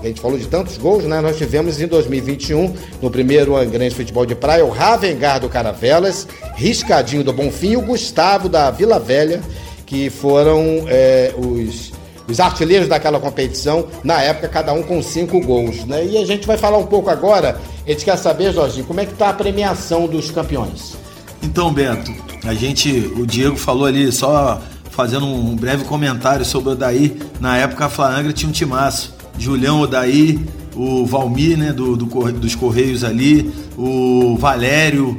a 0.00 0.06
gente 0.06 0.20
falou 0.20 0.38
de 0.38 0.46
tantos 0.46 0.78
gols, 0.78 1.02
né? 1.02 1.20
Nós 1.20 1.36
tivemos 1.36 1.80
em 1.80 1.88
2021, 1.88 2.72
no 3.02 3.10
primeiro 3.10 3.54
grande 3.66 3.92
futebol 3.92 4.24
de 4.24 4.36
praia, 4.36 4.64
o 4.64 4.70
Ravengar 4.70 5.40
do 5.40 5.48
Caravelas, 5.48 6.28
Riscadinho 6.54 7.24
do 7.24 7.32
Bonfim 7.32 7.72
e 7.72 7.76
o 7.76 7.82
Gustavo 7.82 8.48
da 8.48 8.70
Vila 8.70 9.00
Velha, 9.00 9.40
que 9.84 10.10
foram 10.10 10.84
é, 10.86 11.34
os 11.36 11.90
os 12.28 12.40
artilheiros 12.40 12.88
daquela 12.88 13.18
competição, 13.18 13.86
na 14.04 14.20
época, 14.20 14.48
cada 14.48 14.72
um 14.72 14.82
com 14.82 15.02
cinco 15.02 15.40
gols. 15.40 15.84
Né? 15.84 16.06
E 16.06 16.18
a 16.18 16.26
gente 16.26 16.46
vai 16.46 16.58
falar 16.58 16.78
um 16.78 16.86
pouco 16.86 17.08
agora, 17.08 17.58
a 17.86 17.90
gente 17.90 18.04
quer 18.04 18.16
saber, 18.16 18.52
Jorginho, 18.52 18.84
como 18.84 19.00
é 19.00 19.06
que 19.06 19.12
está 19.12 19.30
a 19.30 19.32
premiação 19.32 20.06
dos 20.06 20.30
campeões? 20.30 20.96
Então, 21.42 21.72
Beto, 21.72 22.12
a 22.44 22.52
gente, 22.52 22.90
o 23.16 23.26
Diego 23.26 23.56
falou 23.56 23.86
ali, 23.86 24.12
só 24.12 24.60
fazendo 24.90 25.26
um 25.26 25.56
breve 25.56 25.84
comentário 25.84 26.44
sobre 26.44 26.70
o 26.70 26.72
Odaí, 26.72 27.16
na 27.40 27.56
época 27.56 27.86
a 27.86 27.88
Flaangra 27.88 28.32
tinha 28.32 28.48
um 28.48 28.52
timaço, 28.52 29.14
Julião 29.38 29.80
Odaí, 29.80 30.44
o 30.74 31.06
Valmir, 31.06 31.56
né, 31.56 31.72
do, 31.72 31.96
do, 31.96 32.32
dos 32.32 32.54
Correios 32.54 33.04
ali, 33.04 33.52
o 33.76 34.36
Valério, 34.36 35.18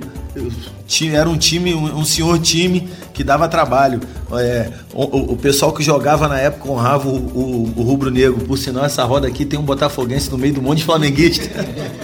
era 1.12 1.30
um 1.30 1.38
time, 1.38 1.74
um, 1.74 2.04
senhor 2.04 2.40
time 2.40 2.90
que 3.14 3.24
dava 3.24 3.48
trabalho. 3.48 4.00
É, 4.32 4.72
o, 4.94 5.34
o, 5.34 5.38
pessoal 5.38 5.72
que 5.72 5.84
jogava 5.84 6.28
na 6.28 6.40
época 6.40 6.70
honrava 6.70 7.08
o, 7.08 7.16
o, 7.16 7.74
o 7.76 7.84
rubro-negro. 7.84 8.46
Por 8.46 8.58
sinal, 8.58 8.86
essa 8.86 9.04
roda 9.04 9.28
aqui 9.28 9.46
tem 9.46 9.60
um 9.60 9.64
botafoguense 9.64 10.30
no 10.32 10.38
meio 10.38 10.54
do 10.54 10.62
monte 10.62 10.80
de 10.80 10.86
flamenguista. 10.86 11.48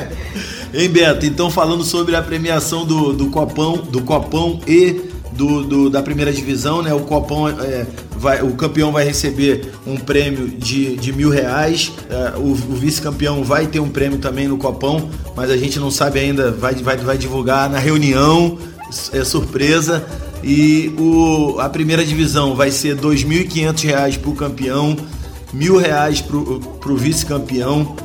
hein, 0.73 0.89
Beto? 0.89 1.25
Então, 1.25 1.49
falando 1.49 1.83
sobre 1.83 2.15
a 2.15 2.21
premiação 2.21 2.85
do, 2.85 3.13
do 3.13 3.27
Copão, 3.27 3.77
do 3.77 4.01
Copão 4.01 4.59
e 4.67 5.13
do, 5.35 5.63
do, 5.63 5.89
da 5.89 6.01
primeira 6.01 6.31
divisão, 6.31 6.81
né? 6.81 6.93
O 6.93 7.01
Copão 7.01 7.49
é, 7.49 7.85
vai, 8.11 8.41
o 8.41 8.51
campeão 8.55 8.91
vai 8.91 9.03
receber 9.03 9.71
um 9.85 9.97
prêmio 9.97 10.47
de, 10.47 10.95
de 10.95 11.11
mil 11.11 11.29
reais, 11.29 11.91
é, 12.09 12.37
o, 12.37 12.51
o 12.51 12.75
vice-campeão 12.75 13.43
vai 13.43 13.67
ter 13.67 13.79
um 13.79 13.89
prêmio 13.89 14.17
também 14.17 14.47
no 14.47 14.57
Copão, 14.57 15.09
mas 15.35 15.51
a 15.51 15.57
gente 15.57 15.79
não 15.79 15.91
sabe 15.91 16.19
ainda, 16.19 16.51
vai, 16.51 16.75
vai, 16.75 16.97
vai 16.97 17.17
divulgar 17.17 17.69
na 17.69 17.79
reunião, 17.79 18.57
é 19.13 19.23
surpresa. 19.23 20.05
E 20.43 20.93
o, 20.97 21.59
a 21.59 21.69
primeira 21.69 22.05
divisão 22.05 22.55
vai 22.55 22.71
ser 22.71 22.95
R$ 22.95 23.01
2.500 23.01 24.19
para 24.19 24.29
o 24.29 24.35
campeão, 24.35 24.95
R$ 25.51 25.59
1.000 25.59 26.23
para 26.79 26.91
o 26.91 26.97
vice-campeão, 26.97 27.95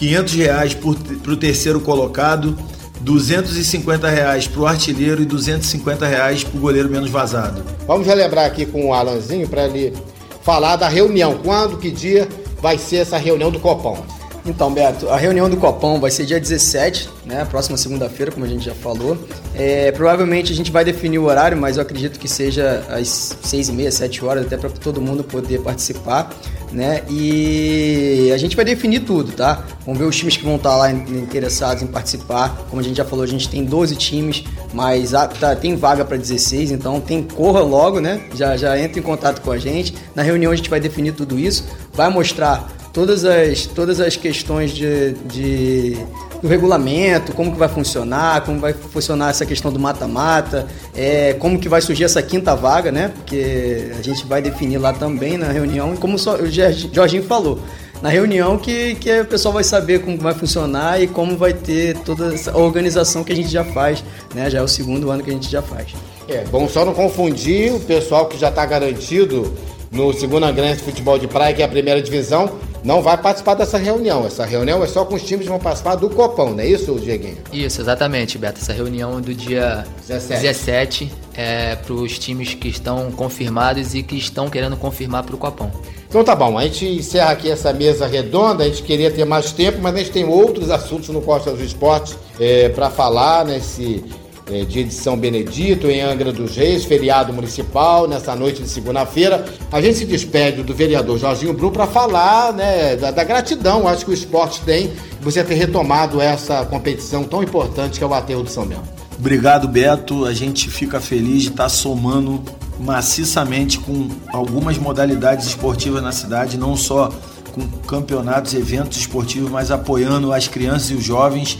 R$ 0.00 0.24
500 0.24 0.74
para 1.22 1.32
o 1.32 1.36
terceiro 1.36 1.80
colocado 1.80 2.56
250 3.00 4.08
reais 4.08 4.48
para 4.48 4.60
o 4.60 4.66
artilheiro 4.66 5.22
e 5.22 5.24
250 5.24 6.06
reais 6.06 6.44
para 6.44 6.56
o 6.56 6.60
goleiro 6.60 6.88
menos 6.88 7.10
vazado. 7.10 7.62
Vamos 7.86 8.06
relembrar 8.06 8.46
aqui 8.46 8.66
com 8.66 8.86
o 8.86 8.94
Alanzinho 8.94 9.48
para 9.48 9.66
ele 9.66 9.94
falar 10.42 10.76
da 10.76 10.88
reunião. 10.88 11.38
Quando, 11.38 11.78
que 11.78 11.90
dia 11.90 12.28
vai 12.60 12.76
ser 12.78 12.96
essa 12.96 13.16
reunião 13.16 13.50
do 13.50 13.60
Copão? 13.60 14.04
Então, 14.48 14.72
Beto, 14.72 15.10
a 15.10 15.16
reunião 15.18 15.48
do 15.50 15.58
Copão 15.58 16.00
vai 16.00 16.10
ser 16.10 16.24
dia 16.24 16.40
17, 16.40 17.10
né? 17.26 17.44
Próxima 17.44 17.76
segunda-feira, 17.76 18.32
como 18.32 18.46
a 18.46 18.48
gente 18.48 18.64
já 18.64 18.74
falou. 18.74 19.18
É, 19.54 19.92
provavelmente 19.92 20.50
a 20.50 20.56
gente 20.56 20.72
vai 20.72 20.84
definir 20.86 21.18
o 21.18 21.24
horário, 21.24 21.56
mas 21.56 21.76
eu 21.76 21.82
acredito 21.82 22.18
que 22.18 22.26
seja 22.26 22.82
às 22.88 23.36
6 23.42 23.68
e 23.68 23.72
meia, 23.72 23.92
7 23.92 24.24
horas, 24.24 24.46
até 24.46 24.56
para 24.56 24.70
todo 24.70 25.02
mundo 25.02 25.22
poder 25.22 25.60
participar, 25.60 26.30
né? 26.72 27.02
E 27.10 28.30
a 28.32 28.38
gente 28.38 28.56
vai 28.56 28.64
definir 28.64 29.00
tudo, 29.00 29.32
tá? 29.32 29.66
Vamos 29.84 29.98
ver 29.98 30.06
os 30.06 30.16
times 30.16 30.38
que 30.38 30.44
vão 30.44 30.56
estar 30.56 30.74
lá 30.76 30.90
interessados 30.90 31.82
em 31.82 31.86
participar. 31.86 32.56
Como 32.70 32.80
a 32.80 32.84
gente 32.84 32.96
já 32.96 33.04
falou, 33.04 33.24
a 33.24 33.28
gente 33.28 33.50
tem 33.50 33.62
12 33.62 33.96
times, 33.96 34.44
mas 34.72 35.10
tá, 35.10 35.54
tem 35.56 35.76
vaga 35.76 36.06
para 36.06 36.16
16, 36.16 36.70
então 36.70 37.02
tem 37.02 37.22
corra 37.22 37.60
logo, 37.60 38.00
né? 38.00 38.22
Já, 38.34 38.56
já 38.56 38.78
entra 38.80 38.98
em 38.98 39.02
contato 39.02 39.42
com 39.42 39.52
a 39.52 39.58
gente. 39.58 39.94
Na 40.14 40.22
reunião 40.22 40.50
a 40.50 40.56
gente 40.56 40.70
vai 40.70 40.80
definir 40.80 41.12
tudo 41.12 41.38
isso, 41.38 41.66
vai 41.92 42.08
mostrar 42.08 42.77
todas 42.92 43.24
as, 43.24 43.66
todas 43.66 44.00
as 44.00 44.16
questões 44.16 44.72
de, 44.72 45.12
de, 45.26 45.96
do 46.40 46.48
regulamento, 46.48 47.32
como 47.32 47.52
que 47.52 47.58
vai 47.58 47.68
funcionar, 47.68 48.44
como 48.44 48.58
vai 48.60 48.72
funcionar 48.72 49.30
essa 49.30 49.44
questão 49.46 49.72
do 49.72 49.78
mata-mata, 49.78 50.66
é, 50.94 51.34
como 51.34 51.58
que 51.58 51.68
vai 51.68 51.80
surgir 51.80 52.04
essa 52.04 52.22
quinta 52.22 52.54
vaga, 52.54 52.90
né? 52.90 53.12
Porque 53.14 53.92
a 53.98 54.02
gente 54.02 54.26
vai 54.26 54.40
definir 54.42 54.78
lá 54.78 54.92
também 54.92 55.36
na 55.36 55.48
reunião, 55.48 55.94
e 55.94 55.96
como 55.96 56.16
o 56.16 56.46
Jorginho 56.92 57.24
falou, 57.24 57.60
na 58.00 58.08
reunião 58.08 58.56
que, 58.56 58.94
que 58.96 59.20
o 59.20 59.24
pessoal 59.24 59.52
vai 59.52 59.64
saber 59.64 60.00
como 60.00 60.18
vai 60.18 60.34
funcionar 60.34 61.02
e 61.02 61.06
como 61.06 61.36
vai 61.36 61.52
ter 61.52 61.96
toda 61.98 62.32
essa 62.32 62.56
organização 62.56 63.24
que 63.24 63.32
a 63.32 63.36
gente 63.36 63.48
já 63.48 63.64
faz, 63.64 64.04
né? 64.34 64.48
Já 64.48 64.58
é 64.58 64.62
o 64.62 64.68
segundo 64.68 65.10
ano 65.10 65.22
que 65.22 65.30
a 65.30 65.32
gente 65.32 65.50
já 65.50 65.60
faz. 65.60 65.88
É, 66.28 66.44
bom 66.44 66.68
só 66.68 66.84
não 66.84 66.94
confundir 66.94 67.72
o 67.72 67.80
pessoal 67.80 68.26
que 68.26 68.38
já 68.38 68.50
está 68.50 68.64
garantido 68.64 69.52
no 69.90 70.12
segundo 70.12 70.50
grande 70.52 70.82
futebol 70.82 71.18
de 71.18 71.26
praia, 71.26 71.54
que 71.54 71.62
é 71.62 71.64
a 71.64 71.68
primeira 71.68 72.00
divisão, 72.00 72.52
não 72.82 73.02
vai 73.02 73.16
participar 73.16 73.54
dessa 73.54 73.78
reunião. 73.78 74.26
Essa 74.26 74.44
reunião 74.44 74.82
é 74.82 74.86
só 74.86 75.04
com 75.04 75.14
os 75.14 75.22
times 75.22 75.44
que 75.44 75.50
vão 75.50 75.58
participar 75.58 75.96
do 75.96 76.08
Copão, 76.10 76.52
não 76.52 76.60
é 76.60 76.66
isso, 76.66 76.94
Dieguinho? 76.98 77.38
Isso, 77.52 77.80
exatamente, 77.80 78.38
Beto. 78.38 78.60
Essa 78.60 78.72
reunião 78.72 79.20
do 79.20 79.34
dia 79.34 79.86
17, 80.06 80.42
17 80.42 81.12
é 81.34 81.76
para 81.76 81.92
os 81.92 82.18
times 82.18 82.54
que 82.54 82.68
estão 82.68 83.10
confirmados 83.12 83.94
e 83.94 84.02
que 84.02 84.16
estão 84.16 84.48
querendo 84.48 84.76
confirmar 84.76 85.22
para 85.22 85.34
o 85.34 85.38
Copão. 85.38 85.70
Então 86.08 86.24
tá 86.24 86.34
bom, 86.34 86.58
a 86.58 86.62
gente 86.64 86.86
encerra 86.86 87.32
aqui 87.32 87.50
essa 87.50 87.72
mesa 87.72 88.06
redonda, 88.06 88.64
a 88.64 88.66
gente 88.66 88.82
queria 88.82 89.10
ter 89.10 89.24
mais 89.24 89.52
tempo, 89.52 89.78
mas 89.80 89.94
a 89.94 89.98
gente 89.98 90.10
tem 90.10 90.24
outros 90.24 90.70
assuntos 90.70 91.10
no 91.10 91.20
Costa 91.20 91.52
do 91.52 91.62
Esporte 91.62 92.16
é, 92.40 92.70
para 92.70 92.88
falar 92.88 93.44
nesse 93.44 94.04
é, 94.50 94.64
dia 94.64 94.84
de 94.84 94.92
São 94.92 95.16
Benedito, 95.16 95.88
em 95.88 96.00
Angra 96.00 96.32
dos 96.32 96.56
Reis, 96.56 96.84
feriado 96.84 97.32
municipal, 97.32 98.08
nessa 98.08 98.34
noite 98.34 98.62
de 98.62 98.68
segunda-feira. 98.68 99.44
A 99.70 99.80
gente 99.80 99.98
se 99.98 100.04
despede 100.04 100.62
do 100.62 100.74
vereador 100.74 101.18
Jorginho 101.18 101.52
Brum 101.52 101.70
para 101.70 101.86
falar 101.86 102.52
né, 102.52 102.96
da, 102.96 103.10
da, 103.10 103.24
gratidão, 103.24 103.86
acho 103.86 104.04
que 104.04 104.10
o 104.10 104.14
esporte 104.14 104.60
tem, 104.62 104.92
você 105.20 105.44
ter 105.44 105.54
retomado 105.54 106.20
essa 106.20 106.64
competição 106.64 107.24
tão 107.24 107.42
importante 107.42 107.98
que 107.98 108.04
é 108.04 108.06
o 108.06 108.14
Aterro 108.14 108.42
do 108.42 108.50
São 108.50 108.64
Mel. 108.64 108.82
Obrigado, 109.18 109.66
Beto. 109.66 110.24
A 110.24 110.32
gente 110.32 110.70
fica 110.70 111.00
feliz 111.00 111.42
de 111.42 111.48
estar 111.48 111.64
tá 111.64 111.68
somando 111.68 112.42
maciçamente 112.78 113.78
com 113.78 114.08
algumas 114.32 114.78
modalidades 114.78 115.46
esportivas 115.46 116.02
na 116.02 116.12
cidade, 116.12 116.56
não 116.56 116.76
só 116.76 117.10
com 117.52 117.66
campeonatos, 117.86 118.54
eventos 118.54 118.98
esportivos, 118.98 119.50
mas 119.50 119.70
apoiando 119.70 120.32
as 120.32 120.46
crianças 120.46 120.90
e 120.90 120.94
os 120.94 121.02
jovens 121.02 121.58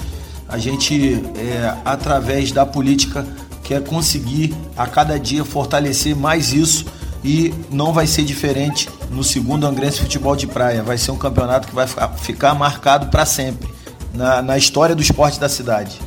a 0.48 0.58
gente, 0.58 1.22
é, 1.36 1.74
através 1.84 2.50
da 2.50 2.64
política, 2.64 3.26
quer 3.62 3.82
conseguir 3.82 4.54
a 4.76 4.86
cada 4.86 5.18
dia 5.18 5.44
fortalecer 5.44 6.16
mais 6.16 6.52
isso 6.52 6.86
e 7.22 7.52
não 7.70 7.92
vai 7.92 8.06
ser 8.06 8.22
diferente 8.22 8.88
no 9.10 9.22
segundo 9.22 9.66
Angrense 9.66 10.00
Futebol 10.00 10.34
de 10.34 10.46
Praia. 10.46 10.82
Vai 10.82 10.96
ser 10.96 11.10
um 11.10 11.18
campeonato 11.18 11.68
que 11.68 11.74
vai 11.74 11.86
ficar 12.18 12.54
marcado 12.54 13.08
para 13.08 13.26
sempre 13.26 13.68
na, 14.14 14.40
na 14.40 14.56
história 14.56 14.94
do 14.94 15.02
esporte 15.02 15.38
da 15.38 15.48
cidade. 15.48 15.98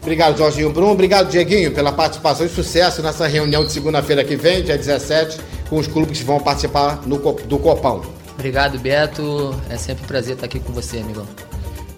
Obrigado, 0.00 0.38
Jorginho 0.38 0.72
Brum. 0.72 0.90
Obrigado, 0.90 1.30
Dieguinho, 1.30 1.72
pela 1.72 1.92
participação 1.92 2.46
e 2.46 2.48
sucesso 2.48 3.02
nessa 3.02 3.26
reunião 3.26 3.66
de 3.66 3.72
segunda-feira 3.72 4.24
que 4.24 4.34
vem, 4.34 4.62
dia 4.62 4.78
17, 4.78 5.38
com 5.68 5.76
os 5.76 5.86
clubes 5.86 6.20
que 6.20 6.24
vão 6.24 6.40
participar 6.40 7.02
no, 7.06 7.18
do 7.18 7.58
Copão. 7.58 8.02
Obrigado, 8.32 8.78
Beto. 8.78 9.54
É 9.68 9.76
sempre 9.76 10.04
um 10.04 10.06
prazer 10.06 10.34
estar 10.34 10.46
aqui 10.46 10.58
com 10.58 10.72
você, 10.72 10.98
amigão. 10.98 11.26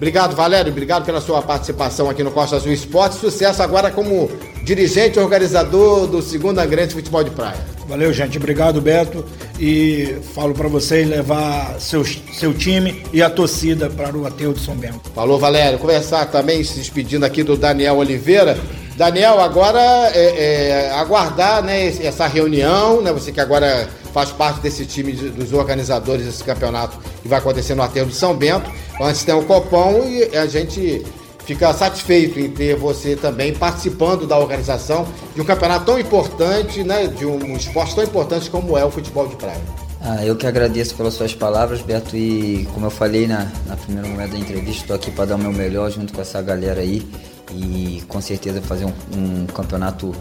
Obrigado, 0.03 0.35
Valério. 0.35 0.73
Obrigado 0.73 1.05
pela 1.05 1.21
sua 1.21 1.41
participação 1.41 2.11
aqui 2.11 2.25
no 2.25 2.33
Costa 2.33 2.57
Azul 2.57 2.73
Esporte. 2.73 3.15
Sucesso 3.15 3.63
agora 3.63 3.89
como 3.89 4.29
dirigente 4.65 5.17
e 5.17 5.23
organizador 5.23 6.09
do 6.09 6.21
segundo 6.21 6.61
Grande 6.67 6.93
Futebol 6.93 7.23
de 7.23 7.31
Praia. 7.31 7.65
Valeu, 7.87 8.13
gente. 8.13 8.37
Obrigado, 8.37 8.81
Beto. 8.81 9.25
E 9.61 10.17
falo 10.35 10.55
para 10.55 10.67
vocês 10.67 11.09
levar 11.09 11.79
seu, 11.79 12.05
seu 12.05 12.53
time 12.53 13.01
e 13.13 13.23
a 13.23 13.31
torcida 13.31 13.89
para 13.89 14.19
o 14.19 14.27
Ateu 14.27 14.53
de 14.53 14.59
São 14.59 14.75
Bento. 14.75 15.09
Falou, 15.15 15.39
Valério. 15.39 15.79
Conversar 15.79 16.27
também, 16.33 16.65
se 16.65 16.81
despedindo 16.81 17.25
aqui 17.25 17.45
do 17.45 17.57
Daniel 17.57 17.99
Oliveira. 17.99 18.59
Daniel, 18.97 19.41
agora 19.41 19.81
é, 19.81 20.89
é, 20.89 20.91
aguardar 20.95 21.63
né, 21.63 21.87
essa 22.05 22.27
reunião, 22.27 23.01
né? 23.01 23.13
Você 23.13 23.31
que 23.31 23.41
agora 23.41 23.89
faz 24.13 24.31
parte 24.31 24.61
desse 24.61 24.85
time 24.85 25.13
de, 25.13 25.29
dos 25.31 25.53
organizadores 25.53 26.27
desse 26.27 26.43
campeonato 26.43 26.99
que 27.23 27.29
vai 27.29 27.39
acontecer 27.39 27.77
no 27.77 27.83
Aterro 27.83 28.09
de 28.09 28.17
São 28.17 28.37
Bento. 28.37 28.69
Antes 29.01 29.25
tem 29.25 29.35
o 29.35 29.43
Copão 29.45 30.09
e 30.09 30.37
a 30.37 30.47
gente 30.47 31.05
fica 31.45 31.73
satisfeito 31.73 32.39
em 32.39 32.51
ter 32.51 32.77
você 32.77 33.17
também 33.17 33.53
participando 33.53 34.27
da 34.27 34.39
organização 34.39 35.07
de 35.35 35.41
um 35.41 35.45
campeonato 35.45 35.87
tão 35.87 35.99
importante, 35.99 36.85
né? 36.85 37.07
De 37.07 37.27
um 37.27 37.57
esporte 37.57 37.95
tão 37.95 38.05
importante 38.05 38.49
como 38.51 38.77
é 38.79 38.85
o 38.85 38.91
futebol 38.91 39.27
de 39.27 39.37
praia. 39.37 39.61
Ah, 40.01 40.25
eu 40.25 40.35
que 40.35 40.47
agradeço 40.47 40.97
pelas 40.97 41.15
suas 41.15 41.33
palavras, 41.33 41.81
Beto, 41.81 42.17
e 42.17 42.69
como 42.75 42.87
eu 42.87 42.91
falei 42.91 43.27
na, 43.27 43.51
na 43.67 43.77
primeira 43.77 44.09
momento 44.09 44.33
da 44.33 44.39
entrevista, 44.39 44.83
estou 44.83 44.97
aqui 44.97 45.13
para 45.13 45.27
dar 45.27 45.35
o 45.37 45.39
meu 45.39 45.53
melhor 45.53 45.91
junto 45.91 46.13
com 46.13 46.21
essa 46.21 46.43
galera 46.43 46.81
aí 46.81 47.07
e 47.53 48.03
com 48.09 48.21
certeza 48.21 48.61
fazer 48.61 48.85
um, 48.85 48.93
um 49.17 49.47
campeonato 49.47 50.13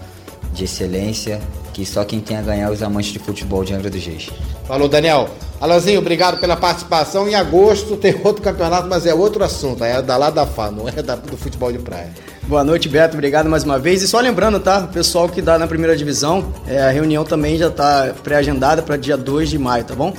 de 0.54 0.66
excelência 0.66 1.40
que 1.74 1.86
só 1.86 2.04
quem 2.04 2.20
tem 2.20 2.38
a 2.38 2.42
ganhar 2.42 2.68
é 2.68 2.72
os 2.72 2.84
amantes 2.84 3.12
de 3.12 3.20
futebol 3.20 3.64
de 3.64 3.74
Angra 3.74 3.90
dos 3.90 4.06
Reis. 4.06 4.30
Falou, 4.68 4.88
Daniel. 4.88 5.30
Alanzinho, 5.62 6.00
obrigado 6.00 6.40
pela 6.40 6.58
participação. 6.58 7.30
Em 7.30 7.36
agosto 7.36 7.96
tem 7.96 8.20
outro 8.24 8.42
campeonato, 8.42 8.88
mas 8.88 9.06
é 9.06 9.14
outro 9.14 9.44
assunto. 9.44 9.84
É 9.84 10.02
da 10.02 10.18
lá 10.18 10.32
da 10.32 10.44
FA, 10.44 10.72
não 10.72 10.90
é 10.90 11.04
da, 11.04 11.16
do 11.16 11.38
futebol 11.38 11.72
de 11.72 11.78
praia. 11.78 12.10
Boa 12.48 12.64
noite, 12.64 12.90
Beto. 12.90 13.14
Obrigado 13.14 13.48
mais 13.48 13.64
uma 13.64 13.78
vez. 13.78 14.02
E 14.02 14.08
só 14.08 14.20
lembrando, 14.20 14.60
tá? 14.60 14.80
O 14.80 14.88
pessoal 14.88 15.30
que 15.30 15.40
dá 15.40 15.60
na 15.60 15.68
primeira 15.68 15.96
divisão, 15.96 16.52
é, 16.68 16.82
a 16.82 16.90
reunião 16.90 17.24
também 17.24 17.60
já 17.60 17.68
está 17.68 18.12
pré-agendada 18.24 18.82
para 18.82 18.98
dia 18.98 19.16
2 19.16 19.52
de 19.52 19.60
maio, 19.60 19.84
tá 19.84 19.94
bom? 19.94 20.12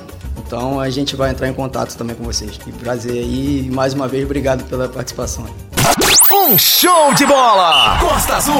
Então 0.46 0.78
a 0.78 0.88
gente 0.88 1.16
vai 1.16 1.30
entrar 1.30 1.48
em 1.48 1.52
contato 1.52 1.96
também 1.96 2.14
com 2.14 2.22
vocês. 2.22 2.56
Que 2.56 2.70
prazer 2.70 3.10
aí. 3.10 3.66
E 3.66 3.70
mais 3.70 3.94
uma 3.94 4.06
vez, 4.06 4.24
obrigado 4.24 4.62
pela 4.64 4.88
participação. 4.88 5.44
Um 6.30 6.56
show 6.56 7.12
de 7.14 7.26
bola! 7.26 7.98
Costa 7.98 8.36
Azul 8.36 8.54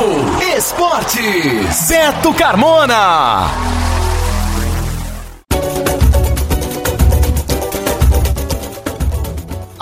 Esportes. 0.57 1.89
Beto 1.89 2.35
Carmona. 2.35 3.49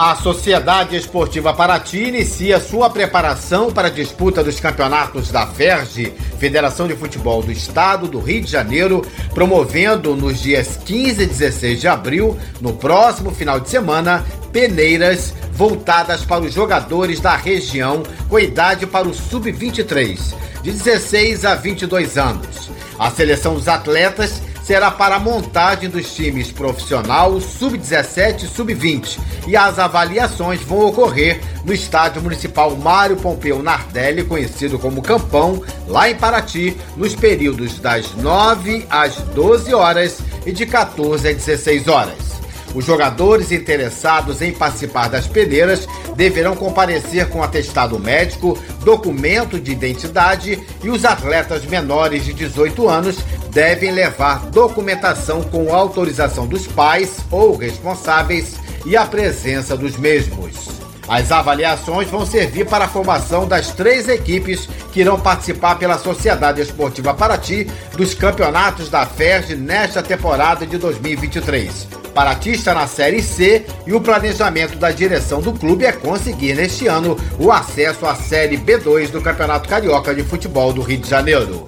A 0.02 0.16
Sociedade 0.16 0.96
Esportiva 0.96 1.52
Paraty 1.52 2.04
inicia 2.04 2.58
sua 2.58 2.88
preparação 2.88 3.70
para 3.70 3.88
a 3.88 3.90
disputa 3.90 4.42
dos 4.42 4.58
campeonatos 4.58 5.30
da 5.30 5.46
FERJ, 5.46 6.14
Federação 6.38 6.88
de 6.88 6.96
Futebol 6.96 7.42
do 7.42 7.52
Estado 7.52 8.08
do 8.08 8.18
Rio 8.18 8.40
de 8.40 8.50
Janeiro, 8.50 9.04
promovendo 9.34 10.16
nos 10.16 10.40
dias 10.40 10.78
15 10.86 11.22
e 11.22 11.26
16 11.26 11.80
de 11.82 11.86
abril, 11.86 12.34
no 12.62 12.72
próximo 12.72 13.30
final 13.30 13.60
de 13.60 13.68
semana, 13.68 14.24
peneiras 14.50 15.34
voltadas 15.52 16.24
para 16.24 16.44
os 16.44 16.54
jogadores 16.54 17.20
da 17.20 17.36
região 17.36 18.02
com 18.26 18.38
idade 18.38 18.86
para 18.86 19.06
o 19.06 19.12
sub-23, 19.12 20.18
de 20.62 20.72
16 20.72 21.44
a 21.44 21.54
22 21.56 22.16
anos. 22.16 22.70
A 22.98 23.10
seleção 23.10 23.52
dos 23.52 23.68
atletas 23.68 24.40
será 24.70 24.88
para 24.88 25.16
a 25.16 25.18
montagem 25.18 25.90
dos 25.90 26.14
times 26.14 26.52
profissional, 26.52 27.40
sub-17 27.40 28.44
e 28.44 28.46
sub-20. 28.46 29.18
E 29.48 29.56
as 29.56 29.80
avaliações 29.80 30.60
vão 30.60 30.86
ocorrer 30.86 31.40
no 31.64 31.72
Estádio 31.72 32.22
Municipal 32.22 32.76
Mário 32.76 33.16
Pompeu 33.16 33.64
Nardelli, 33.64 34.22
conhecido 34.22 34.78
como 34.78 35.02
Campão, 35.02 35.60
lá 35.88 36.08
em 36.08 36.14
Paraty, 36.14 36.76
nos 36.96 37.16
períodos 37.16 37.80
das 37.80 38.14
9 38.14 38.86
às 38.88 39.16
12 39.34 39.74
horas 39.74 40.20
e 40.46 40.52
de 40.52 40.64
14 40.64 41.26
às 41.26 41.34
16 41.34 41.88
horas. 41.88 42.29
Os 42.74 42.84
jogadores 42.84 43.50
interessados 43.50 44.40
em 44.40 44.52
participar 44.52 45.08
das 45.08 45.26
peneiras 45.26 45.88
deverão 46.14 46.54
comparecer 46.54 47.28
com 47.28 47.42
atestado 47.42 47.98
médico, 47.98 48.56
documento 48.84 49.58
de 49.58 49.72
identidade 49.72 50.60
e 50.82 50.88
os 50.88 51.04
atletas 51.04 51.64
menores 51.64 52.24
de 52.24 52.32
18 52.32 52.88
anos 52.88 53.16
devem 53.50 53.90
levar 53.90 54.46
documentação 54.46 55.42
com 55.42 55.74
autorização 55.74 56.46
dos 56.46 56.66
pais 56.66 57.18
ou 57.30 57.56
responsáveis 57.56 58.54
e 58.86 58.96
a 58.96 59.04
presença 59.04 59.76
dos 59.76 59.96
mesmos. 59.96 60.79
As 61.10 61.32
avaliações 61.32 62.08
vão 62.08 62.24
servir 62.24 62.66
para 62.66 62.84
a 62.84 62.88
formação 62.88 63.44
das 63.44 63.72
três 63.72 64.08
equipes 64.08 64.68
que 64.92 65.00
irão 65.00 65.18
participar 65.18 65.74
pela 65.74 65.98
Sociedade 65.98 66.60
Esportiva 66.60 67.12
Paraty 67.12 67.68
dos 67.96 68.14
campeonatos 68.14 68.88
da 68.88 69.04
FERJ 69.04 69.56
nesta 69.56 70.04
temporada 70.04 70.64
de 70.64 70.78
2023. 70.78 71.88
Paraty 72.14 72.52
está 72.52 72.74
na 72.74 72.86
Série 72.86 73.24
C 73.24 73.66
e 73.88 73.92
o 73.92 74.00
planejamento 74.00 74.78
da 74.78 74.92
direção 74.92 75.40
do 75.40 75.52
clube 75.52 75.84
é 75.84 75.90
conseguir 75.90 76.54
neste 76.54 76.86
ano 76.86 77.16
o 77.40 77.50
acesso 77.50 78.06
à 78.06 78.14
Série 78.14 78.56
B2 78.56 79.10
do 79.10 79.20
Campeonato 79.20 79.68
Carioca 79.68 80.14
de 80.14 80.22
Futebol 80.22 80.72
do 80.72 80.80
Rio 80.80 80.98
de 80.98 81.10
Janeiro. 81.10 81.66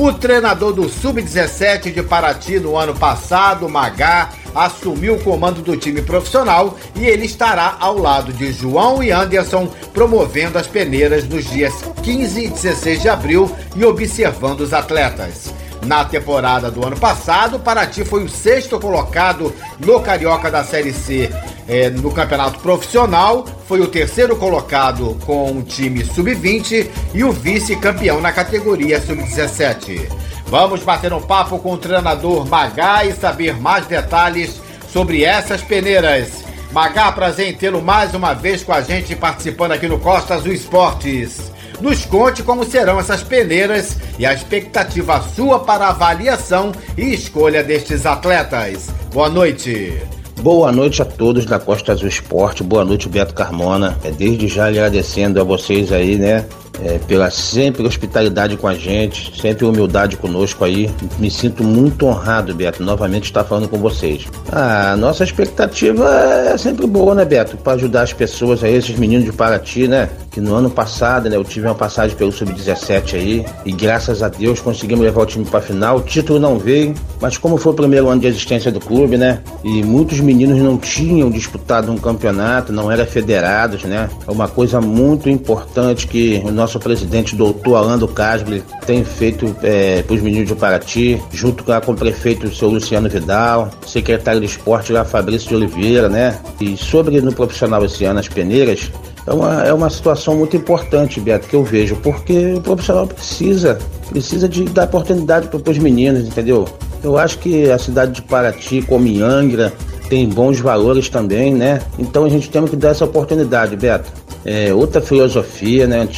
O 0.00 0.12
treinador 0.12 0.72
do 0.72 0.88
Sub-17 0.88 1.92
de 1.92 2.04
Paraty 2.04 2.60
no 2.60 2.76
ano 2.76 2.94
passado, 2.94 3.68
Magá, 3.68 4.28
assumiu 4.54 5.16
o 5.16 5.24
comando 5.24 5.60
do 5.60 5.76
time 5.76 6.00
profissional 6.00 6.78
e 6.94 7.04
ele 7.04 7.26
estará 7.26 7.76
ao 7.80 7.98
lado 7.98 8.32
de 8.32 8.52
João 8.52 9.02
e 9.02 9.10
Anderson 9.10 9.66
promovendo 9.92 10.56
as 10.56 10.68
peneiras 10.68 11.24
nos 11.24 11.50
dias 11.50 11.74
15 12.04 12.44
e 12.44 12.48
16 12.48 13.02
de 13.02 13.08
abril 13.08 13.50
e 13.74 13.84
observando 13.84 14.60
os 14.60 14.72
atletas. 14.72 15.52
Na 15.84 16.04
temporada 16.04 16.70
do 16.70 16.86
ano 16.86 16.96
passado, 16.96 17.58
Paraty 17.58 18.04
foi 18.04 18.22
o 18.22 18.28
sexto 18.28 18.78
colocado 18.78 19.52
no 19.80 19.98
Carioca 19.98 20.48
da 20.48 20.62
Série 20.62 20.92
C 20.92 21.28
é, 21.66 21.90
no 21.90 22.12
campeonato 22.12 22.60
profissional, 22.60 23.44
foi 23.68 23.82
o 23.82 23.86
terceiro 23.86 24.34
colocado 24.34 25.14
com 25.26 25.50
um 25.50 25.62
time 25.62 26.02
sub-20 26.02 26.88
e 27.12 27.22
o 27.22 27.30
vice-campeão 27.30 28.18
na 28.18 28.32
categoria 28.32 28.98
sub-17. 28.98 30.10
Vamos 30.46 30.82
bater 30.82 31.12
um 31.12 31.20
papo 31.20 31.58
com 31.58 31.74
o 31.74 31.78
treinador 31.78 32.48
Magá 32.48 33.04
e 33.04 33.12
saber 33.12 33.60
mais 33.60 33.86
detalhes 33.86 34.58
sobre 34.90 35.22
essas 35.22 35.60
peneiras. 35.60 36.42
Magá, 36.72 37.12
prazer 37.12 37.46
em 37.46 37.54
tê-lo 37.54 37.82
mais 37.82 38.14
uma 38.14 38.32
vez 38.32 38.62
com 38.62 38.72
a 38.72 38.80
gente 38.80 39.14
participando 39.14 39.72
aqui 39.72 39.86
no 39.86 39.98
Costa 39.98 40.34
Azul 40.34 40.52
Esportes. 40.52 41.52
Nos 41.78 42.06
conte 42.06 42.42
como 42.42 42.64
serão 42.64 42.98
essas 42.98 43.22
peneiras 43.22 43.98
e 44.18 44.24
a 44.24 44.32
expectativa 44.32 45.20
sua 45.20 45.60
para 45.60 45.88
avaliação 45.88 46.72
e 46.96 47.12
escolha 47.12 47.62
destes 47.62 48.06
atletas. 48.06 48.88
Boa 49.12 49.28
noite. 49.28 50.17
Boa 50.40 50.70
noite 50.70 51.02
a 51.02 51.04
todos 51.04 51.44
da 51.44 51.58
Costa 51.58 51.92
Azul 51.92 52.08
Esporte, 52.08 52.62
boa 52.62 52.84
noite 52.84 53.08
Beto 53.08 53.34
Carmona. 53.34 53.98
É 54.04 54.10
desde 54.12 54.46
já 54.46 54.68
agradecendo 54.68 55.40
a 55.40 55.44
vocês 55.44 55.90
aí, 55.90 56.16
né, 56.16 56.46
é, 56.82 56.98
pela 56.98 57.30
sempre 57.30 57.86
hospitalidade 57.86 58.56
com 58.56 58.68
a 58.68 58.74
gente, 58.74 59.40
sempre 59.40 59.64
humildade 59.64 60.16
conosco 60.16 60.64
aí. 60.64 60.90
Me 61.18 61.30
sinto 61.30 61.64
muito 61.64 62.06
honrado, 62.06 62.54
Beto, 62.54 62.82
novamente 62.82 63.24
estar 63.24 63.44
falando 63.44 63.68
com 63.68 63.78
vocês. 63.78 64.26
A 64.50 64.96
nossa 64.96 65.24
expectativa 65.24 66.08
é 66.52 66.58
sempre 66.58 66.86
boa, 66.86 67.14
né, 67.14 67.24
Beto? 67.24 67.56
Para 67.56 67.74
ajudar 67.74 68.02
as 68.02 68.12
pessoas 68.12 68.62
aí, 68.62 68.74
esses 68.74 68.96
meninos 68.98 69.24
de 69.24 69.32
Paraty, 69.32 69.88
né? 69.88 70.08
Que 70.30 70.40
no 70.40 70.54
ano 70.54 70.70
passado, 70.70 71.28
né, 71.28 71.36
eu 71.36 71.44
tive 71.44 71.66
uma 71.66 71.74
passagem 71.74 72.16
pelo 72.16 72.30
Sub-17 72.30 73.14
aí 73.14 73.44
e 73.64 73.72
graças 73.72 74.22
a 74.22 74.28
Deus 74.28 74.60
conseguimos 74.60 75.04
levar 75.04 75.22
o 75.22 75.26
time 75.26 75.44
para 75.44 75.58
a 75.58 75.62
final. 75.62 75.98
O 75.98 76.02
título 76.02 76.38
não 76.38 76.58
veio, 76.58 76.94
mas 77.20 77.36
como 77.38 77.56
foi 77.56 77.72
o 77.72 77.74
primeiro 77.74 78.08
ano 78.08 78.20
de 78.20 78.26
existência 78.26 78.70
do 78.70 78.80
clube, 78.80 79.16
né? 79.16 79.40
E 79.64 79.82
muitos 79.82 80.20
meninos 80.20 80.58
não 80.58 80.76
tinham 80.76 81.30
disputado 81.30 81.90
um 81.90 81.96
campeonato, 81.96 82.72
não 82.72 82.90
eram 82.90 83.06
federados, 83.06 83.84
né? 83.84 84.08
É 84.26 84.30
uma 84.30 84.48
coisa 84.48 84.80
muito 84.80 85.28
importante 85.28 86.06
que 86.06 86.42
o 86.44 86.50
nosso 86.50 86.67
nosso 86.68 86.78
presidente, 86.78 87.34
doutor 87.34 87.76
Alando 87.76 88.06
Casble, 88.06 88.62
tem 88.84 89.02
feito 89.02 89.56
é, 89.62 90.02
para 90.02 90.14
os 90.14 90.20
meninos 90.20 90.48
de 90.48 90.54
Paraty, 90.54 91.18
junto 91.32 91.64
com, 91.64 91.80
com 91.80 91.92
o 91.92 91.96
prefeito, 91.96 92.46
o 92.46 92.54
seu 92.54 92.68
Luciano 92.68 93.08
Vidal, 93.08 93.70
secretário 93.86 94.38
de 94.38 94.46
esporte 94.46 94.92
lá, 94.92 95.02
Fabrício 95.02 95.48
de 95.48 95.54
Oliveira, 95.54 96.10
né? 96.10 96.38
E 96.60 96.76
sobre 96.76 97.22
no 97.22 97.32
profissional 97.32 97.82
esse 97.86 98.04
ano, 98.04 98.20
as 98.20 98.28
peneiras, 98.28 98.92
é 99.26 99.32
uma, 99.32 99.62
é 99.64 99.72
uma 99.72 99.88
situação 99.88 100.36
muito 100.36 100.58
importante, 100.58 101.18
Beto, 101.20 101.48
que 101.48 101.56
eu 101.56 101.64
vejo, 101.64 101.96
porque 101.96 102.52
o 102.54 102.60
profissional 102.60 103.06
precisa, 103.06 103.78
precisa 104.10 104.46
de 104.46 104.64
dar 104.64 104.84
oportunidade 104.84 105.48
para 105.48 105.70
os 105.70 105.78
meninos, 105.78 106.28
entendeu? 106.28 106.66
Eu 107.02 107.16
acho 107.16 107.38
que 107.38 107.70
a 107.70 107.78
cidade 107.78 108.12
de 108.12 108.22
Paraty, 108.22 108.82
como 108.82 109.06
em 109.06 109.22
Angra, 109.22 109.72
tem 110.10 110.28
bons 110.28 110.60
valores 110.60 111.08
também, 111.08 111.54
né? 111.54 111.80
Então 111.98 112.26
a 112.26 112.28
gente 112.28 112.50
tem 112.50 112.62
que 112.66 112.76
dar 112.76 112.90
essa 112.90 113.06
oportunidade, 113.06 113.74
Beto 113.74 114.27
é, 114.50 114.72
outra 114.72 115.02
filosofia, 115.02 115.86
né? 115.86 116.08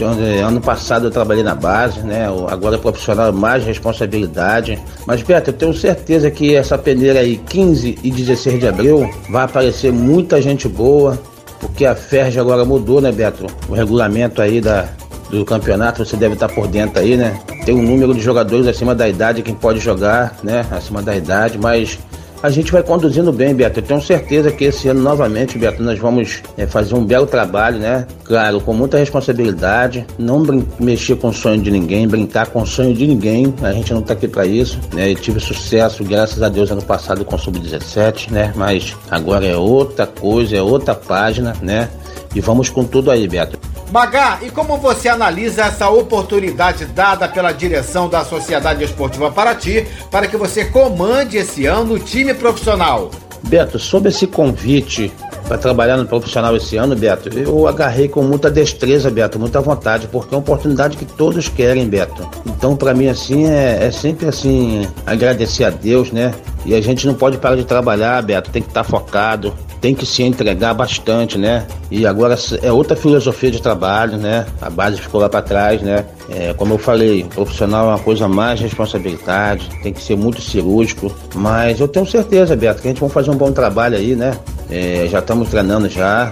Ano 0.47 0.61
passado 0.61 1.09
eu 1.09 1.11
trabalhei 1.11 1.43
na 1.43 1.57
base, 1.57 1.99
né? 2.01 2.29
Agora 2.49 2.79
profissional 2.79 3.33
mais 3.33 3.65
responsabilidade. 3.65 4.79
Mas 5.05 5.21
Beto, 5.21 5.51
eu 5.51 5.55
tenho 5.55 5.75
certeza 5.75 6.31
que 6.31 6.55
essa 6.55 6.79
peneira 6.79 7.19
aí, 7.19 7.39
15 7.39 7.99
e 8.05 8.09
16 8.09 8.61
de 8.61 8.69
abril, 8.69 9.11
vai 9.29 9.43
aparecer 9.43 9.93
muita 9.93 10.41
gente 10.41 10.69
boa, 10.69 11.19
porque 11.59 11.85
a 11.85 11.97
FERJ 11.97 12.39
agora 12.39 12.65
mudou, 12.65 13.01
né, 13.01 13.11
Beto? 13.11 13.49
O 13.69 13.75
regulamento 13.75 14.41
aí 14.41 14.61
da, 14.61 14.89
do 15.29 15.45
campeonato, 15.45 16.05
você 16.05 16.17
deve 16.17 16.35
estar 16.35 16.49
por 16.49 16.69
dentro 16.69 17.01
aí, 17.01 17.17
né? 17.17 17.37
Tem 17.65 17.75
um 17.75 17.83
número 17.83 18.15
de 18.15 18.21
jogadores 18.21 18.69
acima 18.69 18.95
da 18.95 19.09
idade, 19.09 19.43
quem 19.43 19.57
pode 19.57 19.81
jogar, 19.81 20.37
né? 20.45 20.65
Acima 20.71 21.03
da 21.03 21.17
idade, 21.17 21.59
mas 21.59 21.99
a 22.43 22.49
gente 22.49 22.73
vai 22.73 22.83
conduzindo 22.83 23.33
bem, 23.33 23.55
Beto. 23.55 23.81
Eu 23.81 23.83
tenho 23.83 24.01
certeza 24.01 24.51
que 24.51 24.65
esse 24.65 24.89
ano, 24.89 25.01
novamente, 25.01 25.59
Beto, 25.59 25.83
nós 25.83 25.99
vamos 25.99 26.43
é, 26.57 26.67
fazer 26.67 26.95
um 26.95 27.05
belo 27.05 27.27
trabalho, 27.27 27.79
né? 27.79 28.07
Claro, 28.25 28.61
com 28.61 28.73
muita 28.73 28.99
responsabilidade, 28.99 30.07
não 30.19 30.43
mexer 30.79 31.17
com 31.17 31.29
o 31.29 31.33
sonho 31.33 31.61
de 31.61 31.71
ninguém, 31.71 32.09
brincar 32.09 32.47
com 32.47 32.63
o 32.63 32.67
sonho 32.67 32.95
de 32.95 33.07
ninguém. 33.07 33.53
A 33.63 33.73
gente 33.73 33.93
não 33.93 34.03
tá 34.03 34.15
aqui 34.15 34.27
para 34.27 34.47
isso, 34.47 34.79
né? 34.95 35.11
Eu 35.11 35.17
tive 35.17 35.39
sucesso, 35.41 36.03
graças 36.03 36.43
a 36.43 36.49
Deus, 36.49 36.71
ano 36.71 36.83
passado 36.83 37.25
com 37.25 37.37
o 37.37 37.39
Sub-17, 37.39 38.31
né? 38.31 38.53
Mas 38.57 38.97
agora 39.11 39.47
é 39.47 39.57
outra 39.57 40.07
coisa, 40.07 40.57
é 40.57 40.63
outra 40.63 40.95
página, 40.95 41.55
né? 41.61 41.89
E 42.35 42.41
vamos 42.41 42.71
com 42.71 42.85
tudo 42.85 43.11
aí, 43.11 43.29
Beto. 43.29 43.59
Magá, 43.91 44.39
e 44.41 44.51
como 44.51 44.77
você 44.77 45.09
analisa 45.09 45.65
essa 45.65 45.91
oportunidade 45.91 46.85
dada 46.87 47.27
pela 47.27 47.51
direção 47.51 48.09
da 48.09 48.25
Sociedade 48.25 48.85
Esportiva 48.85 49.33
Paraty 49.33 49.85
para 50.09 50.29
que 50.29 50.37
você 50.37 50.65
comande 50.65 51.37
esse 51.37 51.67
ano 51.67 51.95
o 51.95 51.99
time 51.99 52.33
profissional? 52.33 53.11
Beto, 53.43 53.81
sobre 53.81 54.11
esse 54.11 54.29
convite 54.29 55.13
para 55.49 55.59
trabalhar 55.59 55.97
no 55.97 56.07
profissional 56.07 56.57
esse 56.57 56.77
ano, 56.77 56.95
Beto, 56.95 57.37
eu 57.37 57.67
agarrei 57.67 58.07
com 58.07 58.23
muita 58.23 58.49
destreza, 58.49 59.11
Beto, 59.11 59.41
muita 59.41 59.61
vontade, 59.61 60.07
porque 60.07 60.33
é 60.33 60.37
uma 60.37 60.43
oportunidade 60.43 60.97
que 60.97 61.05
todos 61.05 61.49
querem, 61.49 61.89
Beto. 61.89 62.29
Então, 62.47 62.77
para 62.77 62.95
mim, 62.95 63.09
assim, 63.09 63.49
é, 63.49 63.87
é, 63.87 63.91
sempre 63.91 64.29
assim, 64.29 64.87
agradecer 65.05 65.65
a 65.65 65.71
Deus, 65.71 66.13
né? 66.13 66.33
E 66.65 66.73
a 66.77 66.81
gente 66.81 67.05
não 67.05 67.15
pode 67.15 67.39
parar 67.39 67.57
de 67.57 67.65
trabalhar, 67.65 68.23
Beto, 68.23 68.53
tem 68.53 68.63
que 68.63 68.69
estar 68.69 68.85
tá 68.85 68.89
focado, 68.89 69.53
tem 69.81 69.95
que 69.95 70.05
se 70.05 70.23
entregar 70.23 70.75
bastante, 70.75 71.39
né? 71.39 71.67
E 71.91 72.07
agora 72.07 72.37
é 72.63 72.71
outra 72.71 72.95
filosofia 72.95 73.51
de 73.51 73.63
trabalho, 73.63 74.19
né? 74.19 74.47
A 74.61 74.69
base 74.69 75.01
ficou 75.01 75.21
lá 75.21 75.29
para 75.29 75.43
trás, 75.43 75.81
né? 75.81 76.05
É, 76.29 76.53
como 76.55 76.75
eu 76.75 76.79
falei, 76.79 77.25
profissional 77.25 77.87
é 77.87 77.89
uma 77.91 77.99
coisa 77.99 78.29
mais 78.29 78.61
responsabilidade, 78.61 79.69
tem 79.83 79.93
que 79.93 80.03
ser 80.03 80.17
muito 80.17 80.41
cirúrgico, 80.41 81.13
mas 81.35 81.81
eu 81.81 81.89
tenho 81.89 82.07
certeza, 82.07 82.55
Beto, 82.55 82.83
que 82.83 82.89
a 82.89 82.91
gente 82.91 83.01
vai 83.01 83.11
fazer 83.11 83.31
um 83.31 83.37
bom 83.37 83.53
trabalho 83.53 83.97
aí, 83.97 84.15
né? 84.15 84.37
É, 84.71 85.09
já 85.11 85.19
estamos 85.19 85.49
treinando 85.49 85.89
já, 85.89 86.31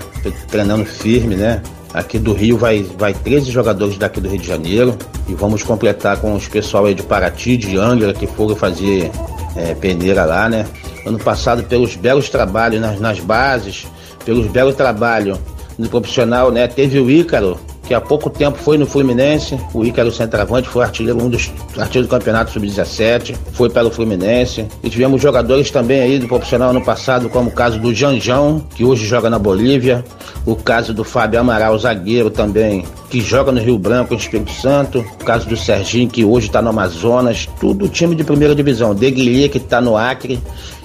treinando 0.51 0.85
firme, 0.85 1.35
né? 1.35 1.63
Aqui 1.93 2.19
do 2.19 2.35
Rio 2.35 2.59
vai, 2.59 2.87
vai 2.99 3.15
13 3.15 3.51
jogadores 3.51 3.97
daqui 3.97 4.21
do 4.21 4.29
Rio 4.29 4.39
de 4.39 4.47
Janeiro 4.47 4.97
e 5.27 5.35
vamos 5.35 5.63
completar 5.63 6.19
com 6.19 6.35
os 6.35 6.47
pessoal 6.47 6.85
aí 6.85 6.95
de 6.95 7.03
Paraty, 7.03 7.57
de 7.57 7.79
Angra, 7.79 8.13
que 8.13 8.27
foram 8.27 8.55
fazer 8.55 9.11
é, 9.57 9.75
peneira 9.75 10.25
lá, 10.25 10.49
né? 10.51 10.67
Ano 11.09 11.19
passado 11.19 11.65
pelos 11.65 11.97
belos 11.97 12.29
trabalhos 12.29 12.81
nas, 12.81 13.01
nas 13.01 13.19
bases, 13.19 13.87
pelos 14.25 14.47
belos 14.47 14.75
trabalhos 14.75 15.39
do 15.79 15.89
profissional, 15.89 16.51
né? 16.51 16.67
Teve 16.67 16.99
o 16.99 17.11
Ícaro, 17.11 17.59
que 17.89 17.95
há 17.95 18.01
pouco 18.01 18.29
tempo 18.29 18.59
foi 18.59 18.77
no 18.77 18.85
Fluminense. 18.85 19.59
O 19.73 19.83
Ícaro 19.83 20.13
Centravante 20.13 20.69
foi 20.69 20.85
artilheiro, 20.85 21.23
um 21.23 21.31
dos 21.31 21.51
artilheiros 21.79 22.07
do 22.07 22.11
campeonato 22.11 22.51
sub-17, 22.51 23.35
foi 23.53 23.71
para 23.71 23.87
o 23.87 23.91
Fluminense. 23.91 24.67
E 24.83 24.91
tivemos 24.91 25.23
jogadores 25.23 25.71
também 25.71 26.01
aí 26.01 26.19
do 26.19 26.29
profissional 26.29 26.69
ano 26.71 26.85
passado, 26.85 27.31
como 27.31 27.49
o 27.49 27.53
caso 27.53 27.79
do 27.79 27.95
Janjão, 27.95 28.63
que 28.75 28.85
hoje 28.85 29.07
joga 29.07 29.31
na 29.31 29.39
Bolívia, 29.39 30.05
o 30.45 30.55
caso 30.55 30.93
do 30.93 31.03
Fábio 31.03 31.41
Amaral, 31.41 31.79
zagueiro 31.79 32.29
também, 32.29 32.85
que 33.09 33.23
joga 33.23 33.51
no 33.51 33.61
Rio 33.61 33.79
Branco, 33.79 34.13
em 34.13 34.19
Espírito 34.19 34.53
Santo, 34.53 35.01
o 35.21 35.25
caso 35.25 35.49
do 35.49 35.57
Serginho, 35.57 36.11
que 36.11 36.25
hoje 36.25 36.49
está 36.49 36.61
no 36.61 36.69
Amazonas, 36.69 37.49
tudo 37.59 37.89
time 37.89 38.15
de 38.15 38.23
primeira 38.23 38.55
divisão, 38.55 38.95
Deguilha, 38.95 39.49
que 39.49 39.57
está 39.57 39.81
no 39.81 39.97
Acre. 39.97 40.39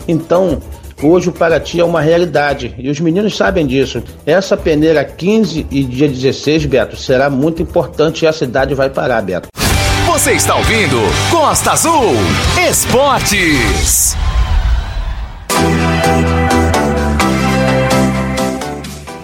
Então, 0.08 0.62
Hoje 1.04 1.28
o 1.28 1.34
Paraty 1.34 1.82
é 1.82 1.84
uma 1.84 1.99
realidade 1.99 2.74
e 2.78 2.89
os 2.89 2.97
meninos 3.01 3.36
sabem 3.36 3.68
disso. 3.68 4.01
Essa 4.26 4.56
peneira 4.56 5.04
15 5.04 5.68
e 5.70 5.84
dia 5.84 6.08
16, 6.08 6.66
Beto, 6.66 6.95
será 6.95 7.30
muito 7.30 7.62
importante 7.62 8.24
e 8.24 8.28
a 8.28 8.32
cidade 8.32 8.74
vai 8.74 8.89
parar, 8.89 9.22
Beto. 9.22 9.49
Você 10.06 10.32
está 10.32 10.56
ouvindo 10.56 10.97
Costa 11.30 11.74
Azul 11.74 12.14
Esportes. 12.70 14.16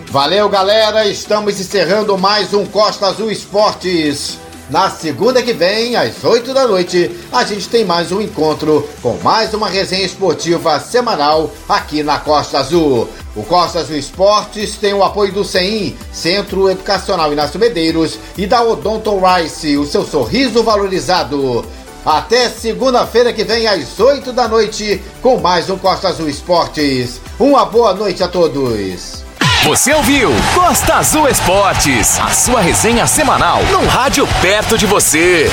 Valeu, 0.08 0.50
galera. 0.50 1.06
Estamos 1.08 1.62
encerrando 1.62 2.18
mais 2.18 2.54
um 2.54 2.66
Costa 2.66 3.08
Azul 3.08 3.32
Esportes. 3.32 4.38
Na 4.70 4.88
segunda 4.88 5.42
que 5.42 5.52
vem, 5.52 5.96
às 5.96 6.24
8 6.24 6.54
da 6.54 6.68
noite, 6.68 7.10
a 7.32 7.44
gente 7.44 7.68
tem 7.68 7.84
mais 7.84 8.12
um 8.12 8.22
encontro 8.22 8.88
com 9.02 9.18
mais 9.24 9.52
uma 9.52 9.68
resenha 9.68 10.06
esportiva 10.06 10.80
semanal 10.80 11.50
aqui 11.68 12.04
na 12.04 12.20
Costa 12.20 12.60
Azul. 12.60 13.10
O 13.36 13.42
Costa 13.42 13.80
Azul 13.80 13.98
Esportes 13.98 14.78
tem 14.78 14.94
o 14.94 15.04
apoio 15.04 15.34
do 15.34 15.44
CEIM, 15.44 15.98
Centro 16.14 16.70
Educacional 16.70 17.34
Inácio 17.34 17.60
Medeiros, 17.60 18.20
e 18.38 18.46
da 18.46 18.62
Odonton 18.62 19.20
Rice, 19.20 19.76
o 19.76 19.88
seu 19.88 20.06
sorriso 20.06 20.62
valorizado. 20.62 21.66
Até 22.06 22.48
segunda-feira 22.48 23.34
que 23.34 23.44
vem, 23.44 23.66
às 23.66 24.00
8 24.00 24.32
da 24.32 24.48
noite, 24.48 25.02
com 25.20 25.40
mais 25.40 25.68
um 25.68 25.80
Costa 25.80 26.10
Azul 26.10 26.30
Esportes. 26.30 27.20
Uma 27.40 27.66
boa 27.66 27.96
noite 27.96 28.24
a 28.24 28.28
todos. 28.28 29.29
Você 29.66 29.94
ouviu 29.94 30.32
Costa 30.56 30.96
Azul 30.96 31.28
Esportes, 31.28 32.18
a 32.18 32.30
sua 32.30 32.62
resenha 32.62 33.06
semanal 33.06 33.62
num 33.66 33.86
rádio 33.88 34.26
perto 34.42 34.78
de 34.78 34.86
você. 34.86 35.52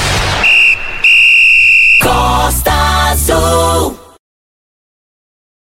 Costa 2.01 2.73
Azul. 3.11 4.06